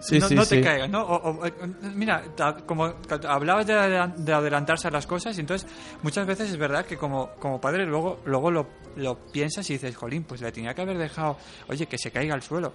Sí, 0.00 0.18
no, 0.18 0.28
sí, 0.28 0.34
no 0.34 0.42
te 0.46 0.56
sí. 0.56 0.60
caigas, 0.62 0.90
¿no? 0.90 1.02
O- 1.02 1.44
o- 1.44 1.50
mira, 1.94 2.22
como 2.66 2.94
hablabas 3.28 3.66
de, 3.66 3.74
de 4.16 4.32
adelantarse 4.32 4.88
a 4.88 4.90
las 4.90 5.06
cosas, 5.06 5.36
y 5.36 5.40
entonces 5.40 5.68
muchas 6.02 6.26
veces 6.26 6.50
es 6.50 6.56
verdad 6.56 6.84
que 6.84 6.96
como, 6.96 7.30
como 7.38 7.60
padre 7.60 7.86
luego, 7.86 8.20
luego 8.24 8.50
lo, 8.50 8.66
lo 8.96 9.16
piensas 9.30 9.68
y 9.70 9.74
dices, 9.74 9.96
jolín, 9.96 10.24
pues 10.24 10.40
le 10.40 10.50
tenía 10.52 10.74
que 10.74 10.82
haber 10.82 10.98
dejado, 10.98 11.36
oye, 11.68 11.86
que 11.86 11.98
se 11.98 12.10
caiga 12.10 12.34
al 12.34 12.42
suelo. 12.42 12.72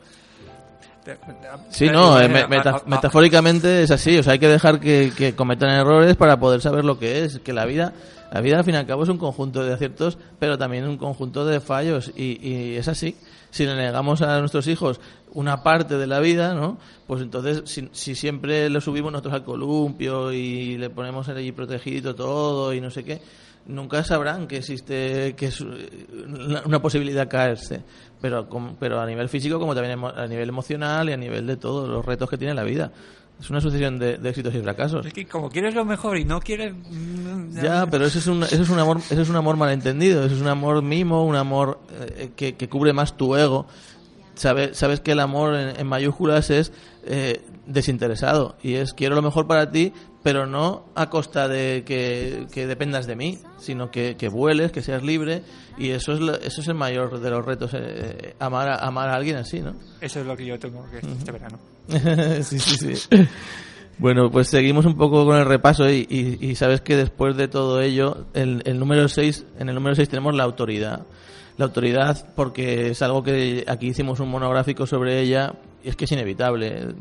Sí, 1.70 1.88
no, 1.90 2.18
eh, 2.20 2.30
meta- 2.48 2.82
metafóricamente 2.86 3.84
es 3.84 3.92
así, 3.92 4.18
o 4.18 4.24
sea, 4.24 4.34
hay 4.34 4.40
que 4.40 4.48
dejar 4.48 4.80
que, 4.80 5.12
que 5.16 5.36
cometan 5.36 5.70
errores 5.70 6.16
para 6.16 6.40
poder 6.40 6.62
saber 6.62 6.86
lo 6.86 6.98
que 6.98 7.26
es, 7.26 7.40
que 7.40 7.52
la 7.52 7.66
vida, 7.66 7.94
la 8.32 8.40
vida 8.40 8.58
al 8.60 8.64
fin 8.64 8.76
y 8.76 8.78
al 8.78 8.86
cabo 8.86 9.04
es 9.04 9.10
un 9.10 9.18
conjunto 9.18 9.64
de 9.66 9.74
aciertos, 9.74 10.18
pero 10.40 10.58
también 10.58 10.88
un 10.88 10.98
conjunto 10.98 11.46
de 11.46 11.60
fallos, 11.60 12.12
y, 12.16 12.40
y 12.48 12.76
es 12.78 12.88
así. 12.88 13.18
Si 13.52 13.66
le 13.66 13.76
negamos 13.76 14.22
a 14.24 14.40
nuestros 14.40 14.66
hijos 14.68 15.00
una 15.34 15.62
parte 15.62 15.98
de 15.98 16.08
la 16.08 16.20
vida, 16.20 16.54
¿no? 16.56 16.78
Pues 17.06 17.22
entonces, 17.22 17.62
si, 17.66 17.90
si 17.92 18.16
siempre 18.16 18.70
lo 18.70 18.80
subimos 18.82 19.12
nosotros 19.12 19.34
al 19.36 19.44
columpio 19.44 20.32
y 20.32 20.78
le 20.78 20.90
ponemos 20.90 21.28
allí 21.30 21.52
protegido 21.52 22.16
todo 22.16 22.74
y 22.74 22.82
no 22.82 22.90
sé 22.90 23.04
qué, 23.04 23.22
nunca 23.68 24.04
sabrán 24.04 24.48
que 24.48 24.58
existe 24.58 25.36
que 25.36 25.48
es 25.48 25.62
una 25.62 26.82
posibilidad 26.82 27.28
caerse 27.28 27.82
pero 28.24 28.48
pero 28.80 29.02
a 29.02 29.06
nivel 29.06 29.28
físico 29.28 29.60
como 29.60 29.76
también 29.76 30.02
a 30.02 30.28
nivel 30.28 30.48
emocional 30.48 31.10
y 31.10 31.12
a 31.12 31.18
nivel 31.18 31.46
de 31.46 31.58
todos 31.58 31.90
los 31.90 32.06
retos 32.06 32.30
que 32.30 32.38
tiene 32.38 32.54
la 32.54 32.64
vida. 32.64 32.90
Es 33.38 33.50
una 33.50 33.60
sucesión 33.60 34.00
de, 34.00 34.18
de 34.18 34.30
éxitos 34.30 34.56
y 34.56 34.62
fracasos. 34.62 35.06
Es 35.06 35.12
que 35.12 35.26
como 35.26 35.50
quieres 35.50 35.76
lo 35.76 35.84
mejor 35.84 36.18
y 36.18 36.24
no 36.24 36.40
quieres... 36.40 36.74
mm, 36.74 37.60
ya 37.62 37.86
pero 37.86 38.06
ese 38.06 38.20
es 38.20 38.28
un 38.28 38.44
ese 38.44 38.62
es 38.62 38.70
un 38.70 38.80
amor 38.80 39.00
ese 39.00 39.22
es 39.22 39.30
un 39.30 39.36
amor 39.36 39.58
malentendido 39.58 40.24
ese 40.24 40.36
es 40.36 40.42
un 40.42 40.48
amor 40.48 40.82
mimo 40.82 41.26
un 41.26 41.36
amor 41.36 41.82
eh, 42.00 42.32
que, 42.34 42.56
que 42.56 42.70
cubre 42.70 42.94
más 42.94 43.18
tu 43.18 43.36
ego. 43.36 43.66
Sabes 44.36 44.78
sabes 44.78 45.02
que 45.02 45.12
el 45.12 45.20
amor 45.20 45.54
en, 45.56 45.78
en 45.82 45.86
mayúsculas 45.86 46.50
es 46.50 46.72
eh, 47.06 47.42
desinteresado 47.66 48.56
y 48.62 48.74
es 48.76 48.94
quiero 48.94 49.16
lo 49.16 49.22
mejor 49.22 49.48
para 49.48 49.72
ti 49.72 49.94
pero 50.22 50.46
no 50.46 50.86
a 50.96 51.10
costa 51.10 51.48
de 51.48 51.84
que, 51.86 52.48
que 52.52 52.68
dependas 52.68 53.08
de 53.08 53.16
mí 53.16 53.40
sino 53.58 53.90
que, 53.92 54.16
que 54.18 54.28
vueles 54.30 54.72
que 54.72 54.82
seas 54.82 55.04
libre 55.04 55.44
y 55.78 55.90
eso 55.90 56.14
es 56.14 56.20
lo- 56.20 56.36
eso 56.36 56.62
es 56.62 56.68
el 56.68 56.76
mayor 56.76 57.20
de 57.20 57.30
los 57.30 57.46
retos 57.46 57.72
eh, 57.74 58.36
amar 58.40 58.68
a, 58.70 58.76
amar 58.86 59.10
a 59.10 59.16
alguien 59.16 59.38
así 59.38 59.60
no 59.62 59.74
Eso 60.02 60.20
es 60.20 60.26
lo 60.26 60.36
que 60.38 60.46
yo 60.46 60.60
tengo 60.60 60.86
que 60.92 60.98
este 60.98 61.32
verano. 61.32 61.58
sí, 62.44 62.60
sí, 62.60 62.96
sí. 62.96 63.28
Bueno, 63.98 64.32
pues 64.32 64.48
seguimos 64.48 64.86
un 64.86 64.96
poco 64.98 65.26
con 65.26 65.38
el 65.38 65.46
repaso 65.46 65.90
y, 65.90 66.08
y- 66.10 66.38
y 66.46 66.56
sabes 66.56 66.82
que 66.82 66.96
después 66.98 67.38
de 67.38 67.48
todo 67.48 67.80
ello, 67.82 68.26
el, 68.34 68.62
el 68.66 68.80
número 68.80 69.08
6, 69.08 69.46
en 69.60 69.70
el 69.70 69.76
número 69.76 69.96
6 69.96 70.10
tenemos 70.10 70.34
la 70.36 70.44
autoridad. 70.44 71.02
La 71.58 71.66
autoridad 71.66 72.26
porque 72.36 72.90
es 72.90 73.02
algo 73.04 73.22
que 73.24 73.64
aquí 73.68 73.88
hicimos 73.88 74.20
un 74.20 74.30
monográfico 74.30 74.88
sobre 74.88 75.20
ella 75.22 75.54
es 75.84 75.96
que 75.96 76.06
es 76.06 76.12
inevitable. 76.12 76.94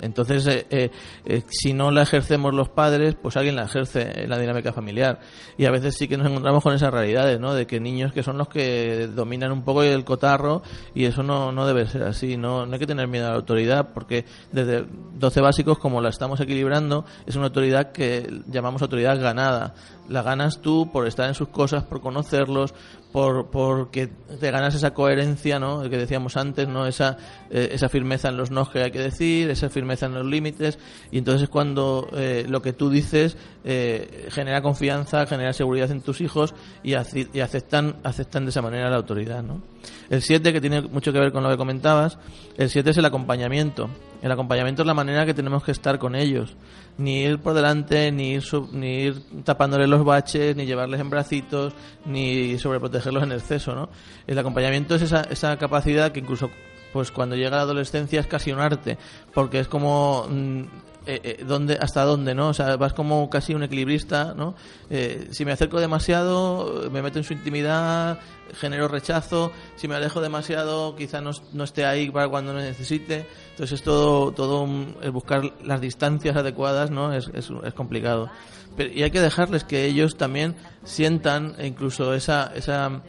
Entonces, 0.00 0.46
eh, 0.46 0.66
eh, 0.70 0.90
eh, 1.26 1.42
si 1.50 1.72
no 1.72 1.90
la 1.90 2.02
ejercemos 2.02 2.54
los 2.54 2.68
padres, 2.68 3.16
pues 3.20 3.36
alguien 3.36 3.56
la 3.56 3.64
ejerce 3.64 4.22
en 4.22 4.30
la 4.30 4.38
dinámica 4.38 4.72
familiar. 4.72 5.20
Y 5.58 5.66
a 5.66 5.70
veces 5.70 5.96
sí 5.96 6.08
que 6.08 6.16
nos 6.16 6.26
encontramos 6.26 6.62
con 6.62 6.74
esas 6.74 6.92
realidades, 6.92 7.38
¿no? 7.38 7.54
De 7.54 7.66
que 7.66 7.80
niños 7.80 8.12
que 8.12 8.22
son 8.22 8.38
los 8.38 8.48
que 8.48 9.08
dominan 9.08 9.52
un 9.52 9.62
poco 9.62 9.82
el 9.82 10.04
cotarro 10.04 10.62
y 10.94 11.04
eso 11.04 11.22
no, 11.22 11.52
no 11.52 11.66
debe 11.66 11.86
ser 11.86 12.04
así. 12.04 12.36
No, 12.36 12.66
no 12.66 12.72
hay 12.72 12.78
que 12.78 12.86
tener 12.86 13.08
miedo 13.08 13.26
a 13.26 13.30
la 13.30 13.36
autoridad 13.36 13.90
porque 13.92 14.24
desde 14.52 14.86
12 15.14 15.40
básicos, 15.40 15.78
como 15.78 16.00
la 16.00 16.08
estamos 16.08 16.40
equilibrando, 16.40 17.04
es 17.26 17.36
una 17.36 17.46
autoridad 17.46 17.92
que 17.92 18.42
llamamos 18.46 18.82
autoridad 18.82 19.20
ganada. 19.20 19.74
La 20.08 20.22
ganas 20.22 20.60
tú 20.60 20.90
por 20.92 21.06
estar 21.06 21.28
en 21.28 21.34
sus 21.34 21.48
cosas, 21.48 21.84
por 21.84 22.00
conocerlos, 22.00 22.74
por 23.12 23.46
porque 23.46 24.08
te 24.08 24.50
ganas 24.50 24.74
esa 24.74 24.92
coherencia, 24.92 25.58
¿no? 25.58 25.82
Que 25.88 25.96
decíamos 25.96 26.36
antes, 26.36 26.68
¿no? 26.68 26.86
Esa, 26.86 27.16
eh, 27.50 27.70
esa 27.72 27.88
firmeza 27.88 28.28
en 28.28 28.36
los 28.36 28.50
no 28.50 28.68
que 28.70 28.82
hay 28.82 28.90
que 28.90 29.00
decir, 29.00 29.50
esa 29.50 29.68
firmeza 29.68 30.06
en 30.06 30.14
los 30.14 30.26
límites, 30.26 30.78
y 31.10 31.18
entonces 31.18 31.44
es 31.44 31.48
cuando 31.48 32.08
eh, 32.12 32.44
lo 32.48 32.62
que 32.62 32.72
tú 32.72 32.90
dices 32.90 33.36
eh, 33.64 34.28
genera 34.30 34.62
confianza, 34.62 35.26
genera 35.26 35.52
seguridad 35.52 35.90
en 35.90 36.00
tus 36.02 36.20
hijos 36.20 36.54
y, 36.82 36.90
y 36.92 37.40
aceptan, 37.40 37.96
aceptan 38.04 38.44
de 38.44 38.50
esa 38.50 38.62
manera 38.62 38.90
la 38.90 38.96
autoridad, 38.96 39.42
¿no? 39.42 39.62
El 40.08 40.22
7, 40.22 40.52
que 40.52 40.60
tiene 40.60 40.82
mucho 40.82 41.12
que 41.12 41.20
ver 41.20 41.32
con 41.32 41.42
lo 41.42 41.50
que 41.50 41.56
comentabas, 41.56 42.18
el 42.56 42.68
7 42.68 42.90
es 42.90 42.96
el 42.98 43.04
acompañamiento. 43.04 43.88
El 44.22 44.30
acompañamiento 44.32 44.82
es 44.82 44.86
la 44.86 44.94
manera 44.94 45.24
que 45.24 45.32
tenemos 45.34 45.62
que 45.64 45.72
estar 45.72 45.98
con 45.98 46.14
ellos. 46.14 46.54
Ni 46.98 47.22
ir 47.22 47.38
por 47.38 47.54
delante, 47.54 48.12
ni 48.12 48.32
ir, 48.32 48.42
sub- 48.42 48.70
ni 48.72 49.04
ir 49.04 49.22
tapándoles 49.44 49.88
los 49.88 50.04
baches, 50.04 50.54
ni 50.56 50.66
llevarles 50.66 51.00
en 51.00 51.08
bracitos, 51.10 51.72
ni 52.04 52.58
sobreprotegerlos 52.58 53.22
en 53.22 53.32
exceso, 53.32 53.74
¿no? 53.74 53.88
El 54.26 54.38
acompañamiento 54.38 54.94
es 54.94 55.02
esa, 55.02 55.22
esa 55.22 55.56
capacidad 55.56 56.12
que 56.12 56.20
incluso 56.20 56.50
pues 56.92 57.10
cuando 57.12 57.36
llega 57.36 57.56
la 57.56 57.62
adolescencia 57.62 58.20
es 58.20 58.26
casi 58.26 58.50
un 58.52 58.58
arte, 58.60 58.98
porque 59.32 59.60
es 59.60 59.68
como 59.68 60.26
mm, 60.28 60.62
eh, 61.06 61.20
eh, 61.40 61.44
dónde, 61.46 61.78
hasta 61.80 62.04
dónde, 62.04 62.34
¿no? 62.34 62.48
O 62.48 62.54
sea, 62.54 62.76
vas 62.76 62.92
como 62.92 63.28
casi 63.30 63.54
un 63.54 63.62
equilibrista, 63.62 64.34
¿no? 64.36 64.54
Eh, 64.90 65.28
si 65.30 65.44
me 65.44 65.52
acerco 65.52 65.80
demasiado, 65.80 66.88
me 66.90 67.02
meto 67.02 67.18
en 67.18 67.24
su 67.24 67.32
intimidad, 67.32 68.18
genero 68.54 68.88
rechazo, 68.88 69.52
si 69.76 69.88
me 69.88 69.94
alejo 69.94 70.20
demasiado, 70.20 70.94
quizá 70.96 71.20
no, 71.20 71.30
no 71.52 71.64
esté 71.64 71.84
ahí 71.86 72.10
para 72.10 72.28
cuando 72.28 72.52
lo 72.52 72.58
necesite. 72.60 73.26
Entonces 73.52 73.80
es 73.80 73.82
todo, 73.84 74.32
todo 74.32 74.62
un- 74.62 74.94
buscar 75.12 75.42
las 75.64 75.80
distancias 75.80 76.36
adecuadas, 76.36 76.90
¿no? 76.90 77.12
Es, 77.12 77.30
es, 77.34 77.50
es 77.64 77.74
complicado. 77.74 78.28
Pero, 78.76 78.92
y 78.92 79.02
hay 79.02 79.10
que 79.10 79.20
dejarles 79.20 79.64
que 79.64 79.86
ellos 79.86 80.16
también 80.16 80.54
sientan 80.84 81.54
incluso 81.62 82.14
esa, 82.14 82.52
esa 82.54 83.02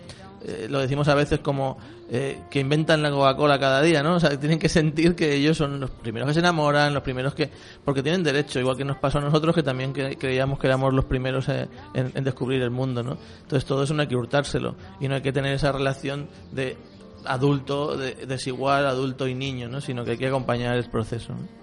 eh, 0.45 0.67
lo 0.69 0.79
decimos 0.79 1.07
a 1.07 1.15
veces 1.15 1.39
como 1.39 1.77
eh, 2.09 2.41
que 2.49 2.59
inventan 2.59 3.01
la 3.01 3.11
Coca-Cola 3.11 3.59
cada 3.59 3.81
día, 3.81 4.01
¿no? 4.03 4.15
O 4.15 4.19
sea, 4.19 4.39
tienen 4.39 4.59
que 4.59 4.69
sentir 4.69 5.15
que 5.15 5.33
ellos 5.35 5.57
son 5.57 5.79
los 5.79 5.89
primeros 5.91 6.27
que 6.27 6.33
se 6.33 6.39
enamoran, 6.39 6.93
los 6.93 7.03
primeros 7.03 7.33
que... 7.33 7.49
Porque 7.85 8.01
tienen 8.03 8.23
derecho, 8.23 8.59
igual 8.59 8.75
que 8.77 8.85
nos 8.85 8.97
pasó 8.97 9.19
a 9.19 9.21
nosotros, 9.21 9.53
que 9.55 9.63
también 9.63 9.93
cre- 9.93 10.17
creíamos 10.17 10.59
que 10.59 10.67
éramos 10.67 10.93
los 10.93 11.05
primeros 11.05 11.47
eh, 11.49 11.67
en, 11.93 12.11
en 12.15 12.23
descubrir 12.23 12.61
el 12.61 12.71
mundo, 12.71 13.03
¿no? 13.03 13.17
Entonces 13.43 13.65
todo 13.65 13.83
eso 13.83 13.93
no 13.93 14.01
hay 14.01 14.07
que 14.07 14.15
hurtárselo 14.15 14.75
y 14.99 15.07
no 15.07 15.15
hay 15.15 15.21
que 15.21 15.31
tener 15.31 15.53
esa 15.53 15.71
relación 15.71 16.27
de 16.51 16.77
adulto, 17.25 17.95
de, 17.97 18.15
desigual, 18.25 18.87
adulto 18.87 19.27
y 19.27 19.35
niño, 19.35 19.69
¿no? 19.69 19.79
Sino 19.79 20.03
que 20.03 20.11
hay 20.11 20.17
que 20.17 20.27
acompañar 20.27 20.75
el 20.75 20.89
proceso, 20.89 21.33
¿no? 21.33 21.60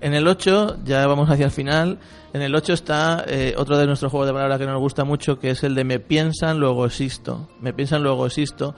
En 0.00 0.14
el 0.14 0.28
8, 0.28 0.78
ya 0.84 1.06
vamos 1.06 1.28
hacia 1.28 1.46
el 1.46 1.50
final, 1.50 1.98
en 2.32 2.42
el 2.42 2.54
8 2.54 2.72
está 2.72 3.24
eh, 3.26 3.54
otro 3.56 3.78
de 3.78 3.86
nuestros 3.86 4.12
juegos 4.12 4.28
de 4.28 4.32
palabras 4.32 4.58
que 4.58 4.66
nos 4.66 4.78
gusta 4.78 5.04
mucho, 5.04 5.38
que 5.38 5.50
es 5.50 5.64
el 5.64 5.74
de 5.74 5.84
me 5.84 5.98
piensan, 5.98 6.60
luego 6.60 6.84
existo. 6.84 7.48
Me 7.60 7.72
piensan, 7.72 8.02
luego 8.02 8.26
existo. 8.26 8.74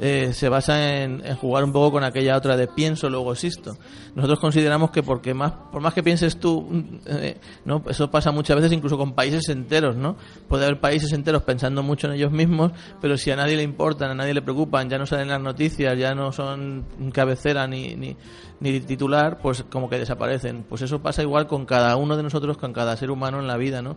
Eh, 0.00 0.32
se 0.32 0.48
basa 0.48 1.02
en, 1.02 1.22
jugar 1.36 1.64
un 1.64 1.72
poco 1.72 1.92
con 1.92 2.04
aquella 2.04 2.36
otra 2.36 2.56
de 2.56 2.66
pienso, 2.66 3.10
luego 3.10 3.32
existo. 3.32 3.76
Nosotros 4.14 4.40
consideramos 4.40 4.90
que 4.90 5.02
porque 5.02 5.34
más, 5.34 5.52
por 5.70 5.82
más 5.82 5.92
que 5.92 6.02
pienses 6.02 6.40
tú, 6.40 6.62
mm, 6.62 6.84
eh, 7.06 7.36
¿no? 7.66 7.82
eso 7.88 8.10
pasa 8.10 8.32
muchas 8.32 8.56
veces 8.56 8.72
incluso 8.72 8.96
con 8.96 9.12
países 9.12 9.48
enteros, 9.50 9.96
¿no? 9.96 10.16
Puede 10.48 10.64
haber 10.64 10.80
países 10.80 11.12
enteros 11.12 11.42
pensando 11.42 11.82
mucho 11.82 12.06
en 12.06 12.14
ellos 12.14 12.32
mismos, 12.32 12.72
pero 13.00 13.18
si 13.18 13.30
a 13.30 13.36
nadie 13.36 13.56
le 13.56 13.62
importan, 13.62 14.10
a 14.10 14.14
nadie 14.14 14.32
le 14.32 14.42
preocupan, 14.42 14.88
ya 14.88 14.96
no 14.96 15.06
salen 15.06 15.28
las 15.28 15.40
noticias, 15.40 15.98
ya 15.98 16.14
no 16.14 16.32
son 16.32 16.86
cabecera 17.12 17.66
ni, 17.66 17.94
ni, 17.94 18.16
ni 18.62 18.78
titular, 18.78 19.38
pues 19.38 19.64
como 19.68 19.90
que 19.90 19.98
desaparecen. 19.98 20.64
Pues 20.68 20.82
eso 20.82 21.00
pasa 21.02 21.20
igual 21.22 21.48
con 21.48 21.66
cada 21.66 21.96
uno 21.96 22.16
de 22.16 22.22
nosotros, 22.22 22.56
con 22.56 22.72
cada 22.72 22.96
ser 22.96 23.10
humano 23.10 23.40
en 23.40 23.48
la 23.48 23.56
vida, 23.56 23.82
¿no? 23.82 23.96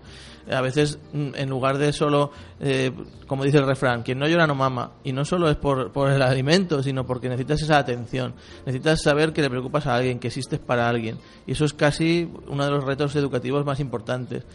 A 0.51 0.59
veces, 0.61 0.97
mm, 1.13 1.29
en 1.35 1.49
lugar 1.49 1.77
de 1.77 1.93
solo, 1.93 2.31
eh, 2.59 2.91
como 3.27 3.43
dice 3.43 3.59
el 3.59 3.67
refrán, 3.67 4.01
quien 4.01 4.17
no 4.17 4.27
llora 4.27 4.47
no 4.47 4.55
mama, 4.55 4.93
y 5.03 5.13
no 5.13 5.23
solo 5.23 5.51
es 5.51 5.55
por, 5.55 5.91
por 5.91 6.09
el 6.11 6.21
alimento, 6.21 6.81
sino 6.81 7.05
porque 7.05 7.29
necesitas 7.29 7.61
esa 7.61 7.77
atención, 7.77 8.33
necesitas 8.65 9.03
saber 9.03 9.33
que 9.33 9.43
le 9.43 9.51
preocupas 9.51 9.85
a 9.85 9.95
alguien, 9.95 10.17
que 10.17 10.27
existes 10.27 10.59
para 10.59 10.89
alguien, 10.89 11.19
y 11.45 11.51
eso 11.51 11.65
es 11.65 11.73
casi 11.73 12.27
uno 12.47 12.65
de 12.65 12.71
los 12.71 12.83
retos 12.83 13.15
educativos 13.15 13.65
más 13.65 13.79
importantes. 13.79 14.45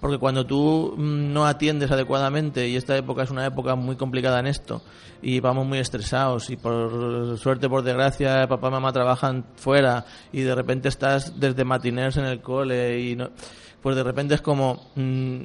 Porque 0.00 0.18
cuando 0.18 0.46
tú 0.46 0.94
mm, 0.96 1.32
no 1.32 1.46
atiendes 1.46 1.90
adecuadamente, 1.90 2.68
y 2.68 2.76
esta 2.76 2.96
época 2.96 3.22
es 3.22 3.30
una 3.30 3.46
época 3.46 3.74
muy 3.74 3.96
complicada 3.96 4.38
en 4.40 4.46
esto, 4.46 4.82
y 5.22 5.40
vamos 5.40 5.66
muy 5.66 5.78
estresados, 5.78 6.50
y 6.50 6.56
por 6.56 7.36
suerte, 7.38 7.68
por 7.68 7.82
desgracia, 7.82 8.46
papá 8.48 8.68
y 8.68 8.70
mamá 8.72 8.92
trabajan 8.92 9.44
fuera, 9.56 10.04
y 10.32 10.42
de 10.42 10.54
repente 10.54 10.88
estás 10.88 11.40
desde 11.40 11.64
matiners 11.64 12.16
en 12.16 12.26
el 12.26 12.40
cole, 12.40 13.00
y 13.00 13.16
no, 13.16 13.30
pues 13.82 13.96
de 13.96 14.04
repente 14.04 14.34
es 14.34 14.40
como, 14.40 14.90
mm, 14.94 15.42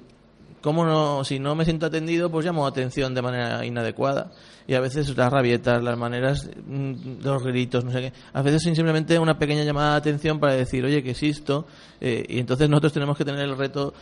¿cómo 0.64 0.86
no? 0.86 1.24
Si 1.24 1.38
no 1.38 1.54
me 1.54 1.66
siento 1.66 1.86
atendido, 1.86 2.32
pues 2.32 2.46
llamo 2.46 2.66
atención 2.66 3.14
de 3.14 3.22
manera 3.22 3.64
inadecuada. 3.66 4.32
Y 4.66 4.74
a 4.76 4.80
veces 4.80 5.16
las 5.18 5.32
rabietas, 5.32 5.84
las 5.84 5.98
maneras, 5.98 6.50
mm, 6.66 7.22
los 7.22 7.44
gritos, 7.44 7.84
no 7.86 7.92
sé 7.92 8.00
qué. 8.02 8.14
A 8.34 8.42
veces 8.42 8.66
es 8.66 8.76
simplemente 8.76 9.20
una 9.20 9.38
pequeña 9.38 9.64
llamada 9.64 9.92
de 9.92 9.98
atención 9.98 10.40
para 10.40 10.54
decir, 10.54 10.84
oye, 10.86 11.04
que 11.04 11.12
existo. 11.12 11.68
eh, 12.02 12.26
y 12.28 12.40
entonces 12.40 12.68
nosotros 12.70 12.94
tenemos 12.94 13.18
que 13.18 13.26
tener 13.26 13.42
el 13.42 13.58
reto 13.58 13.94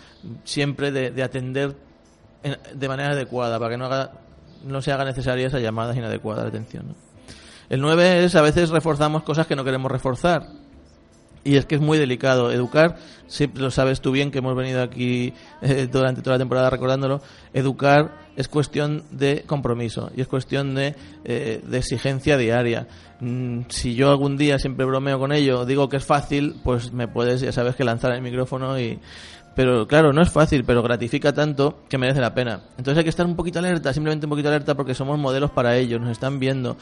siempre 0.43 0.91
de, 0.91 1.11
de 1.11 1.23
atender 1.23 1.75
en- 2.43 2.57
de 2.73 2.87
manera 2.87 3.11
adecuada, 3.13 3.59
para 3.59 3.71
que 3.71 3.77
no, 3.77 3.85
haga, 3.85 4.11
no 4.63 4.81
se 4.81 4.91
haga 4.91 5.03
necesaria 5.05 5.47
esa 5.47 5.59
llamada 5.59 5.95
inadecuada 5.95 6.43
de 6.43 6.49
atención. 6.49 6.95
El 7.69 7.79
9 7.81 8.23
es 8.23 8.35
a 8.35 8.41
veces 8.41 8.69
reforzamos 8.69 9.23
cosas 9.23 9.47
que 9.47 9.55
no 9.55 9.63
queremos 9.63 9.91
reforzar. 9.91 10.47
Y 11.43 11.55
es 11.55 11.65
que 11.65 11.75
es 11.75 11.81
muy 11.81 11.97
delicado. 11.97 12.51
Educar, 12.51 12.97
siempre 13.27 13.63
lo 13.63 13.71
sabes 13.71 14.01
tú 14.01 14.11
bien 14.11 14.31
que 14.31 14.39
hemos 14.39 14.55
venido 14.55 14.81
aquí 14.81 15.33
eh, 15.61 15.87
durante 15.91 16.21
toda 16.21 16.35
la 16.35 16.39
temporada 16.39 16.69
recordándolo, 16.69 17.21
educar 17.53 18.29
es 18.35 18.47
cuestión 18.47 19.03
de 19.11 19.43
compromiso 19.45 20.11
y 20.15 20.21
es 20.21 20.27
cuestión 20.27 20.73
de, 20.75 20.95
eh, 21.25 21.61
de 21.65 21.77
exigencia 21.77 22.37
diaria. 22.37 22.87
Mm, 23.19 23.61
si 23.69 23.95
yo 23.95 24.09
algún 24.09 24.37
día 24.37 24.57
siempre 24.59 24.85
bromeo 24.85 25.19
con 25.19 25.31
ello, 25.31 25.65
digo 25.65 25.89
que 25.89 25.97
es 25.97 26.05
fácil, 26.05 26.55
pues 26.63 26.91
me 26.91 27.07
puedes, 27.07 27.41
ya 27.41 27.51
sabes, 27.51 27.75
que 27.75 27.83
lanzar 27.83 28.13
el 28.13 28.21
micrófono 28.21 28.79
y... 28.79 28.99
Pero 29.55 29.85
claro, 29.87 30.13
no 30.13 30.21
es 30.21 30.29
fácil, 30.29 30.63
pero 30.63 30.81
gratifica 30.81 31.33
tanto 31.33 31.83
que 31.89 31.97
merece 31.97 32.21
la 32.21 32.33
pena. 32.33 32.61
Entonces 32.77 32.97
hay 32.97 33.03
que 33.03 33.09
estar 33.09 33.25
un 33.25 33.35
poquito 33.35 33.59
alerta, 33.59 33.93
simplemente 33.93 34.25
un 34.25 34.29
poquito 34.29 34.47
alerta 34.47 34.75
porque 34.75 34.93
somos 34.93 35.19
modelos 35.19 35.51
para 35.51 35.75
ellos, 35.75 35.99
nos 35.99 36.11
están 36.11 36.39
viendo. 36.39 36.77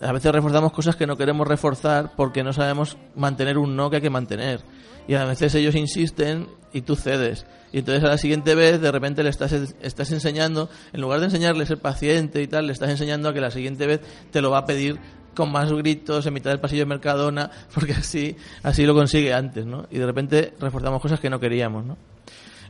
A 0.00 0.12
veces 0.12 0.30
reforzamos 0.32 0.72
cosas 0.72 0.94
que 0.94 1.06
no 1.06 1.16
queremos 1.16 1.46
reforzar 1.46 2.12
porque 2.16 2.44
no 2.44 2.52
sabemos 2.52 2.96
mantener 3.16 3.58
un 3.58 3.74
no 3.74 3.90
que 3.90 3.96
hay 3.96 4.02
que 4.02 4.10
mantener. 4.10 4.60
Y 5.08 5.14
a 5.14 5.24
veces 5.24 5.54
ellos 5.56 5.74
insisten 5.74 6.46
y 6.72 6.82
tú 6.82 6.94
cedes. 6.94 7.44
Y 7.72 7.78
entonces 7.78 8.04
a 8.04 8.08
la 8.08 8.18
siguiente 8.18 8.54
vez 8.54 8.80
de 8.80 8.92
repente 8.92 9.22
le 9.24 9.30
estás, 9.30 9.52
estás 9.52 10.12
enseñando, 10.12 10.68
en 10.92 11.00
lugar 11.00 11.20
de 11.20 11.26
enseñarle 11.26 11.64
a 11.64 11.66
ser 11.66 11.78
paciente 11.78 12.40
y 12.40 12.46
tal, 12.46 12.66
le 12.66 12.72
estás 12.72 12.90
enseñando 12.90 13.30
a 13.30 13.34
que 13.34 13.40
la 13.40 13.50
siguiente 13.50 13.86
vez 13.86 14.00
te 14.30 14.40
lo 14.40 14.50
va 14.50 14.58
a 14.58 14.66
pedir 14.66 15.00
con 15.34 15.50
más 15.50 15.72
gritos 15.72 16.26
en 16.26 16.34
mitad 16.34 16.50
del 16.50 16.60
pasillo 16.60 16.82
de 16.82 16.86
Mercadona, 16.86 17.50
porque 17.74 17.92
así, 17.92 18.36
así 18.62 18.84
lo 18.86 18.94
consigue 18.94 19.32
antes, 19.32 19.66
¿no? 19.66 19.86
Y 19.90 19.98
de 19.98 20.06
repente 20.06 20.54
reforzamos 20.60 21.00
cosas 21.00 21.20
que 21.20 21.30
no 21.30 21.40
queríamos, 21.40 21.84
¿no? 21.84 21.96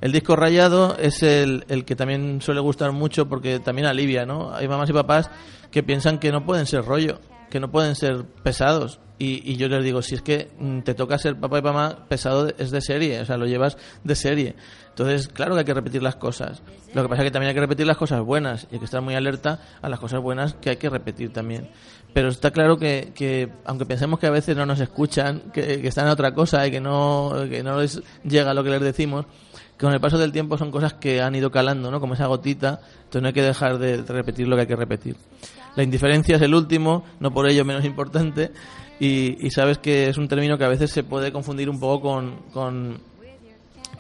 El 0.01 0.11
disco 0.11 0.35
rayado 0.35 0.97
es 0.99 1.23
el, 1.23 1.65
el 1.69 1.85
que 1.85 1.95
también 1.95 2.43
suele 2.43 2.61
gustar 2.61 2.91
mucho 2.91 3.29
porque 3.29 3.61
también 3.61 3.87
alivia, 3.87 4.27
¿no? 4.27 4.53
Hay 4.53 4.67
mamás 4.67 4.91
y 4.91 4.93
papás 4.93 5.31
que 5.71 5.85
piensan 5.85 6.19
que 6.19 6.33
no 6.33 6.45
pueden 6.45 6.67
ser 6.67 6.85
rollo, 6.85 7.21
que 7.51 7.61
no 7.61 7.71
pueden 7.71 7.95
ser 7.95 8.25
pesados. 8.43 8.99
Y, 9.21 9.49
y 9.49 9.57
yo 9.57 9.69
les 9.69 9.85
digo, 9.85 10.03
si 10.03 10.17
es 10.17 10.23
que 10.23 10.51
mm, 10.59 10.81
te 10.81 10.95
toca 10.95 11.19
ser 11.19 11.39
papá 11.39 11.61
y 11.61 11.63
mamá, 11.63 12.07
pesado 12.09 12.49
es 12.59 12.73
de 12.73 12.81
serie, 12.81 13.21
o 13.21 13.25
sea, 13.25 13.37
lo 13.37 13.47
llevas 13.47 13.77
de 14.03 14.17
serie. 14.17 14.57
Entonces, 14.93 15.29
claro 15.29 15.55
que 15.55 15.61
hay 15.61 15.65
que 15.65 15.73
repetir 15.73 16.03
las 16.03 16.17
cosas. 16.17 16.63
Lo 16.93 17.03
que 17.03 17.09
pasa 17.09 17.23
es 17.23 17.29
que 17.29 17.31
también 17.31 17.49
hay 17.49 17.55
que 17.55 17.61
repetir 17.61 17.87
las 17.87 17.97
cosas 17.97 18.21
buenas 18.21 18.67
y 18.71 18.75
hay 18.75 18.79
que 18.79 18.85
estar 18.85 19.01
muy 19.01 19.15
alerta 19.15 19.59
a 19.81 19.89
las 19.89 19.99
cosas 19.99 20.21
buenas 20.21 20.53
que 20.55 20.69
hay 20.69 20.77
que 20.77 20.91
repetir 20.91 21.33
también. 21.33 21.71
Pero 22.13 22.29
está 22.29 22.51
claro 22.51 22.77
que, 22.77 23.13
que 23.15 23.51
aunque 23.65 23.87
pensemos 23.87 24.19
que 24.19 24.27
a 24.27 24.31
veces 24.31 24.55
no 24.55 24.67
nos 24.67 24.81
escuchan, 24.81 25.45
que, 25.53 25.81
que 25.81 25.89
están 25.89 26.07
en 26.07 26.13
otra 26.13 26.35
cosa 26.35 26.67
y 26.67 26.71
que 26.71 26.81
no, 26.81 27.33
que 27.49 27.63
no 27.63 27.81
les 27.81 28.03
llega 28.23 28.53
lo 28.53 28.63
que 28.63 28.69
les 28.69 28.83
decimos, 28.83 29.25
que 29.79 29.87
con 29.87 29.95
el 29.95 30.01
paso 30.01 30.19
del 30.19 30.31
tiempo 30.31 30.59
son 30.59 30.71
cosas 30.71 30.93
que 30.93 31.23
han 31.23 31.35
ido 31.35 31.51
calando, 31.51 31.91
¿no? 31.91 31.99
Como 31.99 32.13
esa 32.13 32.27
gotita, 32.27 32.81
entonces 32.97 33.23
no 33.23 33.29
hay 33.29 33.35
que 33.35 33.43
dejar 33.43 33.79
de 33.79 34.03
repetir 34.03 34.47
lo 34.47 34.57
que 34.57 34.63
hay 34.63 34.69
que 34.69 34.77
repetir. 34.77 35.17
La 35.75 35.83
indiferencia 35.83 36.37
es 36.37 36.43
el 36.43 36.55
último, 36.55 37.05
no 37.19 37.33
por 37.33 37.49
ello 37.49 37.65
menos 37.65 37.87
importante, 37.87 38.53
y, 39.01 39.45
y 39.45 39.51
sabes 39.51 39.79
que 39.79 40.11
es 40.11 40.19
un 40.19 40.29
término 40.29 40.59
que 40.59 40.65
a 40.65 40.69
veces 40.69 40.91
se 40.91 41.03
puede 41.03 41.33
confundir 41.33 41.71
un 41.71 41.81
poco 41.81 42.03
con, 42.03 42.37
con, 42.53 43.01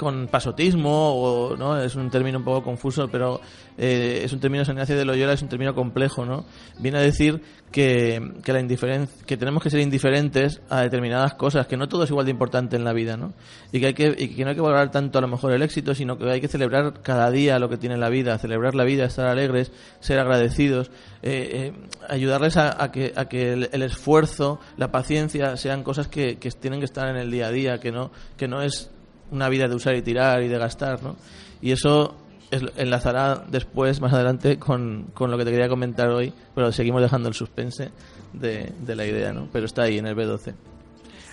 con 0.02 0.28
pasotismo, 0.28 1.14
o, 1.14 1.56
¿no? 1.56 1.80
Es 1.80 1.94
un 1.94 2.10
término 2.10 2.38
un 2.38 2.44
poco 2.44 2.62
confuso, 2.62 3.08
pero 3.08 3.40
eh, 3.78 4.22
es 4.24 4.32
un 4.32 4.40
término, 4.40 4.64
San 4.64 4.74
Ignacio 4.74 4.96
de 4.96 5.04
Loyola 5.04 5.32
es 5.32 5.42
un 5.42 5.48
término 5.48 5.74
complejo, 5.74 6.24
¿no? 6.24 6.44
Viene 6.78 6.98
a 6.98 7.00
decir 7.00 7.42
que, 7.70 8.32
que 8.44 8.52
la 8.52 8.60
indiferencia, 8.60 9.24
que 9.26 9.36
tenemos 9.36 9.62
que 9.62 9.70
ser 9.70 9.80
indiferentes 9.80 10.60
a 10.68 10.82
determinadas 10.82 11.34
cosas, 11.34 11.66
que 11.66 11.76
no 11.76 11.88
todo 11.88 12.04
es 12.04 12.10
igual 12.10 12.26
de 12.26 12.30
importante 12.30 12.76
en 12.76 12.84
la 12.84 12.92
vida, 12.92 13.16
¿no? 13.16 13.32
Y 13.72 13.80
que 13.80 13.86
hay 13.86 13.94
que, 13.94 14.14
y 14.16 14.28
que 14.28 14.44
no 14.44 14.50
hay 14.50 14.54
que 14.54 14.60
valorar 14.60 14.90
tanto 14.90 15.18
a 15.18 15.22
lo 15.22 15.28
mejor 15.28 15.52
el 15.52 15.62
éxito, 15.62 15.94
sino 15.94 16.18
que 16.18 16.30
hay 16.30 16.40
que 16.40 16.48
celebrar 16.48 17.02
cada 17.02 17.30
día 17.30 17.58
lo 17.58 17.68
que 17.68 17.78
tiene 17.78 17.96
la 17.96 18.10
vida, 18.10 18.38
celebrar 18.38 18.74
la 18.74 18.84
vida, 18.84 19.06
estar 19.06 19.26
alegres, 19.26 19.72
ser 20.00 20.18
agradecidos, 20.18 20.90
eh, 21.22 21.72
eh, 21.72 21.88
ayudarles 22.08 22.56
a, 22.56 22.82
a 22.82 22.92
que, 22.92 23.12
a 23.16 23.26
que 23.26 23.52
el, 23.52 23.70
el 23.72 23.82
esfuerzo, 23.82 24.60
la 24.76 24.92
paciencia 24.92 25.56
sean 25.56 25.82
cosas 25.82 26.08
que, 26.08 26.38
que 26.38 26.50
tienen 26.50 26.80
que 26.80 26.86
estar 26.86 27.08
en 27.08 27.16
el 27.16 27.30
día 27.30 27.46
a 27.46 27.50
día, 27.50 27.78
que 27.78 27.90
no, 27.90 28.10
que 28.36 28.48
no 28.48 28.62
es 28.62 28.90
una 29.32 29.48
vida 29.48 29.66
de 29.66 29.74
usar 29.74 29.96
y 29.96 30.02
tirar 30.02 30.42
y 30.42 30.48
de 30.48 30.58
gastar, 30.58 31.02
¿no? 31.02 31.16
Y 31.60 31.72
eso 31.72 32.14
es- 32.50 32.62
enlazará 32.76 33.44
después, 33.48 34.00
más 34.00 34.12
adelante, 34.12 34.58
con, 34.58 35.06
con 35.14 35.30
lo 35.30 35.36
que 35.38 35.44
te 35.44 35.50
quería 35.50 35.68
comentar 35.68 36.08
hoy, 36.10 36.32
pero 36.54 36.70
seguimos 36.70 37.02
dejando 37.02 37.28
el 37.28 37.34
suspense 37.34 37.90
de, 38.32 38.72
de 38.80 38.94
la 38.96 39.04
idea, 39.06 39.32
¿no? 39.32 39.48
Pero 39.52 39.66
está 39.66 39.82
ahí 39.82 39.98
en 39.98 40.06
el 40.06 40.14
B12. 40.14 40.54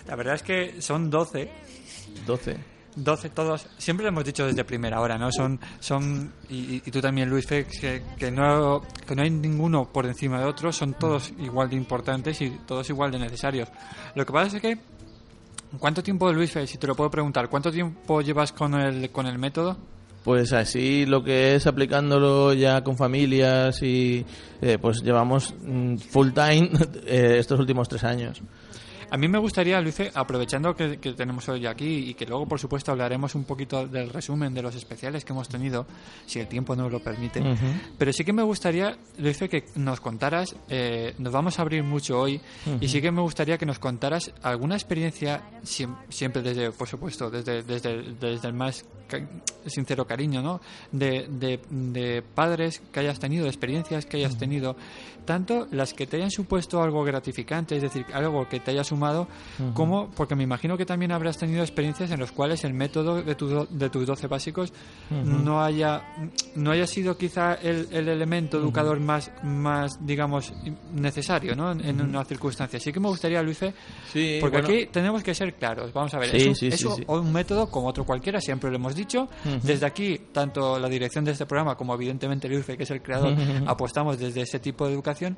La 0.08 0.16
verdad 0.16 0.36
es 0.36 0.44
que 0.44 0.82
son 0.82 1.10
12 1.10 1.52
12. 2.26 2.58
12 2.96 3.30
todos, 3.30 3.68
siempre 3.78 4.04
lo 4.04 4.10
hemos 4.10 4.26
dicho 4.26 4.46
desde 4.48 4.64
primera 4.66 5.00
hora, 5.00 5.18
¿no? 5.18 5.32
Son, 5.32 5.60
son 5.80 6.34
y, 6.50 6.78
y 6.78 6.92
tú 6.92 7.00
también, 7.00 7.30
Luis 7.30 7.46
Fex, 7.46 7.80
que, 7.80 8.02
que, 8.18 8.32
no, 8.32 8.82
que 9.08 9.16
no 9.16 9.22
hay 9.22 9.30
ninguno 9.30 9.86
por 9.86 10.06
encima 10.08 10.40
de 10.40 10.46
otro, 10.46 10.72
son 10.74 10.94
todos 10.96 11.32
igual 11.40 11.70
de 11.70 11.76
importantes 11.76 12.42
y 12.42 12.50
todos 12.66 12.90
igual 12.90 13.12
de 13.12 13.20
necesarios. 13.20 13.70
Lo 14.16 14.26
que 14.26 14.34
pasa 14.34 14.58
es 14.58 14.62
que, 14.62 14.78
¿cuánto 15.78 16.02
tiempo, 16.02 16.32
Luis 16.32 16.58
si 16.66 16.78
te 16.78 16.88
lo 16.88 16.96
puedo 16.96 17.12
preguntar, 17.12 17.50
cuánto 17.50 17.72
tiempo 17.72 18.22
llevas 18.22 18.52
con 18.52 18.74
el, 18.74 19.10
con 19.12 19.28
el 19.28 19.38
método? 19.38 19.78
Pues 20.24 20.52
así 20.52 21.06
lo 21.06 21.24
que 21.24 21.56
es 21.56 21.66
aplicándolo 21.66 22.54
ya 22.54 22.84
con 22.84 22.98
familias 22.98 23.82
y 23.82 24.26
eh, 24.62 24.78
pues 24.80 25.02
llevamos 25.02 25.54
mm, 25.62 25.96
full 25.96 26.32
time 26.32 26.70
eh, 27.06 27.38
estos 27.40 27.60
últimos 27.60 27.88
tres 27.88 28.04
años. 28.04 28.42
A 29.12 29.18
mí 29.18 29.28
me 29.28 29.40
gustaría, 29.40 29.82
Luce, 29.82 30.12
aprovechando 30.14 30.76
que, 30.76 30.98
que 31.00 31.14
tenemos 31.14 31.50
hoy 31.50 31.66
aquí 31.66 32.10
y 32.10 32.14
que 32.14 32.26
luego, 32.28 32.46
por 32.46 32.60
supuesto, 32.60 32.92
hablaremos 32.92 33.34
un 33.34 33.44
poquito 33.44 33.88
del 33.88 34.10
resumen 34.12 34.54
de 34.54 34.62
los 34.62 34.76
especiales 34.76 35.26
que 35.26 35.34
hemos 35.34 35.50
tenido, 35.50 35.88
si 36.28 36.40
el 36.40 36.48
tiempo 36.48 36.76
nos 36.76 36.92
lo 36.92 37.00
permite, 37.00 37.40
Ujú. 37.42 37.66
pero 37.98 38.14
sí 38.14 38.24
que 38.24 38.34
me 38.34 38.44
gustaría, 38.44 38.96
Luce, 39.18 39.50
que 39.50 39.66
nos 39.76 40.00
contaras, 40.00 40.56
eh, 40.70 41.16
nos 41.18 41.34
vamos 41.34 41.58
a 41.58 41.64
abrir 41.64 41.84
mucho 41.84 42.20
hoy, 42.20 42.40
y 42.80 42.88
sí 42.88 43.02
que 43.02 43.12
me 43.12 43.22
gustaría 43.22 43.58
que 43.58 43.66
nos 43.66 43.80
contaras 43.80 44.32
alguna 44.44 44.76
experiencia, 44.76 45.42
siem- 45.64 45.96
siempre 46.10 46.44
desde, 46.44 46.72
por 46.72 46.88
supuesto, 46.88 47.32
desde, 47.32 47.64
desde, 47.64 48.14
desde 48.14 48.48
el 48.48 48.54
más 48.54 48.86
sincero 49.66 50.06
cariño, 50.06 50.44
¿no? 50.44 50.62
De, 50.92 51.26
de, 51.28 51.60
de 51.72 52.22
padres 52.22 52.80
que 52.94 53.00
hayas 53.00 53.18
tenido, 53.20 53.46
de 53.46 53.50
experiencias 53.50 54.06
que 54.06 54.18
hayas 54.18 54.38
tenido, 54.38 54.76
tanto 55.26 55.68
las 55.72 55.96
que 55.96 56.06
te 56.06 56.18
hayan 56.18 56.30
supuesto 56.30 56.80
algo 56.84 57.04
gratificante, 57.04 57.76
es 57.76 57.82
decir, 57.82 58.06
algo 58.14 58.48
que 58.48 58.60
te 58.60 58.70
haya 58.70 58.84
sumado, 58.84 58.99
como, 59.74 60.10
porque 60.12 60.36
me 60.36 60.44
imagino 60.44 60.78
que 60.78 60.86
también 60.86 61.12
habrás 61.12 61.38
tenido 61.38 61.62
experiencias 61.62 62.12
en 62.12 62.20
las 62.20 62.32
cuales 62.32 62.64
el 62.64 62.74
método 62.74 63.22
de, 63.22 63.36
tu 63.36 63.48
do- 63.48 63.68
de 63.70 63.90
tus 63.90 64.06
12 64.06 64.28
básicos 64.28 64.74
no 65.10 65.62
haya 65.64 66.04
no 66.56 66.72
haya 66.72 66.86
sido 66.88 67.18
quizá 67.18 67.54
el, 67.56 67.88
el 67.92 68.08
elemento 68.10 68.58
educador 68.58 69.00
más, 69.00 69.32
más, 69.44 70.06
digamos, 70.06 70.54
necesario, 70.94 71.56
¿no? 71.56 71.72
En, 71.72 71.82
en 71.86 72.02
una 72.02 72.24
circunstancia. 72.26 72.78
Así 72.78 72.92
que 72.92 73.00
me 73.00 73.08
gustaría, 73.08 73.42
Luife, 73.42 73.74
Sí, 74.12 74.38
porque 74.42 74.62
bueno. 74.62 74.74
aquí 74.76 74.86
tenemos 74.88 75.24
que 75.24 75.34
ser 75.34 75.54
claros. 75.56 75.94
Vamos 75.94 76.14
a 76.14 76.20
ver, 76.20 76.30
Sí, 76.30 76.38
es, 76.38 76.48
un, 76.48 76.56
sí, 76.56 76.68
es 76.68 76.80
sí, 76.80 76.86
un- 76.88 76.96
sí. 76.96 77.04
un 77.08 77.32
método 77.34 77.70
como 77.70 77.88
otro 77.88 78.06
cualquiera, 78.06 78.40
siempre 78.42 78.70
lo 78.70 78.76
hemos 78.78 78.96
dicho. 78.96 79.30
Desde 79.64 79.86
aquí, 79.86 80.20
tanto 80.32 80.78
la 80.80 80.90
dirección 80.90 81.24
de 81.26 81.32
este 81.32 81.46
programa 81.46 81.76
como 81.76 81.94
evidentemente 81.94 82.48
Luife, 82.50 82.76
que 82.78 82.84
es 82.84 82.92
el 82.92 83.02
creador, 83.02 83.34
apostamos 83.68 84.20
desde 84.20 84.42
ese 84.42 84.60
tipo 84.60 84.86
de 84.88 84.94
educación. 84.94 85.38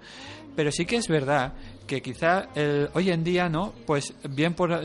Pero 0.56 0.72
sí 0.72 0.86
que 0.86 0.98
es 0.98 1.08
verdad 1.08 1.54
que 1.92 2.02
quizá 2.02 2.48
el- 2.56 2.90
hoy 2.94 3.10
en 3.12 3.22
día, 3.22 3.50
¿no? 3.50 3.74
Pues 3.86 4.14
bien 4.30 4.54
por... 4.54 4.82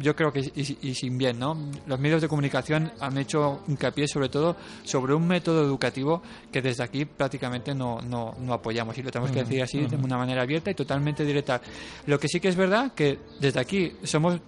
Yo 0.00 0.14
creo 0.14 0.30
que 0.30 0.40
y, 0.40 0.88
y 0.90 0.94
sin 0.94 1.16
bien, 1.16 1.38
¿no? 1.38 1.56
Los 1.86 1.98
medios 1.98 2.20
de 2.20 2.28
comunicación 2.28 2.92
han 3.00 3.16
hecho 3.16 3.62
hincapié 3.66 4.06
sobre 4.06 4.28
todo 4.28 4.54
sobre 4.84 5.14
un 5.14 5.26
método 5.26 5.62
educativo 5.64 6.20
que 6.52 6.60
desde 6.60 6.82
aquí 6.82 7.06
prácticamente 7.06 7.74
no, 7.74 8.02
no, 8.02 8.34
no 8.38 8.52
apoyamos 8.52 8.98
y 8.98 9.02
lo 9.02 9.10
tenemos 9.10 9.30
que 9.30 9.44
decir 9.44 9.62
así 9.62 9.86
de 9.86 9.96
una 9.96 10.18
manera 10.18 10.42
abierta 10.42 10.70
y 10.70 10.74
totalmente 10.74 11.24
directa. 11.24 11.58
Lo 12.04 12.20
que 12.20 12.28
sí 12.28 12.38
que 12.38 12.48
es 12.48 12.56
verdad 12.56 12.92
que 12.92 13.18
desde 13.40 13.58
aquí 13.58 13.94
somos 14.02 14.38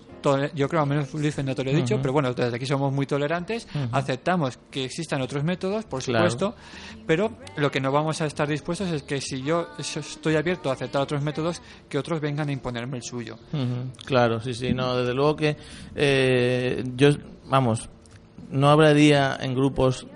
yo 0.54 0.68
creo, 0.68 0.82
al 0.82 0.88
menos 0.88 1.12
Luis 1.14 1.36
no 1.44 1.54
te 1.54 1.64
lo 1.64 1.70
he 1.70 1.74
dicho, 1.74 1.98
pero 2.00 2.12
bueno, 2.12 2.32
desde 2.32 2.56
aquí 2.56 2.66
somos 2.66 2.92
muy 2.92 3.06
tolerantes, 3.06 3.66
aceptamos 3.92 4.58
que 4.70 4.84
existan 4.84 5.20
otros 5.22 5.44
métodos, 5.44 5.84
por 5.84 6.02
Claro. 6.02 6.30
supuesto, 6.30 6.56
pero 7.06 7.32
lo 7.56 7.70
que 7.70 7.80
no 7.80 7.92
vamos 7.92 8.20
a 8.20 8.26
estar 8.26 8.48
dispuestos 8.48 8.90
es 8.90 9.02
que 9.02 9.20
si 9.20 9.42
yo 9.42 9.68
estoy 9.78 10.36
abierto 10.36 10.70
a 10.70 10.74
aceptar 10.74 11.02
otros 11.02 11.22
métodos, 11.22 11.62
que 11.88 11.98
otros 11.98 12.20
vengan 12.20 12.48
a 12.48 12.52
imponerme 12.52 12.96
el 12.98 13.02
suyo. 13.02 13.38
Claro, 14.04 14.40
sí, 14.40 14.54
sí, 14.54 14.72
no, 14.72 14.96
desde 14.96 15.14
luego 15.14 15.36
que 15.36 15.56
eh, 15.94 16.84
yo, 16.96 17.10
vamos, 17.46 17.88
no 18.50 18.70
habrá 18.70 18.94
día 18.94 19.36
en 19.40 19.54
grupos, 19.54 20.06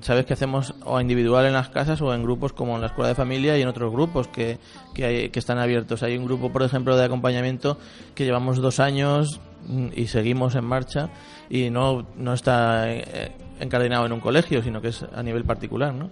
sabes 0.00 0.26
que 0.26 0.32
hacemos 0.32 0.74
o 0.84 1.00
individual 1.00 1.46
en 1.46 1.52
las 1.52 1.68
casas 1.68 2.00
o 2.02 2.12
en 2.14 2.22
grupos 2.22 2.52
como 2.52 2.74
en 2.76 2.80
la 2.80 2.88
escuela 2.88 3.08
de 3.08 3.14
familia 3.14 3.56
y 3.58 3.62
en 3.62 3.68
otros 3.68 3.92
grupos 3.92 4.28
que, 4.28 4.58
que, 4.94 5.04
hay- 5.04 5.28
que 5.30 5.38
están 5.38 5.58
abiertos. 5.58 6.02
Hay 6.02 6.16
un 6.16 6.24
grupo, 6.24 6.50
por 6.52 6.62
ejemplo, 6.62 6.96
de 6.96 7.04
acompañamiento 7.04 7.78
que 8.14 8.24
llevamos 8.24 8.58
dos 8.58 8.80
años 8.80 9.40
mm, 9.66 9.88
y 9.94 10.06
seguimos 10.06 10.54
en 10.54 10.64
marcha 10.64 11.10
y 11.50 11.70
no, 11.70 12.06
no 12.16 12.32
está 12.34 12.90
eh, 12.92 13.32
encadenado 13.60 14.06
en 14.06 14.12
un 14.12 14.20
colegio, 14.20 14.62
sino 14.62 14.80
que 14.80 14.88
es 14.88 15.02
a 15.14 15.22
nivel 15.22 15.44
particular, 15.44 15.92
¿no? 15.94 16.10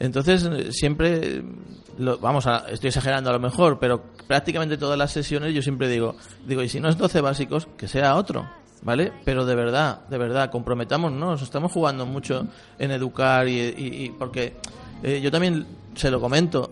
Entonces, 0.00 0.48
siempre, 0.76 1.20
eh, 1.38 1.42
lo- 1.98 2.18
vamos, 2.18 2.46
a, 2.48 2.64
estoy 2.70 2.88
exagerando 2.88 3.30
a 3.30 3.32
lo 3.32 3.38
mejor, 3.38 3.78
pero 3.78 4.02
prácticamente 4.26 4.76
todas 4.76 4.98
las 4.98 5.12
sesiones 5.12 5.54
yo 5.54 5.62
siempre 5.62 5.88
digo, 5.88 6.16
digo, 6.46 6.62
y 6.62 6.68
si 6.68 6.80
no 6.80 6.88
es 6.88 6.98
12 6.98 7.20
básicos, 7.20 7.68
que 7.76 7.86
sea 7.86 8.16
otro, 8.16 8.44
¿vale? 8.84 9.12
Pero 9.24 9.44
de 9.46 9.54
verdad, 9.54 10.00
de 10.08 10.18
verdad, 10.18 10.50
comprometámonos, 10.50 11.42
estamos 11.42 11.72
jugando 11.72 12.06
mucho 12.06 12.46
en 12.78 12.90
educar 12.90 13.48
y, 13.48 13.58
y- 13.60 14.04
y 14.04 14.10
porque 14.10 14.54
eh, 15.02 15.20
yo 15.22 15.30
también 15.30 15.66
se 15.94 16.10
lo 16.10 16.20
comento, 16.20 16.70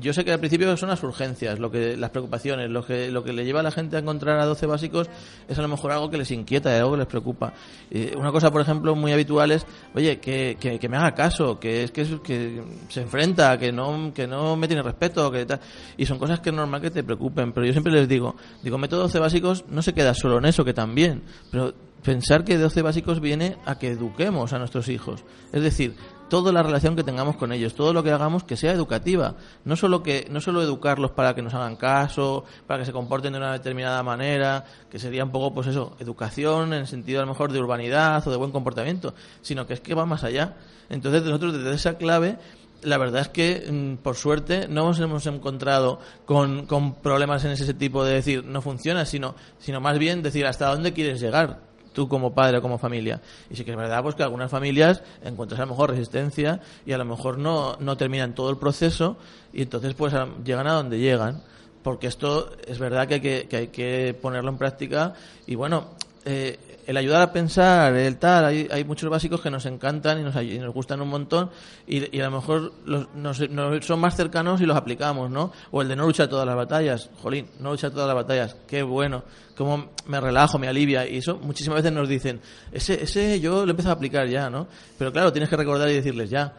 yo 0.00 0.12
sé 0.12 0.24
que 0.24 0.32
al 0.32 0.38
principio 0.38 0.76
son 0.76 0.88
las 0.88 1.02
urgencias, 1.02 1.58
lo 1.58 1.70
que, 1.70 1.96
las 1.96 2.10
preocupaciones, 2.10 2.70
lo 2.70 2.84
que, 2.84 3.10
lo 3.10 3.24
que 3.24 3.32
le 3.32 3.44
lleva 3.44 3.60
a 3.60 3.62
la 3.62 3.70
gente 3.70 3.96
a 3.96 4.00
encontrar 4.00 4.38
a 4.38 4.46
12 4.46 4.66
básicos 4.66 5.08
es 5.48 5.58
a 5.58 5.62
lo 5.62 5.68
mejor 5.68 5.92
algo 5.92 6.10
que 6.10 6.18
les 6.18 6.30
inquieta, 6.30 6.76
algo 6.76 6.92
que 6.92 6.98
les 6.98 7.06
preocupa. 7.06 7.52
Eh, 7.90 8.14
una 8.16 8.30
cosa, 8.30 8.50
por 8.50 8.60
ejemplo, 8.60 8.94
muy 8.94 9.12
habitual 9.12 9.50
es, 9.52 9.66
oye, 9.94 10.18
que, 10.18 10.56
que, 10.60 10.78
que 10.78 10.88
me 10.88 10.96
haga 10.96 11.14
caso, 11.14 11.58
que 11.58 11.84
es 11.84 11.90
que, 11.90 12.20
que 12.22 12.62
se 12.88 13.02
enfrenta, 13.02 13.58
que 13.58 13.72
no, 13.72 14.12
que 14.14 14.26
no 14.26 14.56
me 14.56 14.66
tiene 14.66 14.82
respeto, 14.82 15.30
que 15.30 15.46
tal. 15.46 15.60
Y 15.96 16.06
son 16.06 16.18
cosas 16.18 16.40
que 16.40 16.50
es 16.50 16.54
normal 16.54 16.80
que 16.80 16.90
te 16.90 17.02
preocupen, 17.02 17.52
pero 17.52 17.66
yo 17.66 17.72
siempre 17.72 17.92
les 17.92 18.08
digo, 18.08 18.36
digo, 18.62 18.78
método 18.78 19.02
12 19.02 19.18
básicos 19.18 19.64
no 19.68 19.82
se 19.82 19.94
queda 19.94 20.14
solo 20.14 20.38
en 20.38 20.46
eso, 20.46 20.64
que 20.64 20.74
también, 20.74 21.22
pero 21.50 21.74
pensar 22.02 22.44
que 22.44 22.56
12 22.56 22.82
básicos 22.82 23.20
viene 23.20 23.56
a 23.64 23.78
que 23.78 23.88
eduquemos 23.88 24.52
a 24.52 24.58
nuestros 24.58 24.88
hijos. 24.88 25.24
Es 25.52 25.62
decir, 25.62 25.94
toda 26.28 26.52
la 26.52 26.62
relación 26.62 26.96
que 26.96 27.04
tengamos 27.04 27.36
con 27.36 27.52
ellos, 27.52 27.74
todo 27.74 27.92
lo 27.92 28.02
que 28.02 28.10
hagamos 28.10 28.44
que 28.44 28.56
sea 28.56 28.72
educativa, 28.72 29.34
no 29.64 29.76
solo 29.76 30.02
que 30.02 30.26
no 30.30 30.40
solo 30.40 30.62
educarlos 30.62 31.12
para 31.12 31.34
que 31.34 31.42
nos 31.42 31.54
hagan 31.54 31.76
caso, 31.76 32.44
para 32.66 32.80
que 32.80 32.86
se 32.86 32.92
comporten 32.92 33.32
de 33.32 33.38
una 33.38 33.52
determinada 33.52 34.02
manera, 34.02 34.64
que 34.90 34.98
sería 34.98 35.24
un 35.24 35.30
poco 35.30 35.54
pues 35.54 35.66
eso, 35.66 35.96
educación 36.00 36.72
en 36.72 36.80
el 36.80 36.86
sentido 36.86 37.20
a 37.20 37.24
lo 37.24 37.32
mejor 37.32 37.52
de 37.52 37.58
urbanidad 37.58 38.26
o 38.26 38.30
de 38.30 38.36
buen 38.36 38.52
comportamiento, 38.52 39.14
sino 39.40 39.66
que 39.66 39.74
es 39.74 39.80
que 39.80 39.94
va 39.94 40.06
más 40.06 40.24
allá. 40.24 40.56
Entonces, 40.90 41.22
nosotros 41.22 41.52
desde 41.52 41.74
esa 41.74 41.98
clave 41.98 42.38
la 42.82 42.96
verdad 42.96 43.22
es 43.22 43.28
que, 43.28 43.66
mm, 43.68 43.96
por 44.02 44.14
suerte, 44.14 44.68
no 44.68 44.86
nos 44.86 45.00
hemos 45.00 45.26
encontrado 45.26 45.98
con, 46.24 46.66
con 46.66 46.94
problemas 46.94 47.44
en 47.44 47.50
ese 47.50 47.74
tipo 47.74 48.04
de 48.04 48.14
decir 48.14 48.44
no 48.44 48.62
funciona, 48.62 49.04
sino, 49.04 49.34
sino 49.58 49.80
más 49.80 49.98
bien 49.98 50.22
decir 50.22 50.46
hasta 50.46 50.68
dónde 50.68 50.92
quieres 50.92 51.20
llegar 51.20 51.67
tú 51.98 52.06
como 52.06 52.32
padre 52.32 52.58
o 52.58 52.62
como 52.62 52.78
familia. 52.78 53.20
Y 53.50 53.56
sí 53.56 53.64
que 53.64 53.72
es 53.72 53.76
verdad 53.76 54.04
pues 54.04 54.14
que 54.14 54.22
algunas 54.22 54.48
familias 54.48 55.02
encuentras 55.24 55.58
a 55.58 55.64
lo 55.64 55.72
mejor 55.72 55.90
resistencia 55.90 56.60
y 56.86 56.92
a 56.92 56.98
lo 56.98 57.04
mejor 57.04 57.38
no, 57.38 57.76
no 57.80 57.96
terminan 57.96 58.36
todo 58.36 58.50
el 58.50 58.56
proceso 58.56 59.16
y 59.52 59.62
entonces 59.62 59.94
pues 59.94 60.14
llegan 60.44 60.68
a 60.68 60.74
donde 60.74 61.00
llegan. 61.00 61.42
Porque 61.82 62.06
esto 62.06 62.52
es 62.68 62.78
verdad 62.78 63.08
que 63.08 63.14
hay 63.14 63.20
que, 63.20 63.48
que, 63.48 63.56
hay 63.56 63.66
que 63.68 64.16
ponerlo 64.22 64.50
en 64.50 64.58
práctica 64.58 65.14
y 65.44 65.56
bueno, 65.56 65.88
eh, 66.24 66.67
el 66.88 66.96
ayudar 66.96 67.20
a 67.20 67.32
pensar, 67.34 67.94
el 67.94 68.16
tal, 68.16 68.46
hay, 68.46 68.66
hay 68.70 68.82
muchos 68.82 69.10
básicos 69.10 69.42
que 69.42 69.50
nos 69.50 69.66
encantan 69.66 70.20
y 70.20 70.22
nos, 70.22 70.34
nos 70.34 70.72
gustan 70.72 71.02
un 71.02 71.10
montón 71.10 71.50
y, 71.86 72.18
a 72.18 72.24
lo 72.24 72.30
mejor 72.30 72.72
los, 72.86 73.14
nos 73.14 73.42
son 73.84 74.00
más 74.00 74.16
cercanos 74.16 74.62
y 74.62 74.64
los 74.64 74.74
aplicamos, 74.74 75.30
¿no? 75.30 75.52
O 75.70 75.82
el 75.82 75.88
de 75.88 75.96
no 75.96 76.06
luchar 76.06 76.28
todas 76.28 76.46
las 76.46 76.56
batallas, 76.56 77.10
jolín, 77.20 77.46
no 77.60 77.72
luchar 77.72 77.90
todas 77.90 78.06
las 78.06 78.16
batallas, 78.16 78.56
qué 78.66 78.82
bueno, 78.82 79.22
cómo 79.54 79.90
me 80.06 80.18
relajo, 80.18 80.58
me 80.58 80.66
alivia 80.66 81.06
y 81.06 81.18
eso 81.18 81.36
muchísimas 81.36 81.82
veces 81.82 81.92
nos 81.92 82.08
dicen, 82.08 82.40
ese, 82.72 83.02
ese 83.02 83.38
yo 83.38 83.66
lo 83.66 83.72
empiezo 83.72 83.90
a 83.90 83.92
aplicar 83.92 84.26
ya, 84.26 84.48
¿no? 84.48 84.66
Pero 84.96 85.12
claro, 85.12 85.30
tienes 85.30 85.50
que 85.50 85.56
recordar 85.58 85.90
y 85.90 85.94
decirles 85.94 86.30
ya. 86.30 86.54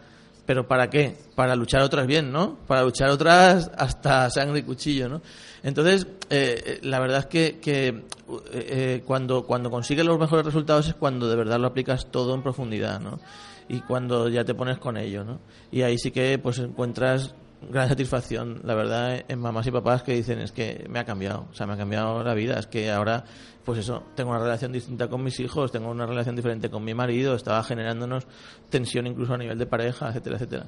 ¿Pero 0.49 0.67
para 0.67 0.89
qué? 0.89 1.15
Para 1.35 1.55
luchar 1.55 1.83
otras 1.83 2.07
bien, 2.07 2.31
¿no? 2.31 2.57
Para 2.65 2.81
luchar 2.81 3.11
otras 3.11 3.69
hasta 3.77 4.31
sangre 4.31 4.61
y 4.61 4.63
cuchillo, 4.63 5.07
¿no? 5.07 5.21
Entonces, 5.61 6.07
eh, 6.31 6.63
eh, 6.65 6.79
la 6.81 6.99
verdad 6.99 7.19
es 7.19 7.25
que, 7.27 7.59
que 7.59 7.89
eh, 7.89 8.03
eh, 8.51 9.03
cuando, 9.05 9.45
cuando 9.45 9.69
consigues 9.69 10.07
los 10.07 10.17
mejores 10.17 10.43
resultados 10.43 10.87
es 10.87 10.95
cuando 10.95 11.29
de 11.29 11.35
verdad 11.35 11.59
lo 11.59 11.67
aplicas 11.67 12.09
todo 12.09 12.33
en 12.33 12.41
profundidad, 12.41 12.99
¿no? 12.99 13.19
Y 13.67 13.81
cuando 13.81 14.27
ya 14.27 14.43
te 14.43 14.55
pones 14.55 14.79
con 14.79 14.97
ello, 14.97 15.23
¿no? 15.23 15.39
Y 15.71 15.83
ahí 15.83 15.99
sí 15.99 16.09
que 16.09 16.39
pues 16.39 16.57
encuentras 16.57 17.35
gran 17.61 17.87
satisfacción, 17.87 18.61
la 18.63 18.73
verdad, 18.73 19.23
en 19.27 19.39
mamás 19.39 19.67
y 19.67 19.71
papás 19.71 20.01
que 20.01 20.13
dicen 20.13 20.39
es 20.39 20.51
que 20.51 20.87
me 20.89 20.97
ha 20.97 21.05
cambiado, 21.05 21.45
o 21.51 21.53
sea, 21.53 21.67
me 21.67 21.73
ha 21.73 21.77
cambiado 21.77 22.23
la 22.23 22.33
vida, 22.33 22.57
es 22.57 22.65
que 22.65 22.89
ahora, 22.89 23.23
pues 23.69 23.81
eso, 23.81 24.01
tengo 24.15 24.31
una 24.31 24.39
relación 24.39 24.71
distinta 24.71 25.07
con 25.07 25.23
mis 25.23 25.39
hijos, 25.39 25.71
tengo 25.71 25.91
una 25.91 26.07
relación 26.07 26.35
diferente 26.35 26.71
con 26.71 26.83
mi 26.83 26.95
marido, 26.95 27.35
estaba 27.35 27.61
generándonos 27.63 28.25
tensión 28.67 29.05
incluso 29.05 29.35
a 29.35 29.37
nivel 29.37 29.59
de 29.59 29.67
pareja, 29.67 30.09
etcétera, 30.09 30.37
etcétera. 30.37 30.65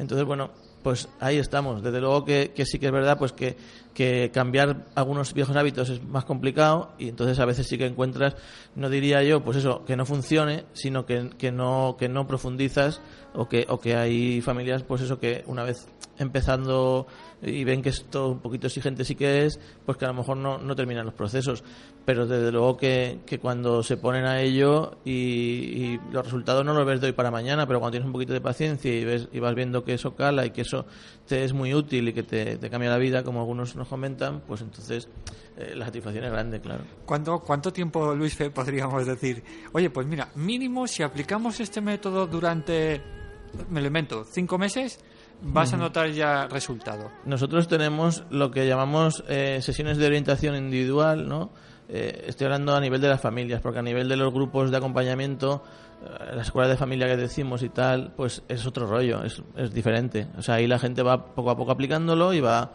Entonces, 0.00 0.26
bueno, 0.26 0.50
pues 0.82 1.08
ahí 1.20 1.36
estamos. 1.36 1.80
Desde 1.80 2.00
luego 2.00 2.24
que, 2.24 2.50
que 2.52 2.66
sí 2.66 2.80
que 2.80 2.86
es 2.86 2.92
verdad, 2.92 3.18
pues 3.18 3.30
que, 3.30 3.56
que 3.94 4.32
cambiar 4.34 4.86
algunos 4.96 5.32
viejos 5.32 5.54
hábitos 5.54 5.90
es 5.90 6.02
más 6.02 6.24
complicado 6.24 6.90
y 6.98 7.08
entonces 7.08 7.38
a 7.38 7.44
veces 7.44 7.68
sí 7.68 7.78
que 7.78 7.86
encuentras, 7.86 8.34
no 8.74 8.90
diría 8.90 9.22
yo, 9.22 9.44
pues 9.44 9.56
eso, 9.56 9.84
que 9.84 9.94
no 9.94 10.04
funcione, 10.04 10.64
sino 10.72 11.06
que, 11.06 11.30
que 11.38 11.52
no, 11.52 11.94
que 12.00 12.08
no 12.08 12.26
profundizas 12.26 13.00
o 13.32 13.48
que, 13.48 13.64
o 13.68 13.78
que 13.78 13.94
hay 13.94 14.40
familias, 14.40 14.82
pues 14.82 15.02
eso, 15.02 15.20
que 15.20 15.44
una 15.46 15.62
vez 15.62 15.86
empezando 16.18 17.06
y 17.42 17.64
ven 17.64 17.82
que 17.82 17.88
esto 17.88 18.28
un 18.28 18.40
poquito 18.40 18.66
exigente 18.66 19.04
sí 19.04 19.14
que 19.14 19.46
es, 19.46 19.58
pues 19.86 19.96
que 19.96 20.04
a 20.04 20.08
lo 20.08 20.14
mejor 20.14 20.36
no, 20.36 20.58
no 20.58 20.76
terminan 20.76 21.06
los 21.06 21.14
procesos. 21.14 21.64
Pero 22.04 22.26
desde 22.26 22.52
luego 22.52 22.76
que, 22.76 23.20
que 23.26 23.38
cuando 23.38 23.82
se 23.82 23.96
ponen 23.96 24.24
a 24.24 24.40
ello 24.40 24.98
y, 25.04 25.98
los 26.12 26.24
resultados 26.24 26.64
no 26.64 26.74
los 26.74 26.86
ves 26.86 27.00
de 27.00 27.08
hoy 27.08 27.12
para 27.12 27.30
mañana, 27.30 27.66
pero 27.66 27.78
cuando 27.78 27.92
tienes 27.92 28.06
un 28.06 28.12
poquito 28.12 28.32
de 28.32 28.40
paciencia 28.40 28.92
y, 28.92 29.04
ves, 29.04 29.28
y 29.32 29.38
vas 29.38 29.54
viendo 29.54 29.84
que 29.84 29.94
eso 29.94 30.14
cala 30.14 30.44
y 30.44 30.50
que 30.50 30.62
eso 30.62 30.86
te 31.26 31.44
es 31.44 31.52
muy 31.52 31.74
útil 31.74 32.08
y 32.08 32.12
que 32.12 32.22
te, 32.22 32.56
te 32.56 32.70
cambia 32.70 32.90
la 32.90 32.98
vida, 32.98 33.22
como 33.22 33.40
algunos 33.40 33.76
nos 33.76 33.88
comentan, 33.88 34.40
pues 34.40 34.60
entonces 34.60 35.08
eh, 35.56 35.74
la 35.74 35.86
satisfacción 35.86 36.24
es 36.24 36.32
grande, 36.32 36.60
claro. 36.60 36.84
¿Cuánto, 37.04 37.40
¿Cuánto 37.40 37.72
tiempo, 37.72 38.14
Luis, 38.14 38.36
podríamos 38.54 39.06
decir? 39.06 39.42
Oye, 39.72 39.90
pues 39.90 40.06
mira, 40.06 40.30
mínimo 40.34 40.86
si 40.86 41.02
aplicamos 41.02 41.60
este 41.60 41.80
método 41.80 42.26
durante, 42.26 43.00
me 43.68 43.80
lo 43.80 43.86
invento, 43.86 44.24
cinco 44.24 44.58
meses, 44.58 45.00
vas 45.42 45.72
a 45.72 45.76
notar 45.76 46.10
ya 46.10 46.46
resultado. 46.48 47.10
Nosotros 47.24 47.68
tenemos 47.68 48.24
lo 48.30 48.50
que 48.50 48.66
llamamos 48.66 49.24
eh, 49.28 49.60
sesiones 49.62 49.98
de 49.98 50.06
orientación 50.06 50.56
individual, 50.56 51.28
¿no? 51.28 51.50
Eh, 51.88 52.26
estoy 52.28 52.44
hablando 52.44 52.74
a 52.74 52.80
nivel 52.80 53.00
de 53.00 53.08
las 53.08 53.20
familias, 53.20 53.60
porque 53.60 53.80
a 53.80 53.82
nivel 53.82 54.08
de 54.08 54.16
los 54.16 54.32
grupos 54.32 54.70
de 54.70 54.76
acompañamiento, 54.76 55.64
eh, 56.04 56.36
la 56.36 56.42
escuela 56.42 56.68
de 56.68 56.76
familia 56.76 57.08
que 57.08 57.16
decimos 57.16 57.62
y 57.62 57.68
tal, 57.68 58.12
pues 58.16 58.42
es 58.48 58.64
otro 58.66 58.86
rollo, 58.86 59.24
es, 59.24 59.42
es 59.56 59.72
diferente. 59.72 60.28
O 60.38 60.42
sea, 60.42 60.56
ahí 60.56 60.66
la 60.66 60.78
gente 60.78 61.02
va 61.02 61.34
poco 61.34 61.50
a 61.50 61.56
poco 61.56 61.72
aplicándolo 61.72 62.32
y 62.32 62.40
va, 62.40 62.72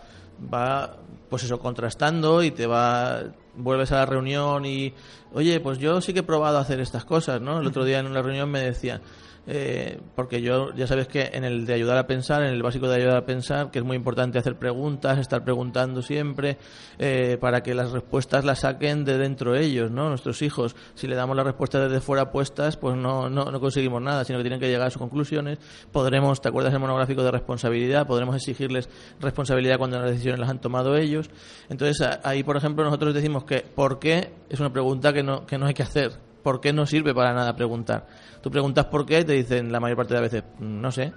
va, 0.53 0.97
pues 1.30 1.43
eso, 1.43 1.59
contrastando 1.59 2.43
y 2.43 2.51
te 2.51 2.68
va, 2.68 3.24
vuelves 3.55 3.91
a 3.93 3.97
la 3.97 4.05
reunión 4.05 4.66
y, 4.66 4.93
oye, 5.34 5.61
pues 5.61 5.78
yo 5.78 6.01
sí 6.01 6.13
que 6.13 6.20
he 6.20 6.24
probado 6.24 6.57
a 6.57 6.61
hacer 6.61 6.82
estas 6.82 7.05
cosas, 7.05 7.41
¿no? 7.41 7.61
El 7.61 7.68
otro 7.68 7.86
día 7.86 7.99
en 7.99 8.07
una 8.07 8.22
reunión 8.22 8.49
me 8.49 8.59
decían, 8.59 9.01
eh, 9.48 10.00
porque 10.16 10.41
yo 10.41 10.74
ya 10.74 10.88
sabes 10.88 11.08
que 11.08 11.30
en 11.34 11.43
el 11.43 11.66
de 11.66 11.74
ayudar 11.74 11.98
a 11.98 12.08
pensar, 12.08 12.43
en 12.43 12.54
el 12.54 12.64
básico 12.64 12.88
de 12.88 12.96
ayudar 12.96 13.18
a 13.18 13.26
pensar, 13.26 13.72
que 13.72 13.80
es 13.80 13.86
muy 13.86 13.96
importante 13.96 14.39
hacer 14.39 14.58
preguntas, 14.58 15.20
estar 15.20 15.43
preguntando 15.43 16.02
siempre, 16.02 16.58
eh, 16.98 17.38
para 17.39 17.62
que 17.62 17.76
las 17.76 17.91
respuestas 17.91 18.46
las 18.46 18.60
saquen 18.60 19.06
de 19.06 19.18
dentro 19.18 19.54
de 19.54 19.64
ellos, 19.64 19.91
¿no? 19.91 20.10
Nuestros 20.10 20.41
hijos, 20.41 20.76
si 20.96 21.08
le 21.08 21.16
damos 21.16 21.36
las 21.36 21.46
respuestas 21.46 21.89
desde 21.89 22.02
fuera 22.02 22.32
puestas, 22.32 22.78
pues 22.78 22.96
no, 22.96 23.30
no, 23.30 23.52
no 23.52 23.60
conseguimos 23.60 24.02
nada, 24.02 24.24
sino 24.24 24.39
que 24.39 24.43
tienen 24.43 24.60
que 24.60 24.68
llegar 24.68 24.88
a 24.88 24.89
sus 24.89 25.00
conclusiones. 25.00 25.60
Podremos, 25.91 26.41
¿te 26.41 26.50
acuerdas 26.50 26.74
del 26.74 26.82
monográfico 26.82 27.24
de 27.24 27.32
responsabilidad? 27.32 28.08
Podremos 28.08 28.36
exigirles 28.36 28.89
responsabilidad 29.20 29.78
cuando 29.78 30.00
las 30.00 30.12
decisiones 30.12 30.39
las 30.39 30.50
han 30.50 30.60
tomado 30.60 30.96
ellos. 30.98 31.30
Entonces, 31.70 32.08
ahí, 32.24 32.43
por 32.43 32.58
ejemplo, 32.58 32.84
nosotros 32.84 33.14
decimos 33.14 33.43
que 33.43 33.60
¿por 33.62 34.00
qué? 34.00 34.34
es 34.50 34.60
una 34.60 34.72
pregunta 34.72 35.14
que 35.14 35.24
no, 35.24 35.46
que 35.46 35.58
no 35.58 35.66
hay 35.66 35.74
que 35.74 35.84
hacer. 35.84 36.12
¿Por 36.43 36.62
qué 36.62 36.74
no 36.74 36.86
sirve 36.86 37.14
para 37.14 37.34
nada 37.34 37.56
preguntar? 37.56 38.06
Tú 38.46 38.52
preguntas 38.52 38.86
por 38.86 39.08
qué 39.08 39.26
te 39.26 39.34
dicen 39.34 39.72
la 39.72 39.80
mayor 39.80 39.98
parte 39.98 40.14
de 40.14 40.22
las 40.22 40.32
veces, 40.32 40.48
"Mm, 40.60 40.80
no 40.80 40.91
sé. 40.91 41.12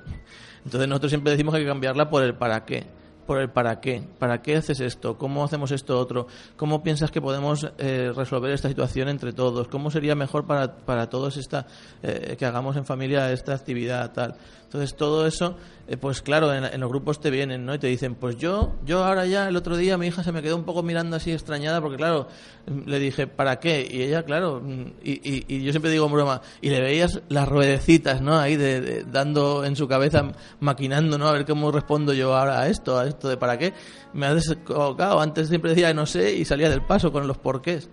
Entonces 0.64 0.88
nosotros 0.88 1.10
siempre 1.10 1.30
decimos 1.30 1.52
que 1.52 1.58
hay 1.58 1.64
que 1.64 1.68
cambiarla 1.68 2.08
por 2.08 2.22
el 2.22 2.34
para 2.34 2.64
qué. 2.64 2.86
Por 3.26 3.38
el 3.38 3.50
para 3.50 3.82
qué. 3.82 4.02
¿Para 4.18 4.40
qué 4.40 4.56
haces 4.56 4.80
esto? 4.80 5.18
¿Cómo 5.18 5.44
hacemos 5.44 5.70
esto 5.70 5.98
otro? 5.98 6.26
¿Cómo 6.56 6.82
piensas 6.82 7.10
que 7.10 7.20
podemos 7.20 7.70
eh, 7.76 8.12
resolver 8.16 8.50
esta 8.52 8.70
situación 8.70 9.10
entre 9.10 9.34
todos? 9.34 9.68
¿Cómo 9.68 9.90
sería 9.90 10.14
mejor 10.14 10.46
para, 10.46 10.74
para 10.74 11.10
todos 11.10 11.36
esta, 11.36 11.66
eh, 12.02 12.34
que 12.38 12.46
hagamos 12.46 12.78
en 12.78 12.86
familia 12.86 13.30
esta 13.30 13.52
actividad 13.52 14.10
tal? 14.14 14.34
Entonces 14.68 14.94
todo 14.96 15.26
eso, 15.26 15.56
eh, 15.88 15.96
pues 15.96 16.20
claro, 16.20 16.52
en, 16.52 16.78
los 16.78 16.90
grupos 16.90 17.22
te 17.22 17.30
vienen, 17.30 17.64
¿no? 17.64 17.74
Y 17.74 17.78
te 17.78 17.86
dicen, 17.86 18.14
pues 18.14 18.36
yo, 18.36 18.74
yo 18.84 19.02
ahora 19.02 19.24
ya, 19.24 19.48
el 19.48 19.56
otro 19.56 19.78
día 19.78 19.96
mi 19.96 20.08
hija 20.08 20.22
se 20.22 20.30
me 20.30 20.42
quedó 20.42 20.56
un 20.56 20.64
poco 20.64 20.82
mirando 20.82 21.16
así 21.16 21.32
extrañada 21.32 21.80
porque 21.80 21.96
claro, 21.96 22.28
mm, 22.66 22.86
le 22.86 22.98
dije, 22.98 23.26
¿para 23.26 23.60
qué? 23.60 23.88
Y 23.90 24.02
ella, 24.02 24.24
claro, 24.24 24.60
mm, 24.62 24.82
y, 25.02 25.54
y- 25.56 25.62
yo 25.62 25.72
siempre 25.72 25.90
digo 25.90 26.06
broma, 26.10 26.42
y 26.60 26.68
le 26.68 26.82
veías 26.82 27.22
las 27.30 27.48
ruedecitas, 27.48 28.20
¿no? 28.20 28.38
Ahí 28.38 28.56
de, 28.56 29.04
dando 29.04 29.64
en 29.64 29.74
su 29.74 29.88
cabeza, 29.88 30.32
maquinando, 30.60 31.16
¿no? 31.16 31.28
A 31.28 31.32
ver 31.32 31.46
cómo 31.46 31.72
respondo 31.72 32.12
yo 32.12 32.36
ahora 32.36 32.60
a 32.60 32.68
esto, 32.68 32.98
a 32.98 33.06
esto 33.08 33.30
de 33.30 33.38
para 33.38 33.56
qué. 33.56 33.72
Me 34.12 34.26
ha 34.26 34.34
descolocado, 34.34 35.18
antes 35.18 35.48
siempre 35.48 35.70
decía 35.70 35.94
no 35.94 36.04
sé 36.04 36.34
y 36.34 36.44
salía 36.44 36.68
del 36.68 36.82
paso 36.82 37.10
con 37.10 37.26
los 37.26 37.38
porqués. 37.38 37.88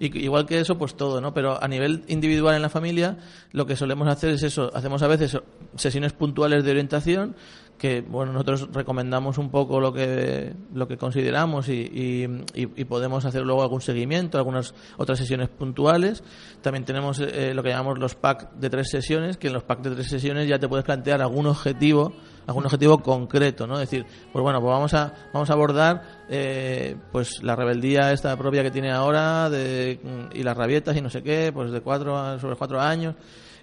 Y 0.00 0.18
igual 0.18 0.46
que 0.46 0.58
eso, 0.58 0.78
pues 0.78 0.96
todo, 0.96 1.20
¿no? 1.20 1.34
Pero 1.34 1.62
a 1.62 1.68
nivel 1.68 2.04
individual 2.08 2.56
en 2.56 2.62
la 2.62 2.70
familia, 2.70 3.18
lo 3.52 3.66
que 3.66 3.76
solemos 3.76 4.08
hacer 4.08 4.30
es 4.30 4.42
eso. 4.42 4.70
Hacemos 4.74 5.02
a 5.02 5.06
veces 5.06 5.38
sesiones 5.76 6.14
puntuales 6.14 6.64
de 6.64 6.70
orientación, 6.70 7.36
que, 7.76 8.00
bueno, 8.00 8.32
nosotros 8.32 8.68
recomendamos 8.72 9.36
un 9.36 9.50
poco 9.50 9.78
lo 9.78 9.92
que, 9.92 10.54
lo 10.74 10.88
que 10.88 10.96
consideramos 10.96 11.68
y, 11.68 12.26
y, 12.54 12.84
podemos 12.84 13.26
hacer 13.26 13.42
luego 13.42 13.62
algún 13.62 13.82
seguimiento, 13.82 14.38
algunas 14.38 14.74
otras 14.96 15.18
sesiones 15.18 15.50
puntuales. 15.50 16.22
También 16.62 16.84
tenemos 16.86 17.20
eh, 17.20 17.52
lo 17.54 17.62
que 17.62 17.68
llamamos 17.68 17.98
los 17.98 18.14
packs 18.14 18.48
de 18.58 18.70
tres 18.70 18.90
sesiones, 18.90 19.36
que 19.36 19.48
en 19.48 19.54
los 19.54 19.64
packs 19.64 19.82
de 19.82 19.90
tres 19.92 20.08
sesiones 20.08 20.48
ya 20.48 20.58
te 20.58 20.68
puedes 20.68 20.84
plantear 20.84 21.20
algún 21.20 21.46
objetivo, 21.46 22.14
algún 22.46 22.64
objetivo 22.64 22.98
concreto, 23.02 23.66
¿no? 23.66 23.74
Es 23.74 23.90
decir, 23.90 24.06
pues 24.32 24.42
bueno, 24.42 24.60
pues 24.60 24.70
vamos 24.70 24.94
a, 24.94 25.12
vamos 25.32 25.50
a 25.50 25.52
abordar 25.52 26.02
eh, 26.28 26.96
pues 27.12 27.42
la 27.42 27.56
rebeldía 27.56 28.12
esta 28.12 28.36
propia 28.36 28.62
que 28.62 28.70
tiene 28.70 28.90
ahora 28.90 29.50
de, 29.50 30.00
y 30.32 30.42
las 30.42 30.56
rabietas 30.56 30.96
y 30.96 31.00
no 31.00 31.10
sé 31.10 31.22
qué, 31.22 31.50
pues 31.52 31.70
de 31.70 31.80
cuatro 31.80 32.38
sobre 32.38 32.56
cuatro 32.56 32.80
años. 32.80 33.14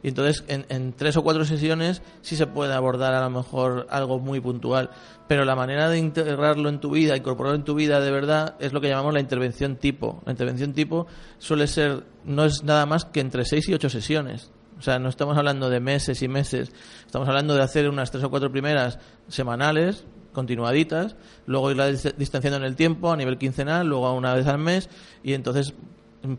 Y 0.03 0.09
entonces 0.09 0.43
en, 0.47 0.65
en 0.69 0.93
tres 0.93 1.17
o 1.17 1.23
cuatro 1.23 1.43
sesiones 1.43 2.01
sí 2.21 2.35
se 2.35 2.45
puede 2.45 2.73
abordar 2.73 3.13
a 3.15 3.21
lo 3.21 3.29
mejor 3.29 3.87
algo 3.89 4.19
muy 4.19 4.39
puntual, 4.39 4.91
pero 5.27 5.43
la 5.43 5.55
manera 5.55 5.89
de 5.89 5.97
integrarlo 5.97 6.69
en 6.69 6.79
tu 6.79 6.91
vida, 6.91 7.17
incorporarlo 7.17 7.57
en 7.57 7.63
tu 7.65 7.73
vida 7.73 7.99
de 7.99 8.11
verdad, 8.11 8.55
es 8.59 8.73
lo 8.73 8.81
que 8.81 8.89
llamamos 8.89 9.13
la 9.13 9.19
intervención 9.19 9.75
tipo. 9.75 10.21
La 10.25 10.31
intervención 10.31 10.73
tipo 10.73 11.07
suele 11.39 11.67
ser, 11.67 12.03
no 12.25 12.45
es 12.45 12.63
nada 12.63 12.85
más 12.85 13.05
que 13.05 13.19
entre 13.19 13.43
seis 13.43 13.67
y 13.69 13.73
ocho 13.73 13.89
sesiones. 13.89 14.51
O 14.77 14.81
sea, 14.81 14.99
no 14.99 15.09
estamos 15.09 15.37
hablando 15.37 15.69
de 15.69 15.79
meses 15.79 16.21
y 16.21 16.27
meses, 16.27 16.71
estamos 17.05 17.27
hablando 17.27 17.55
de 17.55 17.63
hacer 17.63 17.89
unas 17.89 18.11
tres 18.11 18.23
o 18.23 18.29
cuatro 18.29 18.51
primeras 18.51 18.99
semanales, 19.27 20.05
continuaditas, 20.33 21.15
luego 21.47 21.71
irla 21.71 21.89
dis- 21.89 22.13
distanciando 22.15 22.57
en 22.57 22.63
el 22.63 22.75
tiempo 22.75 23.11
a 23.11 23.17
nivel 23.17 23.37
quincenal, 23.39 23.87
luego 23.87 24.13
una 24.13 24.35
vez 24.35 24.45
al 24.45 24.59
mes, 24.59 24.89
y 25.23 25.33
entonces 25.33 25.73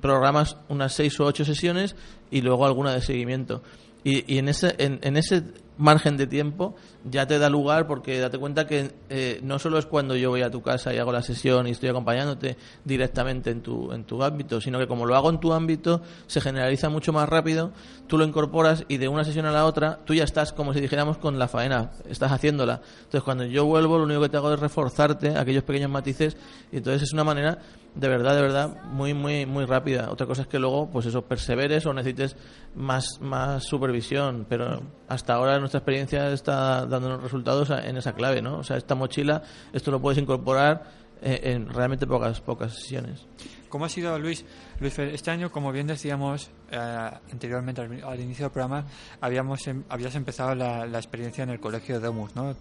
programas 0.00 0.56
unas 0.68 0.92
seis 0.92 1.18
o 1.18 1.24
ocho 1.24 1.44
sesiones 1.44 1.96
y 2.30 2.42
luego 2.42 2.64
alguna 2.66 2.92
de 2.92 3.00
seguimiento. 3.00 3.62
Y, 4.04 4.32
y 4.32 4.38
en, 4.38 4.48
ese, 4.48 4.74
en 4.78 5.16
ese 5.16 5.42
margen 5.78 6.16
de 6.16 6.26
tiempo 6.26 6.74
ya 7.04 7.26
te 7.26 7.38
da 7.38 7.48
lugar 7.48 7.86
porque 7.86 8.18
date 8.18 8.38
cuenta 8.38 8.66
que 8.66 8.92
eh, 9.08 9.40
no 9.42 9.58
solo 9.58 9.78
es 9.78 9.86
cuando 9.86 10.16
yo 10.16 10.30
voy 10.30 10.42
a 10.42 10.50
tu 10.50 10.60
casa 10.60 10.92
y 10.92 10.98
hago 10.98 11.12
la 11.12 11.22
sesión 11.22 11.66
y 11.66 11.70
estoy 11.70 11.88
acompañándote 11.88 12.56
directamente 12.84 13.50
en 13.50 13.62
tu, 13.62 13.92
en 13.92 14.04
tu 14.04 14.22
ámbito, 14.22 14.60
sino 14.60 14.78
que 14.78 14.86
como 14.86 15.06
lo 15.06 15.16
hago 15.16 15.30
en 15.30 15.38
tu 15.38 15.52
ámbito 15.52 16.02
se 16.26 16.40
generaliza 16.40 16.88
mucho 16.88 17.12
más 17.12 17.28
rápido, 17.28 17.72
tú 18.06 18.18
lo 18.18 18.24
incorporas 18.24 18.84
y 18.88 18.98
de 18.98 19.08
una 19.08 19.24
sesión 19.24 19.46
a 19.46 19.52
la 19.52 19.64
otra 19.64 20.00
tú 20.04 20.14
ya 20.14 20.24
estás 20.24 20.52
como 20.52 20.74
si 20.74 20.80
dijéramos 20.80 21.18
con 21.18 21.38
la 21.38 21.48
faena, 21.48 21.92
estás 22.08 22.32
haciéndola. 22.32 22.82
Entonces 22.98 23.22
cuando 23.22 23.44
yo 23.44 23.64
vuelvo 23.64 23.98
lo 23.98 24.04
único 24.04 24.20
que 24.22 24.28
te 24.28 24.36
hago 24.36 24.52
es 24.52 24.60
reforzarte 24.60 25.36
aquellos 25.36 25.62
pequeños 25.62 25.90
matices 25.90 26.36
y 26.72 26.78
entonces 26.78 27.02
es 27.02 27.12
una 27.12 27.24
manera 27.24 27.58
de 27.94 28.08
verdad, 28.08 28.36
de 28.36 28.42
verdad, 28.42 28.82
muy, 28.84 29.12
muy, 29.12 29.44
muy 29.44 29.64
rápida. 29.64 30.10
Otra 30.10 30.26
cosa 30.26 30.42
es 30.42 30.48
que 30.48 30.60
luego, 30.60 30.88
pues 30.88 31.06
eso, 31.06 31.22
perseveres 31.22 31.84
o 31.84 31.92
necesites 31.92 32.36
más, 32.76 33.20
más 33.20 33.64
supervisión, 33.64 34.46
pero 34.48 34.82
hasta 35.08 35.34
ahora 35.34 35.58
nuestra 35.68 35.78
experiencia 35.80 36.30
está 36.32 36.86
dándonos 36.86 37.22
resultados 37.22 37.68
en 37.70 37.96
esa 37.98 38.14
clave, 38.14 38.40
¿no? 38.40 38.58
O 38.58 38.64
sea, 38.64 38.76
esta 38.78 38.94
mochila, 38.94 39.42
esto 39.72 39.90
lo 39.90 40.00
puedes 40.00 40.18
incorporar 40.18 40.82
eh, 41.20 41.40
en 41.44 41.68
realmente 41.68 42.06
pocas, 42.06 42.40
pocas 42.40 42.72
sesiones. 42.74 43.26
¿Cómo 43.68 43.84
ha 43.84 43.88
sido, 43.90 44.18
Luis? 44.18 44.46
Luis, 44.80 44.98
este 44.98 45.30
año, 45.30 45.50
como 45.52 45.70
bien 45.72 45.86
decíamos 45.86 46.50
eh, 46.70 47.10
anteriormente 47.30 47.82
al, 47.82 48.02
al 48.02 48.18
inicio 48.20 48.46
del 48.46 48.52
programa, 48.52 48.86
habíamos 49.20 49.66
em- 49.66 49.84
habías 49.90 50.14
empezado 50.14 50.54
la, 50.54 50.86
la 50.86 50.98
experiencia 50.98 51.44
en 51.44 51.50
el 51.50 51.60
colegio 51.60 52.00
de 52.00 52.06
Domus, 52.06 52.34
¿no? 52.34 52.54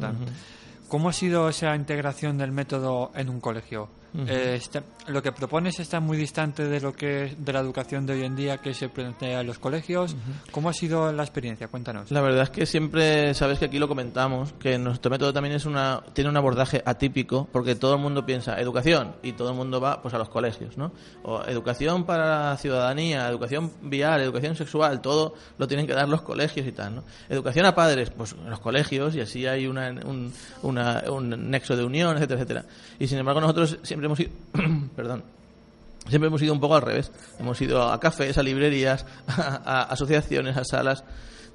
¿Cómo 0.89 1.09
ha 1.09 1.13
sido 1.13 1.47
esa 1.49 1.75
integración 1.75 2.37
del 2.37 2.51
método 2.51 3.11
en 3.15 3.29
un 3.29 3.39
colegio? 3.39 3.89
Eh, 4.27 4.55
está- 4.55 4.83
lo 5.07 5.21
que 5.21 5.31
propones 5.31 5.79
está 5.79 5.99
muy 5.99 6.17
distante 6.17 6.65
de 6.65 6.81
lo 6.81 6.91
que 6.93 7.25
es 7.25 7.45
de 7.45 7.53
la 7.53 7.59
educación 7.59 8.05
de 8.05 8.13
hoy 8.13 8.23
en 8.23 8.35
día 8.35 8.57
que 8.57 8.73
se 8.73 8.89
plantea 8.89 9.41
en 9.41 9.47
los 9.47 9.59
colegios. 9.59 10.15
¿Cómo 10.51 10.69
ha 10.69 10.73
sido 10.73 11.11
la 11.11 11.23
experiencia? 11.23 11.67
Cuéntanos. 11.67 12.09
La 12.11 12.21
verdad 12.21 12.43
es 12.43 12.49
que 12.49 12.65
siempre, 12.65 13.33
sabes 13.33 13.59
que 13.59 13.65
aquí 13.65 13.77
lo 13.79 13.87
comentamos, 13.87 14.53
que 14.53 14.77
nuestro 14.79 15.11
método 15.11 15.33
también 15.33 15.55
es 15.55 15.65
una, 15.65 16.01
tiene 16.13 16.29
un 16.29 16.37
abordaje 16.37 16.81
atípico, 16.85 17.47
porque 17.51 17.75
todo 17.75 17.93
el 17.95 18.01
mundo 18.01 18.25
piensa 18.25 18.59
educación 18.59 19.15
y 19.21 19.33
todo 19.33 19.49
el 19.49 19.55
mundo 19.55 19.79
va 19.79 20.01
pues 20.01 20.13
a 20.13 20.17
los 20.17 20.29
colegios, 20.29 20.77
¿no? 20.77 20.91
O 21.23 21.43
educación 21.43 22.05
para 22.05 22.49
la 22.51 22.57
ciudadanía, 22.57 23.27
educación 23.29 23.71
vial, 23.81 24.21
educación 24.21 24.55
sexual, 24.55 25.01
todo 25.01 25.35
lo 25.57 25.67
tienen 25.67 25.85
que 25.85 25.93
dar 25.93 26.09
los 26.09 26.21
colegios 26.21 26.65
y 26.65 26.71
tal, 26.71 26.95
¿no? 26.95 27.03
Educación 27.29 27.65
a 27.65 27.75
padres, 27.75 28.09
pues 28.09 28.33
en 28.33 28.49
los 28.49 28.59
colegios 28.59 29.15
y 29.15 29.21
así 29.21 29.45
hay 29.45 29.67
una, 29.67 29.89
un, 30.05 30.33
una- 30.63 31.03
un 31.11 31.49
nexo 31.51 31.75
de 31.75 31.83
unión, 31.83 32.15
etcétera, 32.17 32.39
etcétera. 32.41 32.65
Y 32.99 33.07
sin 33.07 33.17
embargo 33.19 33.41
nosotros 33.41 33.77
siempre 33.83 33.96
hemos 34.05 34.19
ido, 34.19 34.31
perdón, 34.95 35.23
Siempre 36.09 36.27
hemos 36.27 36.41
ido 36.41 36.53
un 36.53 36.59
poco 36.59 36.75
al 36.75 36.81
revés. 36.81 37.11
Hemos 37.39 37.59
ido 37.61 37.83
a 37.83 37.99
cafés, 37.99 38.37
a 38.37 38.43
librerías, 38.43 39.05
a, 39.27 39.83
asociaciones, 39.83 40.55
a 40.57 40.63
salas, 40.63 41.03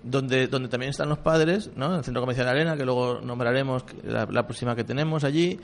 donde, 0.03 0.47
donde 0.47 0.69
también 0.69 0.91
están 0.91 1.09
los 1.09 1.19
padres, 1.19 1.71
¿no? 1.77 1.87
En 1.93 1.99
el 1.99 2.05
Centro 2.05 2.23
Comercial 2.23 2.49
Arena, 2.49 2.77
que 2.77 2.85
luego 2.85 3.21
nombraremos 3.21 3.85
la, 4.05 4.27
próxima 4.45 4.77
que 4.77 4.85
tenemos 4.85 5.25
allí. 5.25 5.59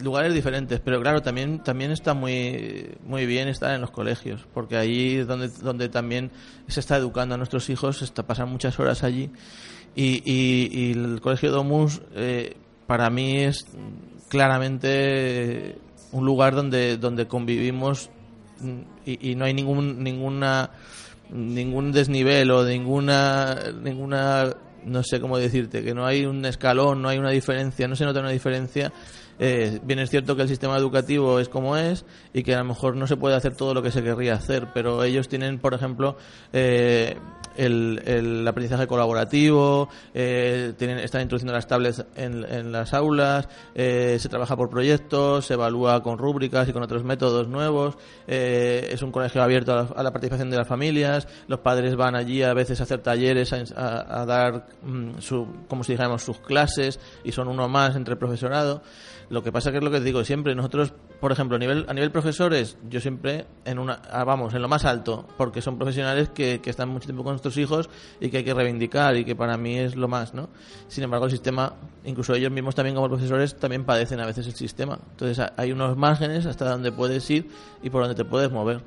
Lugares 0.00 0.34
diferentes, 0.34 0.80
pero 0.80 1.00
claro, 1.00 1.22
también, 1.22 1.62
también 1.62 1.92
está 1.92 2.14
muy, 2.14 2.96
muy 3.06 3.26
bien 3.26 3.46
estar 3.46 3.72
en 3.72 3.80
los 3.80 3.92
colegios, 3.92 4.44
porque 4.52 4.76
ahí 4.76 5.18
es 5.18 5.26
donde, 5.28 5.48
donde 5.62 5.88
también 5.88 6.32
se 6.66 6.80
está 6.80 6.96
educando 6.96 7.36
a 7.36 7.38
nuestros 7.38 7.70
hijos, 7.70 7.98
se 7.98 8.04
está, 8.06 8.24
pasan 8.24 8.48
muchas 8.48 8.80
horas 8.80 9.04
allí. 9.04 9.30
Y 9.94 10.90
el 10.90 11.20
Colegio 11.20 11.52
Domus, 11.52 12.02
eh, 12.16 12.56
para 12.88 13.08
mí, 13.10 13.44
es 13.44 13.64
claramente 14.28 15.78
un 16.14 16.24
lugar 16.24 16.54
donde, 16.54 16.96
donde 16.96 17.26
convivimos 17.26 18.08
mm, 18.60 18.80
y, 19.04 19.30
y 19.30 19.34
no 19.34 19.44
hay 19.44 19.52
ningún 19.52 20.02
ninguna 20.02 20.70
ningún 21.30 21.92
desnivel 21.92 22.50
o 22.50 22.64
ninguna 22.64 23.56
ninguna 23.82 24.54
no 24.84 25.02
sé 25.02 25.20
cómo 25.20 25.38
decirte 25.38 25.82
que 25.82 25.94
no 25.94 26.06
hay 26.06 26.24
un 26.24 26.44
escalón 26.44 27.02
no 27.02 27.08
hay 27.08 27.18
una 27.18 27.30
diferencia 27.30 27.88
no 27.88 27.96
se 27.96 28.04
nota 28.04 28.20
una 28.20 28.30
diferencia. 28.30 28.92
Eh, 29.40 29.80
bien 29.82 29.98
es 29.98 30.10
cierto 30.10 30.36
que 30.36 30.42
el 30.42 30.48
sistema 30.48 30.76
educativo 30.76 31.40
es 31.40 31.48
como 31.48 31.76
es 31.76 32.04
y 32.32 32.44
que 32.44 32.54
a 32.54 32.58
lo 32.58 32.66
mejor 32.66 32.94
no 32.94 33.08
se 33.08 33.16
puede 33.16 33.34
hacer 33.34 33.56
todo 33.56 33.74
lo 33.74 33.82
que 33.82 33.90
se 33.90 34.00
querría 34.00 34.34
hacer 34.34 34.68
pero 34.72 35.02
ellos 35.02 35.28
tienen 35.28 35.58
por 35.58 35.74
ejemplo 35.74 36.16
eh, 36.52 37.16
el, 37.56 38.02
el 38.04 38.46
aprendizaje 38.46 38.86
colaborativo, 38.86 39.88
eh, 40.12 40.72
tienen, 40.76 40.98
están 40.98 41.22
introduciendo 41.22 41.52
las 41.52 41.66
tablets 41.66 42.04
en, 42.16 42.44
en 42.44 42.72
las 42.72 42.94
aulas, 42.94 43.48
eh, 43.74 44.16
se 44.20 44.28
trabaja 44.28 44.56
por 44.56 44.70
proyectos, 44.70 45.46
se 45.46 45.54
evalúa 45.54 46.02
con 46.02 46.18
rúbricas 46.18 46.68
y 46.68 46.72
con 46.72 46.82
otros 46.82 47.04
métodos 47.04 47.48
nuevos, 47.48 47.96
eh, 48.26 48.88
es 48.90 49.02
un 49.02 49.12
colegio 49.12 49.42
abierto 49.42 49.72
a 49.94 50.02
la, 50.02 50.12
participación 50.12 50.50
de 50.50 50.56
las 50.56 50.68
familias, 50.68 51.28
los 51.48 51.60
padres 51.60 51.96
van 51.96 52.14
allí 52.14 52.42
a 52.42 52.54
veces 52.54 52.80
a 52.80 52.84
hacer 52.84 53.00
talleres, 53.00 53.52
a 53.52 54.24
dar, 54.26 54.66
mm, 54.82 55.18
su, 55.18 55.46
como 55.68 55.84
si 55.84 55.92
dijéramos, 55.92 56.22
sus 56.22 56.38
clases 56.38 57.00
y 57.24 57.32
son 57.32 57.48
uno 57.48 57.68
más 57.68 57.96
entre 57.96 58.12
el 58.12 58.18
profesorado. 58.18 58.82
Lo 59.30 59.42
que 59.42 59.52
pasa 59.52 59.70
que 59.70 59.78
es 59.78 59.84
lo 59.84 59.90
que 59.90 60.00
digo 60.00 60.24
siempre, 60.24 60.54
nosotros, 60.54 60.92
por 61.20 61.32
ejemplo, 61.32 61.56
a 61.56 61.58
nivel, 61.58 61.86
a 61.88 61.94
nivel 61.94 62.10
profesores, 62.10 62.76
yo 62.90 63.00
siempre 63.00 63.46
en 63.64 63.78
una, 63.78 63.94
ah, 64.10 64.24
vamos, 64.24 64.52
en 64.54 64.60
lo 64.60 64.68
más 64.68 64.84
alto, 64.84 65.26
porque 65.38 65.62
son 65.62 65.78
profesionales 65.78 66.28
que, 66.28 66.60
que 66.60 66.68
están 66.70 66.88
mucho 66.90 67.06
tiempo 67.06 67.24
con 67.24 67.32
nuestros 67.32 67.56
hijos 67.56 67.88
y 68.20 68.28
que 68.30 68.38
hay 68.38 68.44
que 68.44 68.52
reivindicar 68.52 69.16
y 69.16 69.24
que 69.24 69.34
para 69.34 69.56
mí 69.56 69.78
es 69.78 69.96
lo 69.96 70.06
más, 70.08 70.34
¿no? 70.34 70.50
Sin 70.88 71.02
embargo, 71.04 71.24
el 71.26 71.30
sistema, 71.30 71.74
incluso 72.04 72.34
ellos 72.34 72.52
mismos 72.52 72.74
también 72.74 72.94
como 72.94 73.08
profesores, 73.08 73.56
también 73.56 73.84
padecen 73.84 74.20
a 74.20 74.26
veces 74.26 74.46
el 74.46 74.54
sistema. 74.54 74.98
Entonces 75.12 75.38
ha- 75.38 75.52
hay 75.56 75.72
unos 75.72 75.96
márgenes 75.96 76.44
hasta 76.46 76.68
donde 76.68 76.92
puedes 76.92 77.28
ir 77.30 77.48
y 77.82 77.88
por 77.90 78.02
donde 78.02 78.14
te 78.16 78.24
puedes 78.28 78.50
mover. 78.50 78.82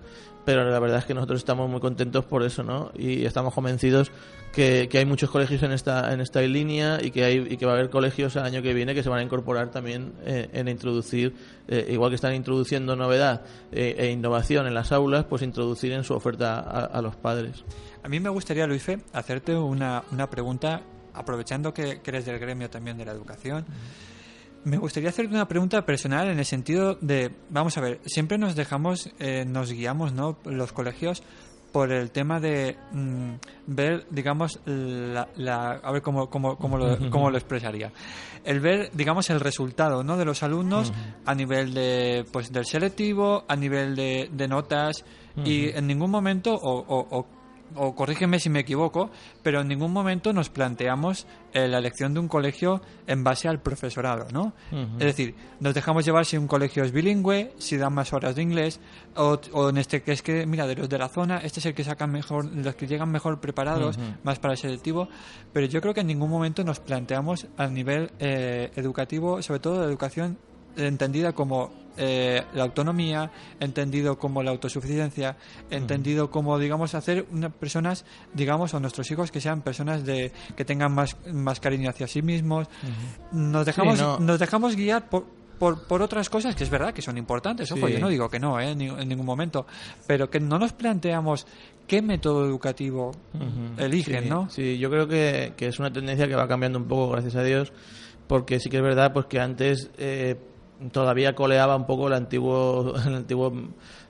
Pero 0.47 0.63
la 0.63 0.79
verdad 0.79 0.99
es 0.99 1.05
que 1.05 1.13
nosotros 1.13 1.41
estamos 1.41 1.69
muy 1.69 1.81
contentos 1.81 2.23
por 2.23 2.41
eso, 2.41 2.63
¿no? 2.63 2.89
Y 2.97 3.25
estamos 3.25 3.53
convencidos 3.53 4.13
que, 4.53 4.87
que 4.89 4.99
hay 4.99 5.05
muchos 5.05 5.29
colegios 5.29 5.61
en 5.61 5.73
esta 5.73 6.13
en 6.13 6.21
esta 6.21 6.39
línea 6.39 6.99
y 7.03 7.11
que 7.11 7.25
hay 7.25 7.45
y 7.49 7.57
que 7.57 7.65
va 7.65 7.73
a 7.73 7.75
haber 7.75 7.89
colegios 7.89 8.33
el 8.37 8.43
año 8.43 8.61
que 8.61 8.73
viene 8.73 8.95
que 8.95 9.03
se 9.03 9.09
van 9.09 9.19
a 9.19 9.23
incorporar 9.23 9.71
también 9.71 10.13
eh, 10.23 10.49
en 10.53 10.69
introducir 10.69 11.35
eh, 11.67 11.89
igual 11.89 12.11
que 12.11 12.15
están 12.15 12.33
introduciendo 12.33 12.95
novedad 12.95 13.41
eh, 13.73 13.95
e 13.97 14.09
innovación 14.09 14.67
en 14.67 14.73
las 14.73 14.93
aulas 14.93 15.25
pues 15.25 15.41
introducir 15.41 15.91
en 15.91 16.05
su 16.05 16.13
oferta 16.13 16.61
a, 16.61 16.85
a 16.85 17.01
los 17.01 17.17
padres 17.17 17.65
A 18.03 18.07
mí 18.07 18.21
me 18.21 18.29
gustaría, 18.29 18.65
Luisfe, 18.67 18.99
hacerte 19.11 19.53
una, 19.53 20.01
una 20.13 20.29
pregunta, 20.29 20.81
aprovechando 21.13 21.73
que, 21.73 21.99
que 21.99 22.09
eres 22.09 22.25
del 22.25 22.39
gremio 22.39 22.69
también 22.69 22.97
de 22.97 23.03
la 23.03 23.11
educación. 23.11 23.65
Me 24.67 24.77
gustaría 24.77 25.09
hacerte 25.09 25.33
una 25.33 25.47
pregunta 25.47 25.85
personal 25.85 26.27
en 26.29 26.39
el 26.39 26.45
sentido 26.45 26.95
de, 26.99 27.31
vamos 27.49 27.77
a 27.77 27.81
ver, 27.81 27.99
siempre 28.05 28.37
nos 28.37 28.55
dejamos, 28.55 29.09
eh, 29.19 29.45
nos 29.47 29.71
guiamos, 29.71 30.11
¿no? 30.13 30.37
Los 30.45 30.73
colegios 30.73 31.23
por 31.71 31.91
el 31.91 32.11
tema 32.11 32.39
de 32.39 32.75
mm, 32.91 33.33
ver, 33.67 34.07
digamos, 34.09 34.59
la, 34.65 35.27
la- 35.35 35.71
a 35.83 35.91
ver 35.91 36.01
cómo, 36.01 36.29
cómo, 36.29 36.57
cómo, 36.57 36.77
lo, 36.77 37.09
cómo 37.09 37.29
lo 37.29 37.37
expresaría. 37.37 37.91
El 38.43 38.59
ver, 38.59 38.89
digamos, 38.93 39.29
el 39.29 39.39
resultado, 39.39 40.03
¿no? 40.03 40.17
De 40.17 40.25
los 40.25 40.43
alumnos 40.43 40.91
a 41.25 41.35
nivel 41.35 41.73
de, 41.73 42.25
pues, 42.31 42.51
del 42.51 42.65
selectivo, 42.65 43.43
a 43.47 43.55
nivel 43.55 43.95
de, 43.95 44.29
de 44.31 44.47
notas 44.47 45.03
y 45.45 45.69
en 45.69 45.85
ningún 45.87 46.09
momento, 46.09 46.53
o, 46.55 46.79
o- 46.79 47.07
o 47.19 47.27
o 47.75 47.95
corrígeme 47.95 48.39
si 48.39 48.49
me 48.49 48.59
equivoco, 48.59 49.09
pero 49.43 49.61
en 49.61 49.67
ningún 49.67 49.91
momento 49.91 50.33
nos 50.33 50.49
planteamos 50.49 51.27
eh, 51.53 51.67
la 51.67 51.79
elección 51.79 52.13
de 52.13 52.19
un 52.19 52.27
colegio 52.27 52.81
en 53.07 53.23
base 53.23 53.47
al 53.47 53.61
profesorado, 53.61 54.27
¿no? 54.31 54.53
Es 54.99 55.05
decir, 55.05 55.35
nos 55.59 55.73
dejamos 55.73 56.05
llevar 56.05 56.25
si 56.25 56.37
un 56.37 56.47
colegio 56.47 56.83
es 56.83 56.91
bilingüe, 56.91 57.53
si 57.57 57.77
dan 57.77 57.93
más 57.93 58.13
horas 58.13 58.35
de 58.35 58.41
inglés, 58.41 58.79
o, 59.15 59.39
o 59.53 59.69
en 59.69 59.77
este 59.77 60.01
que 60.01 60.11
es 60.11 60.21
que, 60.21 60.45
mira, 60.45 60.67
de 60.67 60.75
los 60.75 60.89
de 60.89 60.97
la 60.97 61.09
zona, 61.09 61.37
este 61.37 61.59
es 61.59 61.65
el 61.65 61.73
que 61.73 61.83
sacan 61.83 62.11
mejor, 62.11 62.45
los 62.45 62.75
que 62.75 62.87
llegan 62.87 63.09
mejor 63.09 63.39
preparados, 63.39 63.97
más 64.23 64.39
para 64.39 64.53
el 64.53 64.57
selectivo, 64.57 65.07
pero 65.53 65.67
yo 65.67 65.81
creo 65.81 65.93
que 65.93 66.01
en 66.01 66.07
ningún 66.07 66.29
momento 66.29 66.63
nos 66.63 66.79
planteamos 66.79 67.47
a 67.57 67.67
nivel 67.67 68.11
eh, 68.19 68.71
educativo, 68.75 69.41
sobre 69.41 69.59
todo 69.59 69.81
de 69.81 69.87
educación 69.87 70.37
entendida 70.75 71.33
como 71.33 71.71
eh, 71.97 72.43
la 72.53 72.63
autonomía, 72.63 73.31
entendido 73.59 74.17
como 74.17 74.43
la 74.43 74.51
autosuficiencia, 74.51 75.37
entendido 75.69 76.29
como, 76.29 76.57
digamos, 76.59 76.93
hacer 76.95 77.25
unas 77.31 77.53
personas, 77.53 78.05
digamos, 78.33 78.73
o 78.73 78.79
nuestros 78.79 79.09
hijos 79.11 79.31
que 79.31 79.41
sean 79.41 79.61
personas 79.61 80.05
de 80.05 80.31
que 80.55 80.65
tengan 80.65 80.93
más, 80.93 81.15
más 81.31 81.59
cariño 81.59 81.89
hacia 81.89 82.07
sí 82.07 82.21
mismos. 82.21 82.67
Nos 83.31 83.65
dejamos, 83.65 83.99
no. 83.99 84.19
nos 84.19 84.39
dejamos 84.39 84.75
guiar 84.75 85.09
por, 85.09 85.25
por, 85.59 85.87
por 85.87 86.01
otras 86.01 86.29
cosas 86.29 86.55
que 86.55 86.63
es 86.63 86.69
verdad 86.69 86.93
que 86.93 87.01
son 87.01 87.17
importantes. 87.17 87.71
Ojo, 87.71 87.87
Sí. 87.87 87.93
yo 87.93 87.99
no 87.99 88.09
digo 88.09 88.29
que 88.29 88.39
no, 88.39 88.59
¿eh? 88.59 88.75
Ni- 88.75 88.87
en 88.89 89.07
ningún 89.09 89.25
momento. 89.25 89.65
Pero 90.05 90.29
que 90.29 90.39
no 90.39 90.59
nos 90.59 90.73
planteamos 90.73 91.47
qué 91.87 92.01
método 92.01 92.45
educativo 92.45 93.11
eligen, 93.77 94.23
sí, 94.25 94.29
¿no? 94.29 94.49
Sí, 94.49 94.77
yo 94.77 94.89
creo 94.89 95.07
que, 95.07 95.53
que 95.55 95.67
es 95.67 95.79
una 95.79 95.91
tendencia 95.91 96.27
que 96.27 96.35
va 96.35 96.47
cambiando 96.47 96.77
un 96.79 96.85
poco, 96.85 97.09
gracias 97.11 97.35
a 97.35 97.43
Dios, 97.43 97.71
porque 98.27 98.59
sí 98.59 98.69
que 98.69 98.77
es 98.77 98.83
verdad 98.83 99.13
pues 99.13 99.25
que 99.27 99.39
antes 99.39 99.89
eh, 99.97 100.35
todavía 100.91 101.35
coleaba 101.35 101.75
un 101.75 101.85
poco 101.85 102.07
el 102.07 102.13
antiguo, 102.13 102.93
el 103.05 103.15
antiguo, 103.15 103.53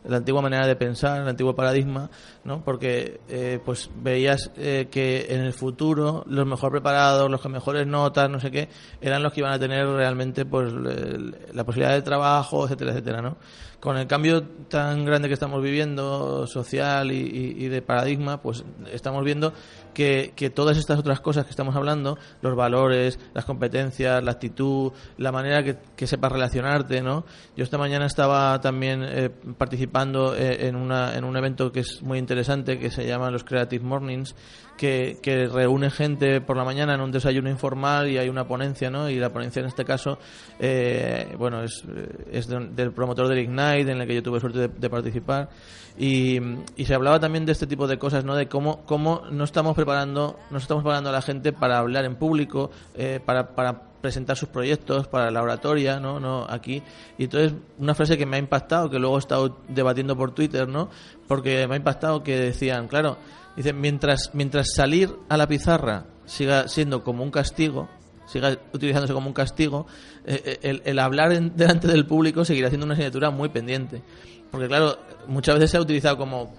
la 0.03 0.17
antigua 0.17 0.41
manera 0.41 0.67
de 0.67 0.75
pensar, 0.75 1.21
el 1.21 1.27
antiguo 1.27 1.55
paradigma, 1.55 2.09
¿no? 2.47 2.63
Porque 2.63 3.19
eh, 3.29 3.59
pues 3.63 3.91
veías 4.01 4.51
eh, 4.57 4.87
que 4.89 5.27
en 5.29 5.41
el 5.41 5.53
futuro 5.53 6.23
los 6.27 6.47
mejor 6.47 6.71
preparados, 6.71 7.29
los 7.29 7.41
que 7.41 7.49
mejores 7.49 7.85
notas, 7.85 8.27
no 8.29 8.39
sé 8.39 8.49
qué, 8.49 8.69
eran 9.01 9.21
los 9.21 9.33
que 9.33 9.41
iban 9.41 9.51
a 9.53 9.59
tener 9.59 9.85
realmente 9.85 10.45
pues 10.45 10.73
la 10.73 11.63
posibilidad 11.65 11.93
de 11.93 12.01
trabajo, 12.01 12.63
etcétera, 12.65 12.91
etcétera, 12.91 13.21
¿no? 13.21 13.37
Con 13.79 13.95
el 13.97 14.07
cambio 14.07 14.41
tan 14.69 15.05
grande 15.05 15.27
que 15.27 15.35
estamos 15.35 15.61
viviendo, 15.61 16.47
social 16.47 17.11
y, 17.11 17.17
y- 17.19 17.65
y 17.65 17.67
de 17.67 17.83
paradigma, 17.83 18.41
pues 18.41 18.63
estamos 18.91 19.23
viendo 19.23 19.53
que, 19.93 20.33
que 20.35 20.49
todas 20.49 20.77
estas 20.77 20.97
otras 20.97 21.19
cosas 21.19 21.45
que 21.45 21.51
estamos 21.51 21.75
hablando, 21.75 22.17
los 22.41 22.55
valores, 22.55 23.19
las 23.35 23.45
competencias, 23.45 24.23
la 24.23 24.31
actitud, 24.31 24.93
la 25.17 25.31
manera 25.31 25.63
que, 25.63 25.77
que 25.95 26.07
sepas 26.07 26.31
relacionarte, 26.31 27.01
¿no? 27.03 27.23
Yo 27.55 27.63
esta 27.63 27.77
mañana 27.77 28.07
estaba 28.07 28.59
también 28.61 29.03
eh, 29.03 29.29
participando 29.57 30.35
eh, 30.35 30.67
en, 30.67 30.75
una, 30.75 31.15
en 31.15 31.23
un 31.23 31.37
evento 31.37 31.71
que 31.71 31.81
es 31.81 32.01
muy 32.01 32.17
interesante, 32.17 32.36
que 32.79 32.91
se 32.91 33.05
llama 33.07 33.31
los 33.31 33.43
Creative 33.43 33.83
Mornings, 33.83 34.35
que, 34.77 35.17
que 35.21 35.47
reúne 35.47 35.89
gente 35.89 36.39
por 36.41 36.55
la 36.57 36.63
mañana 36.63 36.93
en 36.93 37.01
un 37.01 37.11
desayuno 37.11 37.49
informal 37.49 38.09
y 38.09 38.17
hay 38.17 38.29
una 38.29 38.47
ponencia, 38.47 38.89
¿no? 38.91 39.09
Y 39.09 39.15
la 39.15 39.31
ponencia 39.33 39.59
en 39.61 39.65
este 39.65 39.85
caso, 39.85 40.19
eh, 40.59 41.33
bueno, 41.37 41.63
es, 41.63 41.83
es 42.31 42.47
de- 42.47 42.67
del 42.69 42.91
promotor 42.91 43.27
del 43.27 43.39
Ignite, 43.39 43.91
en 43.91 44.01
el 44.01 44.07
que 44.07 44.15
yo 44.15 44.23
tuve 44.23 44.39
suerte 44.39 44.59
de, 44.59 44.67
de 44.67 44.89
participar. 44.89 45.49
Y, 45.97 46.39
y 46.75 46.85
se 46.85 46.93
hablaba 46.93 47.19
también 47.19 47.45
de 47.47 47.53
este 47.53 47.65
tipo 47.65 47.87
de 47.87 47.97
cosas, 47.97 48.23
¿no? 48.23 48.35
De 48.35 48.47
cómo, 48.47 48.85
cómo 48.85 49.23
no 49.31 49.43
estamos 49.43 49.75
preparando, 49.75 50.37
no 50.51 50.59
estamos 50.59 50.83
preparando 50.83 51.09
a 51.09 51.13
la 51.13 51.23
gente 51.23 51.53
para 51.53 51.79
hablar 51.79 52.05
en 52.05 52.15
público, 52.17 52.69
eh, 52.95 53.19
para, 53.25 53.55
para 53.55 53.81
presentar 54.07 54.37
sus 54.37 54.49
proyectos, 54.49 55.07
para 55.07 55.29
la 55.31 55.41
oratoria, 55.41 55.99
¿no? 55.99 56.19
no 56.19 56.45
Aquí. 56.49 56.81
Y 57.17 57.25
entonces, 57.25 57.53
una 57.77 57.93
frase 57.93 58.17
que 58.17 58.25
me 58.25 58.37
ha 58.37 58.39
impactado, 58.39 58.89
que 58.89 58.99
luego 58.99 59.17
he 59.17 59.19
estado 59.19 59.57
debatiendo 59.67 60.15
por 60.15 60.31
Twitter, 60.31 60.67
¿no? 60.67 60.89
Porque 61.27 61.67
me 61.67 61.73
ha 61.75 61.77
impactado 61.77 62.23
que 62.23 62.37
decían, 62.39 62.87
claro, 62.87 63.17
dicen, 63.55 63.79
mientras, 63.81 64.31
mientras 64.33 64.73
salir 64.73 65.09
a 65.29 65.35
la 65.37 65.47
pizarra 65.47 66.05
siga 66.25 66.67
siendo 66.67 67.03
como 67.03 67.23
un 67.23 67.31
castigo, 67.31 67.89
siga 68.27 68.57
utilizándose 68.73 69.13
como 69.13 69.27
un 69.27 69.33
castigo, 69.33 69.87
eh, 70.25 70.41
eh, 70.45 70.59
el, 70.61 70.81
el 70.85 70.99
hablar 70.99 71.31
en- 71.33 71.55
delante 71.55 71.87
del 71.87 72.05
público 72.05 72.45
seguirá 72.45 72.69
siendo 72.69 72.85
una 72.85 72.93
asignatura 72.93 73.29
muy 73.29 73.49
pendiente. 73.49 74.01
Porque 74.51 74.67
claro, 74.67 74.97
muchas 75.27 75.55
veces 75.55 75.71
se 75.71 75.77
ha 75.77 75.81
utilizado 75.81 76.17
como 76.17 76.53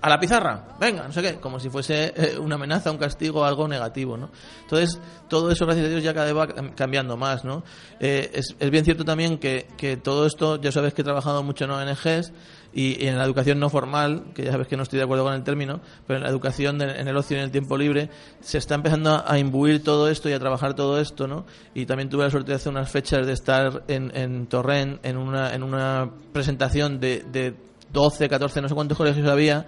a 0.00 0.08
la 0.08 0.18
pizarra, 0.18 0.76
venga, 0.80 1.02
no 1.04 1.12
sé 1.12 1.20
qué, 1.20 1.34
como 1.36 1.58
si 1.60 1.68
fuese 1.68 2.12
eh, 2.16 2.38
una 2.38 2.54
amenaza, 2.54 2.90
un 2.90 2.98
castigo, 2.98 3.44
algo 3.44 3.66
negativo, 3.68 4.16
¿no? 4.16 4.30
Entonces, 4.62 5.00
todo 5.28 5.50
eso, 5.50 5.66
gracias 5.66 5.86
a 5.86 5.88
Dios, 5.90 6.02
ya 6.02 6.14
cada 6.14 6.26
vez 6.26 6.36
va 6.36 6.48
cam- 6.48 6.74
cambiando 6.74 7.16
más, 7.16 7.44
¿no? 7.44 7.64
Eh, 8.00 8.30
es, 8.32 8.70
bien 8.70 8.84
cierto 8.84 9.04
también 9.04 9.38
que, 9.38 9.66
que 9.76 9.96
todo 9.96 10.26
esto, 10.26 10.60
ya 10.60 10.72
sabes 10.72 10.94
que 10.94 11.02
he 11.02 11.04
trabajado 11.04 11.42
mucho 11.42 11.64
en 11.64 11.72
ONGs 11.72 12.32
y, 12.72 13.06
en 13.06 13.18
la 13.18 13.24
educación 13.24 13.58
no 13.58 13.68
formal, 13.70 14.26
que 14.34 14.44
ya 14.44 14.52
sabes 14.52 14.68
que 14.68 14.76
no 14.76 14.84
estoy 14.84 14.98
de 14.98 15.04
acuerdo 15.04 15.24
con 15.24 15.34
el 15.34 15.42
término, 15.42 15.80
pero 16.06 16.18
en 16.18 16.22
la 16.22 16.30
educación, 16.30 16.80
en 16.80 17.08
el 17.08 17.16
ocio 17.16 17.36
y 17.36 17.40
en 17.40 17.44
el 17.44 17.50
tiempo 17.50 17.76
libre, 17.76 18.08
se 18.40 18.58
está 18.58 18.74
empezando 18.74 19.24
a, 19.26 19.38
imbuir 19.38 19.82
todo 19.82 20.08
esto 20.08 20.28
y 20.28 20.32
a 20.32 20.38
trabajar 20.38 20.74
todo 20.74 21.00
esto, 21.00 21.26
¿no? 21.26 21.44
Y 21.74 21.86
también 21.86 22.08
tuve 22.08 22.24
la 22.24 22.30
suerte 22.30 22.52
de 22.52 22.56
hacer 22.56 22.70
unas 22.70 22.90
fechas 22.90 23.26
de 23.26 23.32
estar 23.32 23.84
en, 23.88 24.16
en 24.16 24.46
Torrent 24.46 25.04
en 25.04 25.16
una, 25.16 25.54
en 25.54 25.62
una 25.62 26.10
presentación 26.32 27.00
de 27.00 27.56
12, 27.92 28.28
14, 28.28 28.60
no 28.62 28.68
sé 28.68 28.74
cuántos 28.74 28.98
colegios 28.98 29.26
había, 29.28 29.66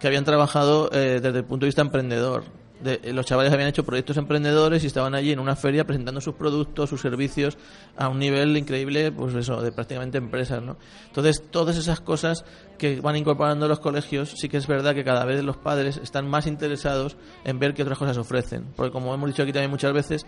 que 0.00 0.06
habían 0.06 0.24
trabajado 0.24 0.90
eh, 0.92 1.20
desde 1.22 1.38
el 1.38 1.44
punto 1.44 1.64
de 1.64 1.68
vista 1.68 1.82
emprendedor. 1.82 2.44
De- 2.82 3.00
eh, 3.04 3.12
los 3.12 3.24
chavales 3.26 3.52
habían 3.52 3.68
hecho 3.68 3.84
proyectos 3.84 4.16
emprendedores 4.16 4.82
y 4.82 4.88
estaban 4.88 5.14
allí 5.14 5.30
en 5.30 5.38
una 5.38 5.54
feria 5.54 5.84
presentando 5.86 6.20
sus 6.20 6.34
productos, 6.34 6.90
sus 6.90 7.00
servicios 7.00 7.56
a 7.96 8.08
un 8.08 8.18
nivel 8.18 8.56
increíble, 8.56 9.12
pues 9.12 9.32
eso, 9.36 9.62
de 9.62 9.70
prácticamente 9.70 10.18
empresas, 10.18 10.60
¿no? 10.62 10.76
Entonces, 11.06 11.44
todas 11.50 11.76
esas 11.76 12.00
cosas 12.00 12.44
que 12.78 13.00
van 13.00 13.14
incorporando 13.16 13.68
los 13.68 13.78
colegios, 13.78 14.34
sí 14.36 14.48
que 14.48 14.56
es 14.56 14.66
verdad 14.66 14.94
que 14.96 15.04
cada 15.04 15.24
vez 15.24 15.44
los 15.44 15.56
padres 15.56 15.96
están 16.02 16.28
más 16.28 16.48
interesados 16.48 17.16
en 17.44 17.60
ver 17.60 17.72
qué 17.72 17.82
otras 17.84 17.98
cosas 17.98 18.18
ofrecen. 18.18 18.64
Porque 18.74 18.90
como 18.90 19.14
hemos 19.14 19.28
dicho 19.30 19.44
aquí 19.44 19.52
también 19.52 19.70
muchas 19.70 19.92
veces, 19.92 20.26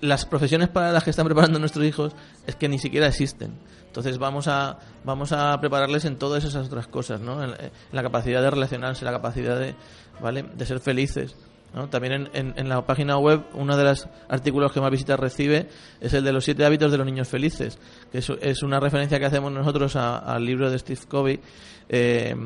las 0.00 0.26
profesiones 0.26 0.68
para 0.68 0.90
las 0.92 1.04
que 1.04 1.10
están 1.10 1.24
preparando 1.26 1.58
nuestros 1.60 1.84
hijos 1.84 2.12
es 2.48 2.56
que 2.56 2.68
ni 2.68 2.80
siquiera 2.80 3.06
existen. 3.06 3.52
Entonces 3.96 4.18
vamos 4.18 4.46
a 4.46 4.78
vamos 5.04 5.32
a 5.32 5.58
prepararles 5.58 6.04
en 6.04 6.16
todas 6.16 6.44
esas 6.44 6.66
otras 6.66 6.86
cosas, 6.86 7.18
¿no? 7.22 7.42
En, 7.42 7.54
la 7.92 8.02
capacidad 8.02 8.42
de 8.42 8.50
relacionarse, 8.50 9.06
la 9.06 9.10
capacidad 9.10 9.58
de, 9.58 9.74
¿vale? 10.20 10.42
De 10.42 10.66
ser 10.66 10.80
felices. 10.80 11.34
¿no? 11.74 11.88
También 11.88 12.28
en, 12.34 12.68
la 12.68 12.84
página 12.84 13.16
web, 13.16 13.44
uno 13.54 13.74
de 13.74 13.84
los 13.84 14.06
artículos 14.28 14.70
que 14.72 14.82
más 14.82 14.90
visitas 14.90 15.18
recibe 15.18 15.70
es 15.98 16.12
el 16.12 16.24
de 16.24 16.32
los 16.32 16.44
siete 16.44 16.66
hábitos 16.66 16.92
de 16.92 16.98
los 16.98 17.06
niños 17.06 17.26
felices, 17.28 17.78
que 18.12 18.18
es, 18.18 18.62
una 18.62 18.80
referencia 18.80 19.18
que 19.18 19.24
hacemos 19.24 19.50
nosotros 19.50 19.96
al 19.96 20.44
libro 20.44 20.70
de 20.70 20.78
Steve 20.78 21.00
Covey, 21.08 21.40
eh, 21.88 22.36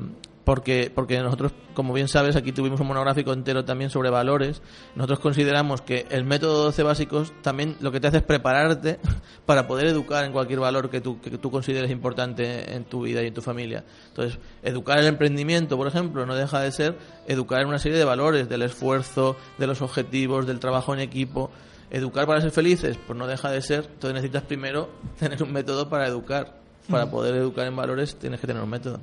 porque, 0.45 0.91
porque 0.95 1.18
nosotros, 1.20 1.53
como 1.74 1.93
bien 1.93 2.09
sabes, 2.09 2.34
aquí 2.34 2.53
tuvimos 2.53 2.80
un 2.80 2.88
monográfico 2.88 3.32
entero 3.32 3.64
también 3.64 3.91
sobre 3.91 4.11
valores. 4.11 4.62
Nosotros 4.95 5.20
consideramos 5.20 5.82
que 5.82 6.07
el 6.11 6.24
método 6.24 6.64
12 6.64 6.82
básicos 6.82 7.32
también 7.43 7.76
lo 7.80 7.93
que 7.93 8.01
te 8.01 8.09
hace 8.09 8.18
es 8.18 8.22
prepararte 8.22 8.99
para 9.47 9.66
poder 9.66 9.86
educar 9.86 10.24
en 10.24 10.32
cualquier 10.32 10.61
valor 10.61 10.91
que 10.91 11.01
tú, 11.01 11.20
que 11.20 11.38
tú 11.38 11.51
consideres 11.51 11.91
importante 11.91 12.74
en 12.74 12.84
tu 12.84 13.03
vida 13.03 13.22
y 13.22 13.26
en 13.26 13.34
tu 13.34 13.43
familia. 13.43 13.84
Entonces, 14.09 14.38
educar 14.62 14.99
el 14.99 15.07
emprendimiento, 15.07 15.76
por 15.76 15.86
ejemplo, 15.86 16.24
no 16.24 16.34
deja 16.34 16.61
de 16.61 16.72
ser 16.72 16.99
educar 17.26 17.61
en 17.61 17.68
una 17.68 17.78
serie 17.78 17.99
de 17.99 18.05
valores, 18.05 18.49
del 18.49 18.62
esfuerzo, 18.62 19.36
de 19.59 19.66
los 19.66 19.82
objetivos, 19.82 20.47
del 20.47 20.59
trabajo 20.59 20.95
en 20.95 21.01
equipo. 21.01 21.51
Educar 21.91 22.26
para 22.26 22.41
ser 22.41 22.51
felices, 22.51 22.99
pues 23.07 23.18
no 23.18 23.26
deja 23.26 23.51
de 23.51 23.62
ser. 23.62 23.84
Entonces 23.84 24.14
necesitas 24.14 24.45
primero 24.45 24.91
tener 25.18 25.43
un 25.43 25.53
método 25.53 25.88
para 25.88 26.07
educar. 26.07 26.59
Para 26.88 27.09
poder 27.11 27.36
educar 27.36 27.66
en 27.66 27.76
valores 27.76 28.16
tienes 28.16 28.41
que 28.41 28.47
tener 28.47 28.62
un 28.62 28.70
método. 28.70 29.01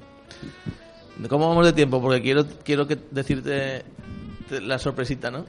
¿Cómo 1.30 1.50
vamos 1.50 1.66
de 1.66 1.74
tiempo? 1.74 2.02
Porque 2.02 2.22
quiero, 2.22 2.46
quiero 2.64 2.88
que 2.88 2.98
decirte 3.12 3.84
te- 4.50 4.62
la 4.62 4.78
sorpresita, 4.80 5.32
¿no? 5.32 5.46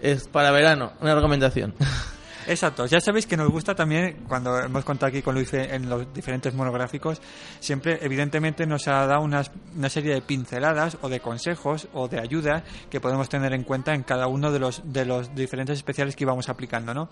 Es 0.00 0.28
para 0.28 0.50
verano, 0.52 0.92
una 1.00 1.14
recomendación. 1.14 1.74
Exacto, 2.46 2.86
ya 2.86 2.98
sabéis 2.98 3.26
que 3.26 3.36
nos 3.36 3.50
gusta 3.50 3.74
también, 3.74 4.24
cuando 4.26 4.58
hemos 4.58 4.82
contado 4.82 5.08
aquí 5.10 5.20
con 5.20 5.34
Luis 5.34 5.52
en 5.52 5.90
los 5.90 6.14
diferentes 6.14 6.54
monográficos, 6.54 7.20
siempre 7.60 7.98
evidentemente 8.00 8.64
nos 8.66 8.88
ha 8.88 9.06
dado 9.06 9.20
unas, 9.20 9.50
una 9.76 9.90
serie 9.90 10.14
de 10.14 10.22
pinceladas 10.22 10.96
o 11.02 11.10
de 11.10 11.20
consejos 11.20 11.88
o 11.92 12.08
de 12.08 12.18
ayuda 12.20 12.62
que 12.88 13.00
podemos 13.00 13.28
tener 13.28 13.52
en 13.52 13.64
cuenta 13.64 13.92
en 13.92 14.02
cada 14.02 14.28
uno 14.28 14.50
de 14.50 14.60
los, 14.60 14.80
de 14.90 15.04
los 15.04 15.34
diferentes 15.34 15.76
especiales 15.76 16.16
que 16.16 16.24
íbamos 16.24 16.48
aplicando, 16.48 16.94
¿no? 16.94 17.10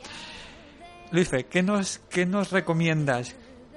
Luisfe, 1.10 1.44
¿qué 1.44 1.62
nos, 1.62 1.98
qué 2.08 2.24
nos 2.24 2.50
recomiendas 2.50 3.34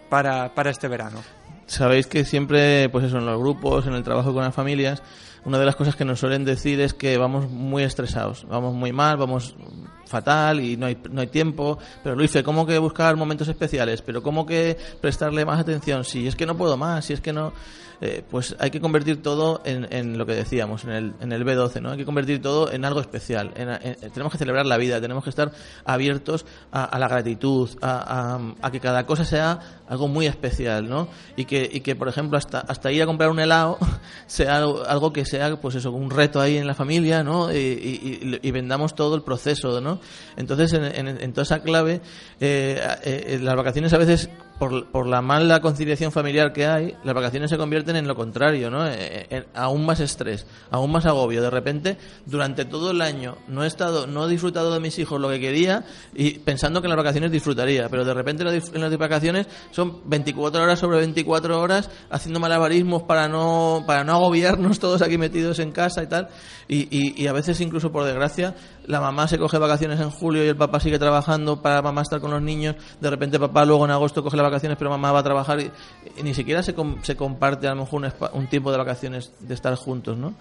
para, 0.10 0.56
para 0.56 0.70
este 0.70 0.88
verano? 0.88 1.22
Sabéis 1.70 2.08
que 2.08 2.26
siempre, 2.26 2.90
pues 2.90 3.06
eso, 3.06 3.20
en 3.20 3.28
los 3.28 3.40
grupos, 3.40 3.86
en 3.86 3.94
el 3.94 4.04
trabajo 4.04 4.34
con 4.34 4.44
las 4.44 4.56
familias, 4.56 5.04
una 5.46 5.60
de 5.60 5.66
las 5.66 5.76
cosas 5.76 5.96
que 5.96 6.04
nos 6.04 6.20
suelen 6.20 6.44
decir 6.44 6.82
es 6.82 6.96
que 6.96 7.16
vamos 7.20 7.48
muy 7.48 7.84
estresados, 7.84 8.48
vamos 8.50 8.74
muy 8.74 8.92
mal, 8.92 9.18
vamos 9.18 9.56
fatal 10.08 10.62
y 10.62 10.78
no 10.78 10.88
hay, 10.88 10.98
no 11.12 11.22
hay 11.22 11.28
tiempo. 11.28 11.78
Pero 12.04 12.16
Luis, 12.16 12.36
¿cómo 12.44 12.66
que 12.66 12.80
buscar 12.80 13.16
momentos 13.16 13.48
especiales? 13.50 14.02
¿Pero 14.02 14.24
cómo 14.24 14.48
que 14.48 14.78
prestarle 15.00 15.46
más 15.46 15.60
atención? 15.60 16.04
Si 16.06 16.28
es 16.28 16.36
que 16.36 16.48
no 16.48 16.58
puedo 16.58 16.76
más, 16.76 17.06
si 17.06 17.14
es 17.14 17.22
que 17.22 17.34
no... 17.34 17.54
eh, 18.02 18.24
pues 18.30 18.56
hay 18.60 18.72
que 18.72 18.80
convertir 18.80 19.22
todo 19.22 19.62
en, 19.66 19.88
en 19.94 20.18
lo 20.18 20.26
que 20.26 20.34
decíamos, 20.34 20.84
en 20.86 20.92
el, 20.92 21.14
en 21.20 21.32
el 21.32 21.46
B12, 21.46 21.82
¿no? 21.82 21.92
Hay 21.92 21.98
que 21.98 22.06
convertir 22.06 22.42
todo 22.42 22.72
en 22.72 22.86
algo 22.86 23.02
especial. 23.02 23.52
En- 23.56 23.70
en- 23.70 24.12
tenemos 24.12 24.32
que 24.32 24.38
celebrar 24.38 24.66
la 24.66 24.78
vida, 24.78 25.02
tenemos 25.02 25.24
que 25.24 25.30
estar 25.30 25.52
abiertos 25.86 26.46
a, 26.72 26.98
la 26.98 27.08
gratitud, 27.08 27.70
a, 27.82 28.40
que 28.72 28.80
cada 28.80 29.06
cosa 29.06 29.26
sea 29.26 29.60
algo 29.90 30.08
muy 30.08 30.28
especial, 30.28 30.88
¿no? 30.88 31.08
Y 31.36 31.46
que, 31.46 31.70
y 31.72 31.82
que 31.82 31.96
por 31.96 32.08
ejemplo, 32.08 32.38
hasta, 32.38 32.60
hasta 32.60 32.92
ir 32.92 33.02
a 33.04 33.06
comprar 33.06 33.30
un 33.32 33.40
helado 33.40 33.78
sea 34.28 34.58
algo, 34.58 35.12
que 35.12 35.26
sea, 35.26 35.60
pues 35.60 35.76
eso, 35.76 35.92
un 35.92 36.10
reto 36.10 36.40
ahí 36.40 36.58
en 36.58 36.68
la 36.68 36.76
familia, 36.76 37.24
¿no? 37.24 37.52
Y, 37.54 38.52
vendamos 38.52 38.96
todo 38.96 39.16
el 39.16 39.22
proceso, 39.24 39.80
¿no? 39.82 40.00
Entonces, 40.38 40.74
en, 40.74 40.84
en- 40.86 41.22
en 41.22 41.34
toda 41.34 41.44
esa 41.44 41.60
clave, 41.62 42.02
eh, 42.40 42.80
eh, 43.04 43.40
las 43.42 43.56
vacaciones 43.56 43.92
a 43.94 43.98
veces 43.98 44.30
por, 44.60 44.88
por 44.88 45.08
la 45.08 45.22
mala 45.22 45.62
conciliación 45.62 46.12
familiar 46.12 46.52
que 46.52 46.68
hay, 46.68 46.96
las 47.04 47.16
vacaciones 47.16 47.50
se 47.50 47.58
convierten 47.58 47.96
en 47.96 48.08
lo 48.08 48.16
contrario, 48.16 48.70
¿no? 48.70 48.86
Eh, 48.86 49.26
en 49.30 49.46
aún 49.54 49.86
más 49.86 50.02
estrés, 50.02 50.46
aún 50.70 50.92
más 50.92 51.06
agobio. 51.06 51.42
De 51.42 51.50
repente, 51.50 51.98
durante 52.26 52.66
todo 52.66 52.92
el 52.92 53.02
año 53.02 53.38
no 53.48 53.64
he 53.64 53.68
estado, 53.68 54.06
no 54.06 54.28
he 54.28 54.30
disfrutado 54.30 54.74
de 54.74 54.82
mis 54.82 55.00
hijos 55.00 55.20
lo 55.20 55.30
que 55.30 55.40
quería 55.40 55.86
y 56.14 56.40
pensando 56.40 56.82
que 56.82 56.88
en 56.88 56.90
las 56.90 56.98
vacaciones 56.98 57.32
disfrutaría, 57.32 57.88
pero 57.90 58.04
de 58.04 58.14
repente 58.14 58.44
en 58.44 58.82
las 58.82 58.98
vacaciones 58.98 59.48
son 59.72 60.02
24 60.10 60.62
horas 60.62 60.78
sobre 60.78 60.98
24 61.00 61.60
horas 61.60 61.90
haciendo 62.10 62.40
malabarismos 62.42 63.04
para 63.04 63.30
no 63.30 63.84
para 63.88 64.04
no 64.04 64.14
agobiarnos 64.14 64.80
todos 64.80 65.02
aquí 65.02 65.18
metidos 65.18 65.60
en 65.60 65.72
casa 65.72 66.04
y 66.04 66.08
tal. 66.08 66.28
Y, 66.68 66.88
y, 66.92 67.20
y 67.20 67.28
a 67.28 67.34
veces 67.34 67.62
incluso 67.62 67.92
por 67.92 68.04
desgracia 68.04 68.56
la 68.90 69.00
mamá 69.00 69.28
se 69.28 69.38
coge 69.38 69.60
vacaciones 69.60 70.00
en 70.00 70.10
julio 70.10 70.44
y 70.44 70.48
el 70.48 70.56
papá 70.56 70.80
sigue 70.80 70.98
trabajando 70.98 71.62
para 71.62 71.80
mamá 71.84 72.02
estar 72.02 72.20
con 72.20 72.32
los 72.32 72.42
niños. 72.42 72.76
De 73.00 73.08
repente 73.08 73.40
papá 73.40 73.64
luego 73.64 73.86
en 73.86 73.92
agosto 73.92 74.24
coge 74.24 74.36
las 74.36 74.44
vacaciones, 74.46 74.80
pero 74.80 74.90
mamá 74.90 75.12
va 75.12 75.20
a 75.20 75.24
trabajar 75.24 75.60
y, 75.60 75.72
ni 76.24 76.34
siquiera 76.34 76.64
se, 76.64 76.74
com- 76.74 76.96
se 77.04 77.16
comparte 77.16 77.68
a 77.68 77.76
lo 77.76 77.82
mejor 77.84 78.04
un, 78.04 78.12
un 78.34 78.48
tiempo 78.48 78.72
de 78.72 78.80
vacaciones 78.80 79.32
de 79.42 79.54
estar 79.54 79.76
juntos, 79.76 80.18
¿no? 80.18 80.34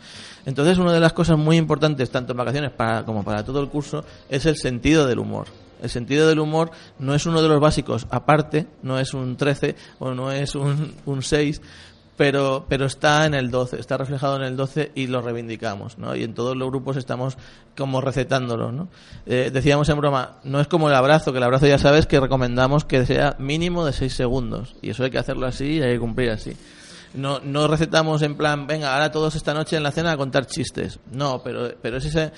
Entonces, 0.46 0.78
una 0.78 0.94
de 0.94 1.00
las 1.00 1.12
cosas 1.12 1.36
muy 1.36 1.58
importantes, 1.58 2.10
tanto 2.10 2.32
en 2.32 2.38
vacaciones 2.38 2.70
para, 2.70 3.04
como 3.04 3.22
para 3.22 3.44
todo 3.44 3.60
el 3.60 3.68
curso, 3.68 4.02
es 4.30 4.46
el 4.46 4.56
sentido 4.56 5.06
del 5.06 5.18
humor. 5.18 5.46
El 5.82 5.90
sentido 5.90 6.26
del 6.26 6.40
humor 6.40 6.70
no 6.98 7.14
es 7.14 7.24
uno 7.26 7.40
de 7.40 7.48
los 7.48 7.60
básicos 7.60 8.06
aparte, 8.10 8.66
no 8.82 8.98
es 8.98 9.14
un 9.14 9.36
13 9.36 9.76
o 10.00 10.12
no 10.12 10.32
es 10.32 10.56
un, 10.56 10.94
un 11.06 11.22
6, 11.22 11.60
pero, 12.18 12.66
pero 12.68 12.84
está 12.84 13.24
en 13.26 13.34
el 13.34 13.50
12, 13.50 13.78
está 13.78 13.96
reflejado 13.96 14.36
en 14.36 14.42
el 14.42 14.56
12 14.56 14.90
y 14.96 15.06
lo 15.06 15.22
reivindicamos, 15.22 15.98
¿no? 15.98 16.16
Y 16.16 16.24
en 16.24 16.34
todos 16.34 16.56
los 16.56 16.68
grupos 16.68 16.96
estamos 16.96 17.38
como 17.76 18.00
recetándolo, 18.00 18.72
¿no? 18.72 18.88
Eh, 19.24 19.50
decíamos 19.52 19.88
en 19.88 19.98
broma, 19.98 20.38
no 20.42 20.60
es 20.60 20.66
como 20.66 20.88
el 20.88 20.96
abrazo, 20.96 21.30
que 21.30 21.38
el 21.38 21.44
abrazo 21.44 21.68
ya 21.68 21.78
sabes 21.78 22.06
que 22.06 22.18
recomendamos 22.18 22.84
que 22.84 23.06
sea 23.06 23.36
mínimo 23.38 23.86
de 23.86 23.92
6 23.92 24.12
segundos, 24.12 24.74
y 24.82 24.90
eso 24.90 25.04
hay 25.04 25.12
que 25.12 25.18
hacerlo 25.18 25.46
así 25.46 25.74
y 25.74 25.82
hay 25.82 25.92
que 25.94 26.00
cumplir 26.00 26.30
así. 26.30 26.56
No, 27.14 27.38
no 27.38 27.68
recetamos 27.68 28.20
en 28.22 28.36
plan, 28.36 28.66
venga, 28.66 28.92
ahora 28.92 29.12
todos 29.12 29.36
esta 29.36 29.54
noche 29.54 29.76
en 29.76 29.84
la 29.84 29.92
cena 29.92 30.10
a 30.10 30.16
contar 30.16 30.46
chistes. 30.46 30.98
No, 31.12 31.40
pero, 31.44 31.72
pero 31.80 31.98
es 31.98 32.04
ese, 32.04 32.32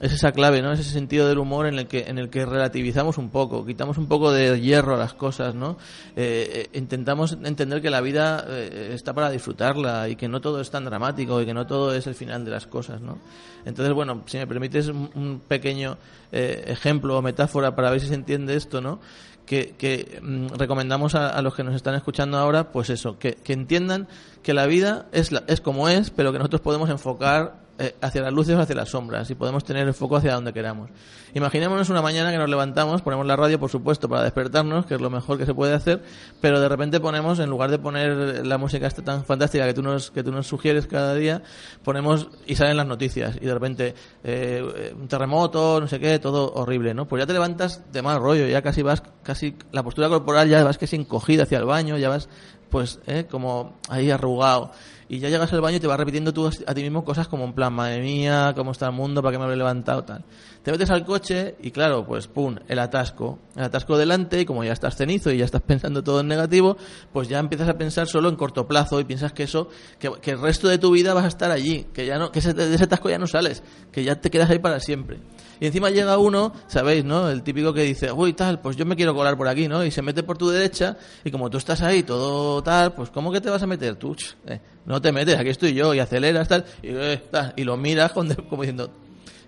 es 0.00 0.12
esa 0.12 0.32
clave, 0.32 0.60
¿no? 0.60 0.72
Ese 0.72 0.82
sentido 0.84 1.26
del 1.26 1.38
humor 1.38 1.66
en 1.66 1.78
el 1.78 1.86
que, 1.86 2.00
en 2.08 2.18
el 2.18 2.28
que 2.28 2.44
relativizamos 2.44 3.16
un 3.16 3.30
poco, 3.30 3.64
quitamos 3.64 3.96
un 3.96 4.06
poco 4.08 4.30
de 4.30 4.60
hierro 4.60 4.94
a 4.94 4.98
las 4.98 5.14
cosas, 5.14 5.54
¿no? 5.54 5.78
Eh, 6.16 6.68
eh, 6.72 6.78
intentamos 6.78 7.38
entender 7.42 7.80
que 7.80 7.88
la 7.88 8.02
vida 8.02 8.44
eh, 8.46 8.90
está 8.92 9.14
para 9.14 9.30
disfrutarla 9.30 10.08
y 10.10 10.16
que 10.16 10.28
no 10.28 10.42
todo 10.42 10.60
es 10.60 10.70
tan 10.70 10.84
dramático 10.84 11.40
y 11.40 11.46
que 11.46 11.54
no 11.54 11.66
todo 11.66 11.94
es 11.94 12.06
el 12.06 12.14
final 12.14 12.44
de 12.44 12.50
las 12.50 12.66
cosas, 12.66 13.00
¿no? 13.00 13.18
Entonces, 13.64 13.94
bueno, 13.94 14.22
si 14.26 14.36
me 14.36 14.46
permites 14.46 14.88
un, 14.88 15.40
pequeño 15.48 15.96
eh, 16.30 16.64
ejemplo 16.66 17.16
o 17.16 17.22
metáfora 17.22 17.74
para 17.74 17.90
ver 17.90 18.00
si 18.00 18.08
se 18.08 18.14
entiende 18.14 18.54
esto, 18.54 18.80
¿no? 18.82 19.00
que, 19.46 19.76
que, 19.78 20.18
mm, 20.20 20.48
recomendamos 20.58 21.14
a, 21.14 21.28
a 21.30 21.40
los 21.40 21.54
que 21.54 21.62
nos 21.62 21.74
están 21.74 21.94
escuchando 21.94 22.36
ahora, 22.36 22.72
pues 22.72 22.90
eso, 22.90 23.16
que, 23.18 23.34
que 23.36 23.52
entiendan 23.52 24.08
que 24.42 24.52
la 24.54 24.66
vida 24.66 25.06
es, 25.12 25.30
la- 25.32 25.44
es 25.46 25.60
como 25.60 25.88
es, 25.88 26.10
pero 26.10 26.32
que 26.32 26.38
nosotros 26.38 26.60
podemos 26.62 26.90
enfocar 26.90 27.65
hacia 28.00 28.22
las 28.22 28.32
luces 28.32 28.56
o 28.56 28.60
hacia 28.60 28.74
las 28.74 28.88
sombras 28.88 29.30
y 29.30 29.34
podemos 29.34 29.64
tener 29.64 29.86
el 29.86 29.94
foco 29.94 30.16
hacia 30.16 30.34
donde 30.34 30.52
queramos. 30.52 30.90
Imaginémonos 31.34 31.90
una 31.90 32.00
mañana 32.00 32.32
que 32.32 32.38
nos 32.38 32.48
levantamos, 32.48 33.02
ponemos 33.02 33.26
la 33.26 33.36
radio, 33.36 33.60
por 33.60 33.68
supuesto, 33.68 34.08
para 34.08 34.22
despertarnos, 34.22 34.86
que 34.86 34.94
es 34.94 35.00
lo 35.00 35.10
mejor 35.10 35.36
que 35.36 35.44
se 35.44 35.52
puede 35.52 35.74
hacer, 35.74 36.02
pero 36.40 36.60
de 36.60 36.68
repente 36.68 36.98
ponemos, 36.98 37.38
en 37.40 37.50
lugar 37.50 37.70
de 37.70 37.78
poner 37.78 38.46
la 38.46 38.56
música 38.56 38.86
esta 38.86 39.02
tan 39.02 39.24
fantástica 39.24 39.66
que 39.66 39.74
tú 39.74 39.82
nos, 39.82 40.10
que 40.10 40.22
tú 40.22 40.32
nos 40.32 40.46
sugieres 40.46 40.86
cada 40.86 41.14
día, 41.14 41.42
ponemos 41.84 42.28
y 42.46 42.54
salen 42.54 42.78
las 42.78 42.86
noticias 42.86 43.36
y 43.36 43.44
de 43.44 43.52
repente 43.52 43.94
eh, 44.24 44.64
eh, 44.76 44.94
un 44.98 45.08
terremoto, 45.08 45.78
no 45.80 45.88
sé 45.88 46.00
qué, 46.00 46.18
todo 46.18 46.54
horrible, 46.54 46.94
¿no? 46.94 47.06
Pues 47.06 47.20
ya 47.20 47.26
te 47.26 47.34
levantas 47.34 47.82
de 47.92 48.00
mal 48.00 48.18
rollo, 48.18 48.46
ya 48.46 48.62
casi 48.62 48.80
vas, 48.82 49.02
casi 49.22 49.56
la 49.72 49.82
postura 49.82 50.08
corporal 50.08 50.48
ya 50.48 50.64
vas 50.64 50.78
casi 50.78 50.96
encogida 50.96 51.42
hacia 51.42 51.58
el 51.58 51.66
baño, 51.66 51.98
ya 51.98 52.08
vas 52.08 52.28
pues 52.70 53.00
eh, 53.06 53.26
como 53.30 53.76
ahí 53.88 54.10
arrugado 54.10 54.72
y 55.08 55.18
ya 55.18 55.28
llegas 55.28 55.52
al 55.52 55.60
baño 55.60 55.76
y 55.76 55.80
te 55.80 55.86
vas 55.86 55.98
repitiendo 55.98 56.32
tú 56.32 56.46
a 56.46 56.74
ti 56.74 56.82
mismo 56.82 57.04
cosas 57.04 57.28
como 57.28 57.44
en 57.44 57.52
plan, 57.52 57.72
madre 57.72 58.00
mía, 58.00 58.52
cómo 58.56 58.72
está 58.72 58.86
el 58.86 58.92
mundo, 58.92 59.22
para 59.22 59.32
qué 59.32 59.38
me 59.38 59.44
habré 59.44 59.56
levantado, 59.56 60.04
tal. 60.04 60.24
Te 60.66 60.72
metes 60.72 60.90
al 60.90 61.04
coche 61.04 61.54
y 61.62 61.70
claro, 61.70 62.04
pues 62.04 62.26
pum, 62.26 62.56
el 62.66 62.80
atasco. 62.80 63.38
El 63.54 63.62
atasco 63.62 63.96
delante 63.96 64.40
y 64.40 64.44
como 64.44 64.64
ya 64.64 64.72
estás 64.72 64.96
cenizo 64.96 65.30
y 65.30 65.38
ya 65.38 65.44
estás 65.44 65.62
pensando 65.66 66.02
todo 66.02 66.18
en 66.18 66.26
negativo, 66.26 66.76
pues 67.12 67.28
ya 67.28 67.38
empiezas 67.38 67.68
a 67.68 67.78
pensar 67.78 68.08
solo 68.08 68.28
en 68.28 68.34
corto 68.34 68.66
plazo 68.66 68.98
y 68.98 69.04
piensas 69.04 69.32
que 69.32 69.44
eso, 69.44 69.68
que, 70.00 70.10
el 70.32 70.40
resto 70.40 70.66
de 70.66 70.78
tu 70.78 70.90
vida 70.90 71.14
vas 71.14 71.22
a 71.24 71.28
estar 71.28 71.52
allí, 71.52 71.86
que 71.92 72.04
ya 72.04 72.18
no, 72.18 72.32
que 72.32 72.40
ese- 72.40 72.52
de 72.52 72.74
ese 72.74 72.82
atasco 72.82 73.08
ya 73.08 73.16
no 73.16 73.28
sales, 73.28 73.62
que 73.92 74.02
ya 74.02 74.20
te 74.20 74.28
quedas 74.28 74.50
ahí 74.50 74.58
para 74.58 74.80
siempre. 74.80 75.20
Y 75.60 75.66
encima 75.66 75.88
llega 75.90 76.18
uno, 76.18 76.52
sabéis, 76.66 77.04
¿no? 77.04 77.30
El 77.30 77.44
típico 77.44 77.72
que 77.72 77.82
dice, 77.82 78.10
uy, 78.10 78.32
tal, 78.32 78.60
pues 78.60 78.74
yo 78.76 78.84
me 78.84 78.96
quiero 78.96 79.14
colar 79.14 79.36
por 79.36 79.46
aquí, 79.46 79.68
¿no? 79.68 79.84
Y 79.84 79.92
se 79.92 80.02
mete 80.02 80.24
por 80.24 80.36
tu 80.36 80.48
derecha 80.48 80.96
y 81.22 81.30
como 81.30 81.48
tú 81.48 81.58
estás 81.58 81.80
ahí 81.82 82.02
todo 82.02 82.60
tal, 82.64 82.92
pues 82.92 83.10
¿cómo 83.10 83.30
que 83.30 83.40
te 83.40 83.50
vas 83.50 83.62
a 83.62 83.68
meter 83.68 83.94
tú? 83.94 84.16
Eh, 84.48 84.58
no 84.84 85.00
te 85.00 85.12
metes, 85.12 85.38
aquí 85.38 85.50
estoy 85.50 85.74
yo 85.74 85.94
y 85.94 86.00
aceleras 86.00 86.48
tal 86.48 86.64
y, 86.82 86.88
eh, 86.88 87.22
y 87.54 87.62
lo 87.62 87.76
miras 87.76 88.10
con- 88.10 88.34
como 88.34 88.62
diciendo, 88.62 88.90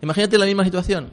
imagínate 0.03 0.39
la 0.39 0.47
misma 0.47 0.65
situación. 0.65 1.11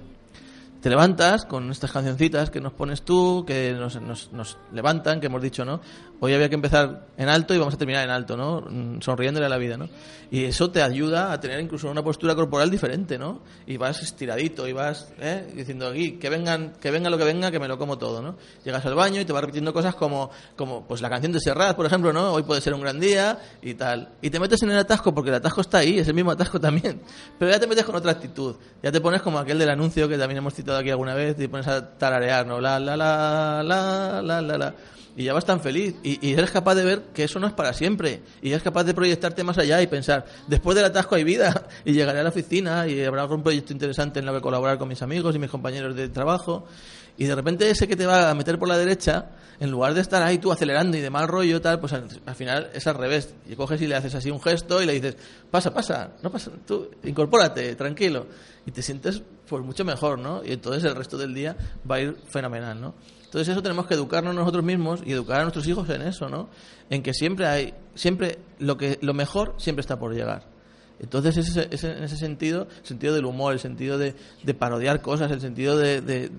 Te 0.82 0.90
levantas 0.90 1.46
con 1.46 1.72
estas 1.72 1.92
cancioncitas 1.92 2.52
que 2.52 2.62
nos 2.62 2.74
pones 2.74 3.02
tú, 3.02 3.44
que 3.48 3.74
nos, 3.74 4.00
nos, 4.02 4.32
nos 4.32 4.58
levantan, 4.72 5.20
que 5.20 5.28
hemos 5.28 5.42
dicho, 5.42 5.66
¿no? 5.66 5.82
Hoy 6.20 6.34
había 6.34 6.50
que 6.50 6.56
empezar 6.56 7.08
en 7.18 7.30
alto 7.30 7.54
y 7.54 7.58
vamos 7.58 7.74
a 7.74 7.78
terminar 7.78 8.04
en 8.04 8.10
alto, 8.10 8.38
¿no? 8.38 8.62
Mm, 8.62 9.02
Sonriéndole 9.02 9.46
a 9.46 9.50
la 9.50 9.58
vida, 9.58 9.78
¿no? 9.78 9.90
Y 10.32 10.46
eso 10.46 10.72
te 10.72 10.82
ayuda 10.82 11.32
a 11.32 11.40
tener 11.40 11.60
incluso 11.60 11.90
una 11.90 12.04
postura 12.04 12.36
corporal 12.36 12.72
diferente, 12.72 13.18
¿no? 13.18 13.42
Y 13.68 13.78
vas 13.78 14.02
estiradito 14.02 14.68
y 14.68 14.74
vas, 14.74 15.12
¿eh? 15.20 15.48
Diciendo 15.56 15.88
aquí, 15.88 16.14
que 16.14 16.30
vengan, 16.30 16.74
que 16.82 16.90
venga 16.92 17.10
lo 17.10 17.18
que 17.18 17.26
venga, 17.26 17.52
que 17.52 17.60
me 17.60 17.68
lo 17.68 17.78
como 17.78 17.98
todo, 17.98 18.22
¿no? 18.22 18.38
Llegas 18.64 18.86
al 18.86 18.96
baño 18.96 19.22
y 19.22 19.26
te 19.26 19.34
vas 19.34 19.42
repitiendo 19.42 19.74
cosas 19.74 19.96
como, 19.96 20.32
como 20.56 20.88
pues 20.88 21.02
la 21.02 21.10
canción 21.10 21.32
de 21.32 21.40
Serrat, 21.40 21.76
por 21.76 21.86
ejemplo, 21.86 22.12
¿no? 22.14 22.34
Hoy 22.34 22.44
puede 22.44 22.62
ser 22.62 22.74
un 22.74 22.82
gran 22.82 23.00
día 23.00 23.38
y 23.62 23.74
tal. 23.76 24.14
Y 24.22 24.30
te 24.30 24.40
metes 24.40 24.62
en 24.64 24.72
el 24.72 24.78
atasco 24.78 25.14
porque 25.14 25.30
el 25.30 25.36
atasco 25.36 25.62
está 25.62 25.80
ahí, 25.80 26.00
es 26.00 26.08
el 26.08 26.14
mismo 26.14 26.32
atasco 26.32 26.60
también. 26.60 27.02
Pero 27.40 27.52
ya 27.52 27.60
te 27.60 27.68
metes 27.68 27.86
con 27.86 27.96
otra 27.96 28.12
actitud. 28.12 28.56
Ya 28.82 28.92
te 28.92 29.02
pones 29.02 29.22
como 29.22 29.38
aquel 29.38 29.60
del 29.60 29.70
anuncio 29.70 30.08
que 30.08 30.18
también 30.18 30.38
hemos 30.38 30.54
citado 30.54 30.78
aquí 30.80 30.90
alguna 30.90 31.14
vez 31.14 31.40
y 31.40 31.48
pones 31.48 31.68
a 31.68 31.98
tararear, 31.98 32.48
¿no? 32.48 32.60
La, 32.60 32.80
la, 32.80 32.96
la, 32.98 33.62
la, 33.64 34.22
la, 34.22 34.42
la, 34.42 34.58
la. 34.58 34.76
Y 35.18 35.24
ya 35.24 35.34
vas 35.34 35.46
tan 35.46 35.62
feliz. 35.62 35.96
Y, 36.04 36.34
eres 36.34 36.52
capaz 36.52 36.76
de 36.76 36.84
ver 36.84 37.04
que 37.14 37.24
eso 37.24 37.40
no 37.40 37.48
es 37.48 37.54
para 37.54 37.74
siempre. 37.74 38.22
Y 38.42 38.50
eres 38.50 38.64
capaz 38.64 38.84
de 38.84 38.94
proyectarte 38.94 39.44
más 39.44 39.58
allá 39.58 39.82
y 39.82 39.88
pensar, 39.88 40.26
después 40.48 40.76
del 40.76 40.86
atasco 40.86 41.16
hay 41.16 41.24
vida. 41.24 41.68
Y 41.86 41.94
llegaré 41.94 42.20
a 42.20 42.24
la 42.24 42.30
oficina 42.30 42.88
y 42.88 43.04
habrá 43.04 43.22
algún 43.22 43.44
proyecto 43.44 43.72
interesante 43.72 44.20
en 44.20 44.26
lo 44.26 44.34
que 44.34 44.42
colaborar 44.42 44.78
con 44.78 44.88
mis 44.88 45.02
amigos 45.02 45.36
y 45.36 45.40
mis 45.40 45.50
compañeros 45.50 45.96
de 45.96 46.10
trabajo. 46.10 46.66
Y 47.18 47.26
de 47.26 47.36
repente 47.36 47.70
ese 47.70 47.88
que 47.88 47.96
te 47.96 48.06
va 48.06 48.30
a 48.30 48.34
meter 48.34 48.58
por 48.58 48.68
la 48.68 48.78
derecha, 48.78 49.30
en 49.60 49.72
lugar 49.72 49.94
de 49.94 50.02
estar 50.02 50.22
ahí 50.22 50.38
tú 50.38 50.52
acelerando 50.52 50.98
y 50.98 51.02
de 51.02 51.10
mal 51.10 51.28
rollo 51.28 51.62
tal, 51.62 51.80
pues 51.80 51.94
al, 51.94 52.08
al 52.26 52.36
final 52.36 52.70
es 52.74 52.88
al 52.88 52.96
revés. 52.96 53.34
Y 53.48 53.56
coges 53.56 53.82
y 53.82 53.88
le 53.88 53.96
haces 53.96 54.16
así 54.16 54.32
un 54.32 54.42
gesto 54.42 54.82
y 54.82 54.86
le 54.86 54.94
dices, 54.94 55.16
pasa, 55.50 55.74
pasa, 55.74 56.12
no 56.24 56.32
pasa, 56.32 56.52
tú 56.66 56.90
incorpórate, 57.04 57.76
tranquilo. 57.76 58.28
Y 58.66 58.72
te 58.72 58.82
sientes 58.82 59.22
pues 59.48 59.64
mucho 59.64 59.86
mejor, 59.86 60.20
¿no? 60.20 60.44
Y 60.44 60.54
entonces 60.54 60.84
el 60.84 60.96
resto 60.96 61.18
del 61.18 61.34
día 61.34 61.56
va 61.90 61.96
a 61.96 62.02
ir 62.02 62.18
fenomenal, 62.28 62.82
¿no? 62.82 62.96
Entonces 63.36 63.52
eso 63.52 63.62
tenemos 63.62 63.86
que 63.86 63.96
educarnos 63.96 64.34
nosotros 64.34 64.64
mismos 64.64 65.02
y 65.06 65.12
educar 65.12 65.42
a 65.42 65.44
nuestros 65.44 65.68
hijos 65.68 65.90
en 65.90 66.04
eso, 66.04 66.30
¿no? 66.30 66.48
En 66.90 67.04
que 67.04 67.14
siempre 67.14 67.46
hay, 67.46 67.74
siempre 67.94 68.40
lo 68.60 68.78
que 68.78 68.98
lo 69.02 69.14
mejor 69.14 69.56
siempre 69.58 69.82
está 69.82 70.00
por 70.00 70.14
llegar. 70.16 70.48
Entonces 71.02 71.36
ese, 71.36 71.68
ese- 71.70 71.98
en 71.98 72.04
ese 72.06 72.16
sentido, 72.16 72.70
el 72.80 72.86
sentido 72.88 73.14
del 73.14 73.26
humor, 73.26 73.52
el 73.52 73.60
sentido 73.60 73.98
de, 73.98 74.16
de 74.42 74.54
parodiar 74.54 75.02
cosas, 75.02 75.30
el 75.34 75.42
sentido 75.42 75.78
de 75.78 76.32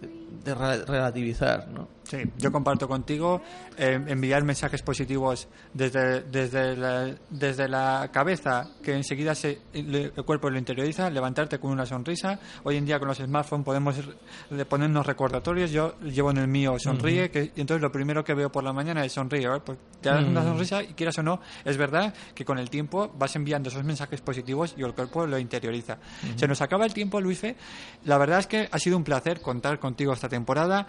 re- 0.44 0.84
relativizar, 0.84 1.68
¿no? 1.68 1.88
Sí, 2.06 2.18
yo 2.38 2.52
comparto 2.52 2.86
contigo 2.86 3.42
eh, 3.76 4.00
enviar 4.06 4.44
mensajes 4.44 4.80
positivos 4.80 5.48
desde, 5.74 6.20
desde, 6.22 6.76
la, 6.76 7.12
desde 7.30 7.68
la 7.68 8.10
cabeza, 8.12 8.70
que 8.80 8.94
enseguida 8.94 9.34
se, 9.34 9.58
el 9.72 10.12
cuerpo 10.24 10.48
lo 10.48 10.56
interioriza, 10.56 11.10
levantarte 11.10 11.58
con 11.58 11.72
una 11.72 11.84
sonrisa. 11.84 12.38
Hoy 12.62 12.76
en 12.76 12.86
día 12.86 13.00
con 13.00 13.08
los 13.08 13.18
smartphones 13.18 13.64
podemos 13.64 13.96
ponernos 14.68 15.04
recordatorios. 15.04 15.72
Yo 15.72 15.98
llevo 15.98 16.30
en 16.30 16.36
el 16.38 16.46
mío 16.46 16.78
sonríe, 16.78 17.28
que, 17.28 17.50
y 17.56 17.60
entonces 17.60 17.82
lo 17.82 17.90
primero 17.90 18.22
que 18.22 18.34
veo 18.34 18.52
por 18.52 18.62
la 18.62 18.72
mañana 18.72 19.04
es 19.04 19.12
sonríe. 19.12 19.46
¿eh? 19.46 19.60
Pues 19.64 19.76
te 20.00 20.08
das 20.08 20.22
una 20.24 20.44
sonrisa 20.44 20.84
y 20.84 20.94
quieras 20.94 21.18
o 21.18 21.24
no, 21.24 21.40
es 21.64 21.76
verdad 21.76 22.14
que 22.36 22.44
con 22.44 22.60
el 22.60 22.70
tiempo 22.70 23.12
vas 23.18 23.34
enviando 23.34 23.68
esos 23.68 23.82
mensajes 23.82 24.20
positivos 24.20 24.76
y 24.78 24.82
el 24.84 24.94
cuerpo 24.94 25.26
lo 25.26 25.40
interioriza. 25.40 25.98
Se 26.36 26.46
nos 26.46 26.62
acaba 26.62 26.84
el 26.84 26.94
tiempo, 26.94 27.20
Luife. 27.20 27.56
La 28.04 28.16
verdad 28.16 28.38
es 28.38 28.46
que 28.46 28.68
ha 28.70 28.78
sido 28.78 28.96
un 28.96 29.02
placer 29.02 29.40
contar 29.40 29.80
contigo 29.80 30.12
esta 30.12 30.25
temporada. 30.28 30.86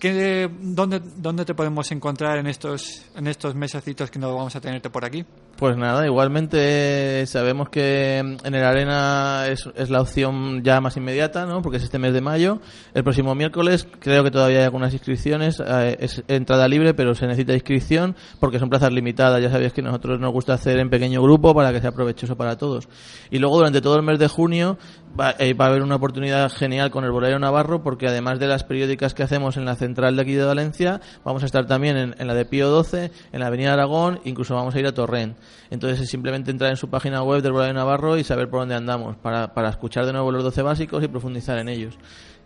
¿Qué, 0.00 0.48
dónde, 0.62 1.02
¿Dónde 1.18 1.44
te 1.44 1.54
podemos 1.54 1.92
encontrar 1.92 2.38
en 2.38 2.46
estos, 2.46 3.04
en 3.14 3.26
estos 3.26 3.54
mesecitos 3.54 4.10
que 4.10 4.18
no 4.18 4.34
vamos 4.34 4.56
a 4.56 4.60
tenerte 4.60 4.88
por 4.88 5.04
aquí? 5.04 5.26
Pues 5.56 5.76
nada, 5.76 6.06
igualmente 6.06 7.26
sabemos 7.26 7.68
que 7.68 8.16
en 8.16 8.54
el 8.54 8.64
Arena 8.64 9.44
es, 9.46 9.68
es 9.76 9.90
la 9.90 10.00
opción 10.00 10.62
ya 10.62 10.80
más 10.80 10.96
inmediata, 10.96 11.44
¿no? 11.44 11.60
Porque 11.60 11.76
es 11.76 11.82
este 11.82 11.98
mes 11.98 12.14
de 12.14 12.22
mayo. 12.22 12.60
El 12.94 13.04
próximo 13.04 13.34
miércoles 13.34 13.86
creo 13.98 14.24
que 14.24 14.30
todavía 14.30 14.60
hay 14.60 14.64
algunas 14.64 14.94
inscripciones. 14.94 15.60
eh, 15.60 15.98
es 16.00 16.24
entrada 16.28 16.66
libre, 16.66 16.94
pero 16.94 17.14
se 17.14 17.26
necesita 17.26 17.52
inscripción 17.52 18.16
porque 18.38 18.58
son 18.58 18.70
plazas 18.70 18.92
limitadas. 18.94 19.42
Ya 19.42 19.50
sabéis 19.50 19.74
que 19.74 19.82
nosotros 19.82 20.18
nos 20.18 20.32
gusta 20.32 20.54
hacer 20.54 20.78
en 20.78 20.88
pequeño 20.88 21.20
grupo 21.22 21.54
para 21.54 21.74
que 21.74 21.82
sea 21.82 21.92
provechoso 21.92 22.38
para 22.38 22.56
todos. 22.56 22.88
Y 23.30 23.38
luego 23.38 23.58
durante 23.58 23.82
todo 23.82 23.96
el 23.96 24.02
mes 24.02 24.18
de 24.18 24.28
junio 24.28 24.78
va, 25.20 25.34
eh, 25.38 25.52
va 25.52 25.66
a 25.66 25.68
haber 25.68 25.82
una 25.82 25.96
oportunidad 25.96 26.50
genial 26.50 26.90
con 26.90 27.04
el 27.04 27.10
Bolero 27.10 27.38
Navarro 27.38 27.82
porque 27.82 28.08
además 28.08 28.38
de 28.38 28.46
las 28.46 28.64
periódicas 28.64 29.12
que 29.12 29.24
hacemos 29.24 29.58
en 29.58 29.66
la 29.66 29.74
central 29.74 29.89
de 29.94 30.22
aquí 30.22 30.34
de 30.34 30.44
Valencia, 30.44 31.00
vamos 31.24 31.42
a 31.42 31.46
estar 31.46 31.66
también 31.66 32.14
en, 32.16 32.26
la 32.26 32.34
de 32.34 32.44
Pío 32.44 32.68
12, 32.68 33.10
en 33.32 33.40
la 33.40 33.46
Avenida 33.46 33.72
Aragón, 33.72 34.20
incluso 34.24 34.54
vamos 34.54 34.74
a 34.74 34.80
ir 34.80 34.86
a 34.86 34.92
Torrent. 34.92 35.36
Entonces 35.70 36.00
es 36.00 36.10
simplemente 36.10 36.50
entrar 36.50 36.70
en 36.70 36.76
su 36.76 36.88
página 36.88 37.22
web 37.22 37.42
del 37.42 37.52
Bolero 37.52 37.72
Navarro 37.72 38.16
y 38.16 38.24
saber 38.24 38.48
por 38.48 38.60
dónde 38.60 38.74
andamos 38.74 39.16
para, 39.16 39.54
para 39.54 39.68
escuchar 39.70 40.06
de 40.06 40.12
nuevo 40.12 40.30
los 40.32 40.42
12 40.42 40.62
básicos 40.62 41.04
y 41.04 41.08
profundizar 41.08 41.58
en 41.58 41.68
ellos. 41.68 41.98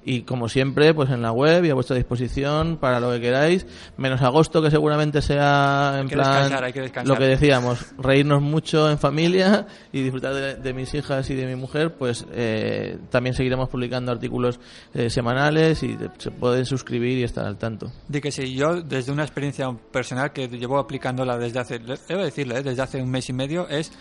Y 0.04 0.22
como 0.22 0.48
siempre, 0.48 0.92
pues 0.94 1.10
en 1.10 1.22
la 1.22 1.32
web 1.32 1.64
y 1.64 1.70
a 1.70 1.74
vuestra 1.74 1.96
disposición 1.96 2.76
para 2.76 3.00
lo 3.00 3.10
que 3.12 3.20
queráis, 3.20 3.66
menos 3.96 4.20
agosto 4.22 4.62
que 4.62 4.70
seguramente 4.70 5.22
sea 5.22 5.98
en 6.00 6.08
que 6.08 6.14
plan 6.14 6.32
descansar, 6.32 6.64
hay 6.64 6.72
que 6.72 6.80
descansar. 6.82 7.14
lo 7.14 7.18
que 7.18 7.26
decíamos, 7.26 7.86
reírnos 7.98 8.42
mucho 8.42 8.90
en 8.90 8.98
familia 8.98 9.66
y 9.92 10.02
disfrutar 10.02 10.34
de, 10.34 10.54
de 10.56 10.72
mis 10.74 10.92
hijas 10.94 11.28
y 11.30 11.34
de 11.34 11.46
mi 11.46 11.56
mujer, 11.56 11.94
pues 11.94 12.26
eh, 12.32 12.98
también 13.10 13.34
seguiremos 13.34 13.68
publicando 13.68 14.12
artículos 14.12 14.60
eh, 14.92 15.10
semanales 15.10 15.82
y 15.82 15.96
se 16.18 16.30
pueden 16.30 16.64
suscribir 16.64 17.18
y 17.18 17.22
estar 17.22 17.46
al 17.46 17.56
tanto. 17.56 17.90
Di 18.08 18.20
que 18.20 18.30
sí, 18.30 18.54
yo 18.54 18.82
desde 18.82 19.12
una 19.12 19.22
experiencia 19.22 19.70
personal 19.90 20.32
que 20.32 20.48
llevo 20.48 20.78
aplicándola 20.78 21.38
desde 21.38 21.60
hace, 21.60 21.78
debo 21.78 22.22
decirlo, 22.22 22.56
¿eh? 22.56 22.62
desde 22.62 22.82
hace 22.82 23.02
un 23.02 23.10
mes 23.10 23.28
y 23.28 23.32
medio, 23.32 23.68
es, 23.68 23.92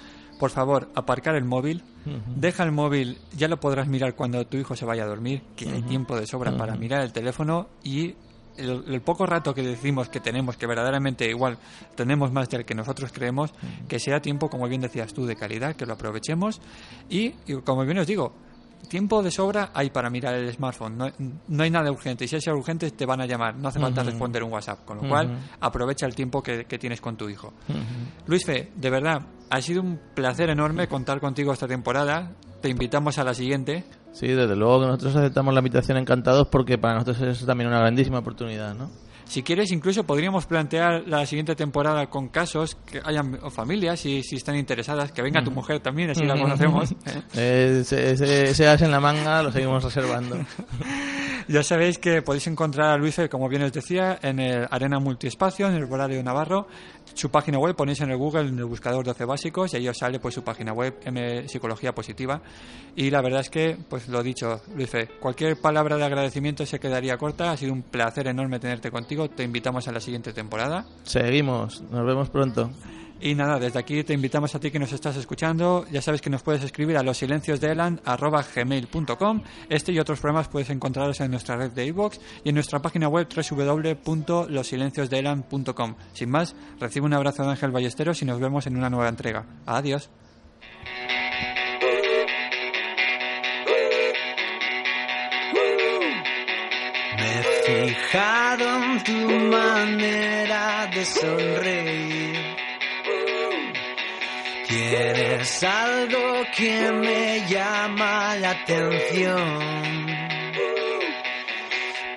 por 0.44 0.52
favor, 0.52 0.90
aparcar 0.94 1.36
el 1.36 1.46
móvil, 1.46 1.86
deja 2.36 2.64
el 2.66 2.74
móvil, 2.74 3.18
ya 3.34 3.48
lo 3.48 3.62
podrás 3.62 3.88
mirar 3.88 4.14
cuando 4.14 4.46
tu 4.46 4.58
hijo 4.58 4.76
se 4.76 4.84
vaya 4.84 5.04
a 5.04 5.08
dormir, 5.08 5.42
que 5.56 5.70
hay 5.70 5.82
tiempo 5.84 6.20
de 6.20 6.28
sobra 6.28 6.52
para 6.58 6.76
mirar 6.76 7.02
el 7.02 7.14
teléfono 7.14 7.70
y 7.82 8.16
el, 8.58 8.84
el 8.90 9.02
poco 9.02 9.26
rato 9.26 9.54
que 9.54 9.62
decimos 9.62 10.10
que 10.10 10.20
tenemos, 10.20 10.58
que 10.58 10.68
verdaderamente 10.68 11.30
igual 11.30 11.60
tenemos 11.96 12.34
más 12.34 12.50
del 12.50 12.66
que 12.66 12.76
nosotros 12.76 13.14
creemos, 13.14 13.54
que 13.88 14.00
sea 14.00 14.22
tiempo, 14.22 14.50
como 14.50 14.68
bien 14.68 14.82
decías 14.82 15.14
tú, 15.14 15.26
de 15.26 15.38
calidad, 15.38 15.78
que 15.78 15.86
lo 15.86 15.94
aprovechemos. 15.94 16.60
Y, 17.10 17.36
y 17.48 17.62
como 17.64 17.86
bien 17.86 18.00
os 18.00 18.08
digo, 18.08 18.34
tiempo 18.88 19.24
de 19.24 19.32
sobra 19.32 19.72
hay 19.74 19.90
para 19.90 20.10
mirar 20.10 20.36
el 20.36 20.52
smartphone. 20.54 20.98
No, 20.98 21.08
no 21.48 21.64
hay 21.64 21.70
nada 21.70 21.92
urgente. 21.92 22.26
Y 22.26 22.28
si 22.28 22.36
es 22.36 22.48
urgente, 22.48 22.92
te 22.92 23.06
van 23.06 23.22
a 23.22 23.26
llamar. 23.26 23.56
No 23.56 23.70
hace 23.70 23.80
falta 23.80 24.04
responder 24.04 24.44
un 24.44 24.52
WhatsApp. 24.52 24.86
Con 24.86 24.98
lo 25.02 25.08
cual, 25.08 25.38
aprovecha 25.60 26.06
el 26.06 26.16
tiempo 26.16 26.42
que, 26.42 26.66
que 26.66 26.78
tienes 26.78 27.02
con 27.02 27.18
tu 27.18 27.30
hijo. 27.30 27.54
Luis 28.28 28.46
Fe, 28.46 28.72
de 28.76 28.90
verdad, 28.90 29.22
ha 29.50 29.62
sido 29.62 29.82
un 29.82 30.00
placer 30.14 30.50
enorme 30.50 30.88
contar 30.88 31.20
contigo 31.20 31.54
esta 31.54 31.68
temporada. 31.68 32.32
Te 32.62 32.70
invitamos 32.70 33.18
a 33.18 33.24
la 33.24 33.34
siguiente. 33.34 33.84
Sí, 34.14 34.28
desde 34.28 34.56
luego 34.56 34.82
que 34.82 34.86
nosotros 34.88 35.16
aceptamos 35.16 35.54
la 35.54 35.60
invitación 35.60 35.98
encantados 35.98 36.48
porque 36.48 36.78
para 36.78 36.96
nosotros 36.96 37.22
es 37.22 37.46
también 37.46 37.68
una 37.70 37.80
grandísima 37.80 38.20
oportunidad, 38.20 38.76
¿no? 38.76 38.90
Si 39.26 39.44
quieres, 39.44 39.72
incluso 39.72 40.04
podríamos 40.04 40.46
plantear 40.46 41.04
la 41.08 41.26
siguiente 41.26 41.56
temporada 41.56 42.08
con 42.08 42.30
casos 42.30 42.76
que 42.76 43.02
hayan 43.04 43.40
o 43.42 43.50
familias, 43.50 44.00
si, 44.00 44.22
si 44.24 44.36
están 44.36 44.56
interesadas, 44.56 45.12
que 45.12 45.22
venga 45.22 45.44
tu 45.44 45.52
mujer 45.52 45.80
también, 45.80 46.12
así 46.12 46.24
la 46.24 46.40
conocemos. 46.40 46.92
¿eh? 47.36 47.80
Ese, 47.82 48.12
ese, 48.12 48.50
ese 48.50 48.68
as 48.68 48.82
en 48.82 48.92
la 48.92 49.00
manga 49.00 49.44
lo 49.44 49.52
seguimos 49.52 49.84
reservando. 49.84 50.38
Ya 51.48 51.62
sabéis 51.62 51.98
que 51.98 52.22
podéis 52.22 52.48
encontrar 52.48 52.92
a 52.92 52.98
Luis, 52.98 53.20
como 53.30 53.50
bien 53.50 53.64
os 53.64 53.74
decía, 53.74 54.18
en 54.22 54.40
el 54.40 54.66
Arena 54.72 55.00
Multiespacio, 55.00 55.68
en 55.68 55.76
el 55.76 55.84
Horario 55.84 56.24
Navarro. 56.24 56.68
Su 57.14 57.30
página 57.30 57.60
web 57.60 57.76
ponéis 57.76 58.00
en 58.00 58.12
el 58.12 58.18
Google, 58.18 58.48
en 58.48 58.58
el 58.58 58.66
buscador 58.66 59.04
12 59.04 59.26
básicos, 59.26 59.74
y 59.74 59.78
ahí 59.78 59.88
os 59.90 59.98
sale 59.98 60.20
pues 60.20 60.34
su 60.34 60.44
página 60.44 60.72
web, 60.72 60.96
M 61.04 61.48
Psicología 61.50 61.94
Positiva. 61.94 62.42
Y 62.96 63.10
la 63.10 63.22
verdad 63.22 63.42
es 63.42 63.50
que, 63.50 63.78
pues 63.90 64.08
lo 64.08 64.24
dicho, 64.24 64.62
Luis, 64.76 64.90
cualquier 65.20 65.60
palabra 65.60 65.98
de 65.98 66.06
agradecimiento 66.06 66.66
se 66.66 66.80
quedaría 66.80 67.18
corta. 67.18 67.52
Ha 67.52 67.58
sido 67.58 67.74
un 67.74 67.82
placer 67.82 68.28
enorme 68.28 68.60
tenerte 68.60 68.90
contigo. 68.90 69.13
Te 69.36 69.44
invitamos 69.44 69.88
a 69.88 69.92
la 69.92 70.00
siguiente 70.00 70.34
temporada. 70.34 70.86
Seguimos, 71.04 71.82
nos 71.92 72.06
vemos 72.06 72.30
pronto. 72.30 72.70
Y 73.24 73.34
nada, 73.36 73.58
desde 73.58 73.80
aquí 73.80 74.04
te 74.04 74.14
invitamos 74.14 74.54
a 74.54 74.60
ti 74.60 74.70
que 74.70 74.80
nos 74.80 74.92
estás 74.92 75.16
escuchando. 75.16 75.86
Ya 75.90 76.02
sabes 76.02 76.22
que 76.22 76.30
nos 76.30 76.44
puedes 76.44 76.62
escribir 76.62 76.98
a 76.98 77.04
losilenciosdeelan.gmail.com 77.04 79.44
Este 79.70 79.94
y 79.94 80.00
otros 80.00 80.20
programas 80.20 80.50
puedes 80.50 80.70
encontrarlos 80.70 81.22
en 81.22 81.32
nuestra 81.32 81.56
red 81.56 81.72
de 81.72 81.86
iVoox 81.86 82.20
y 82.44 82.50
en 82.50 82.56
nuestra 82.56 82.82
página 82.82 83.08
web 83.08 83.30
www.losilenciosdeelan.com 83.34 85.96
Sin 86.12 86.30
más, 86.30 86.54
recibe 86.82 87.06
un 87.06 87.14
abrazo 87.14 87.44
de 87.44 87.52
Ángel 87.52 87.72
Ballesteros 87.72 88.22
y 88.22 88.26
nos 88.26 88.42
vemos 88.42 88.68
en 88.68 88.76
una 88.76 88.90
nueva 88.90 89.08
entrega. 89.08 89.46
Adiós. 89.66 90.10
Fijado 97.66 98.84
en 98.84 99.04
tu 99.04 99.30
manera 99.58 100.88
de 100.94 101.06
sonreír. 101.06 102.56
Tienes 104.68 105.64
algo 105.64 106.44
que 106.56 106.92
me 106.92 107.46
llama 107.48 108.36
la 108.38 108.52
atención. 108.52 110.08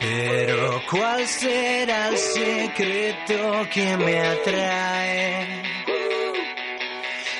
Pero 0.00 0.82
¿cuál 0.90 1.26
será 1.26 2.08
el 2.08 2.18
secreto 2.18 3.66
que 3.72 3.96
me 3.96 4.20
atrae? 4.20 5.62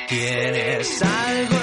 Tienes 0.08 1.02
algo 1.02 1.56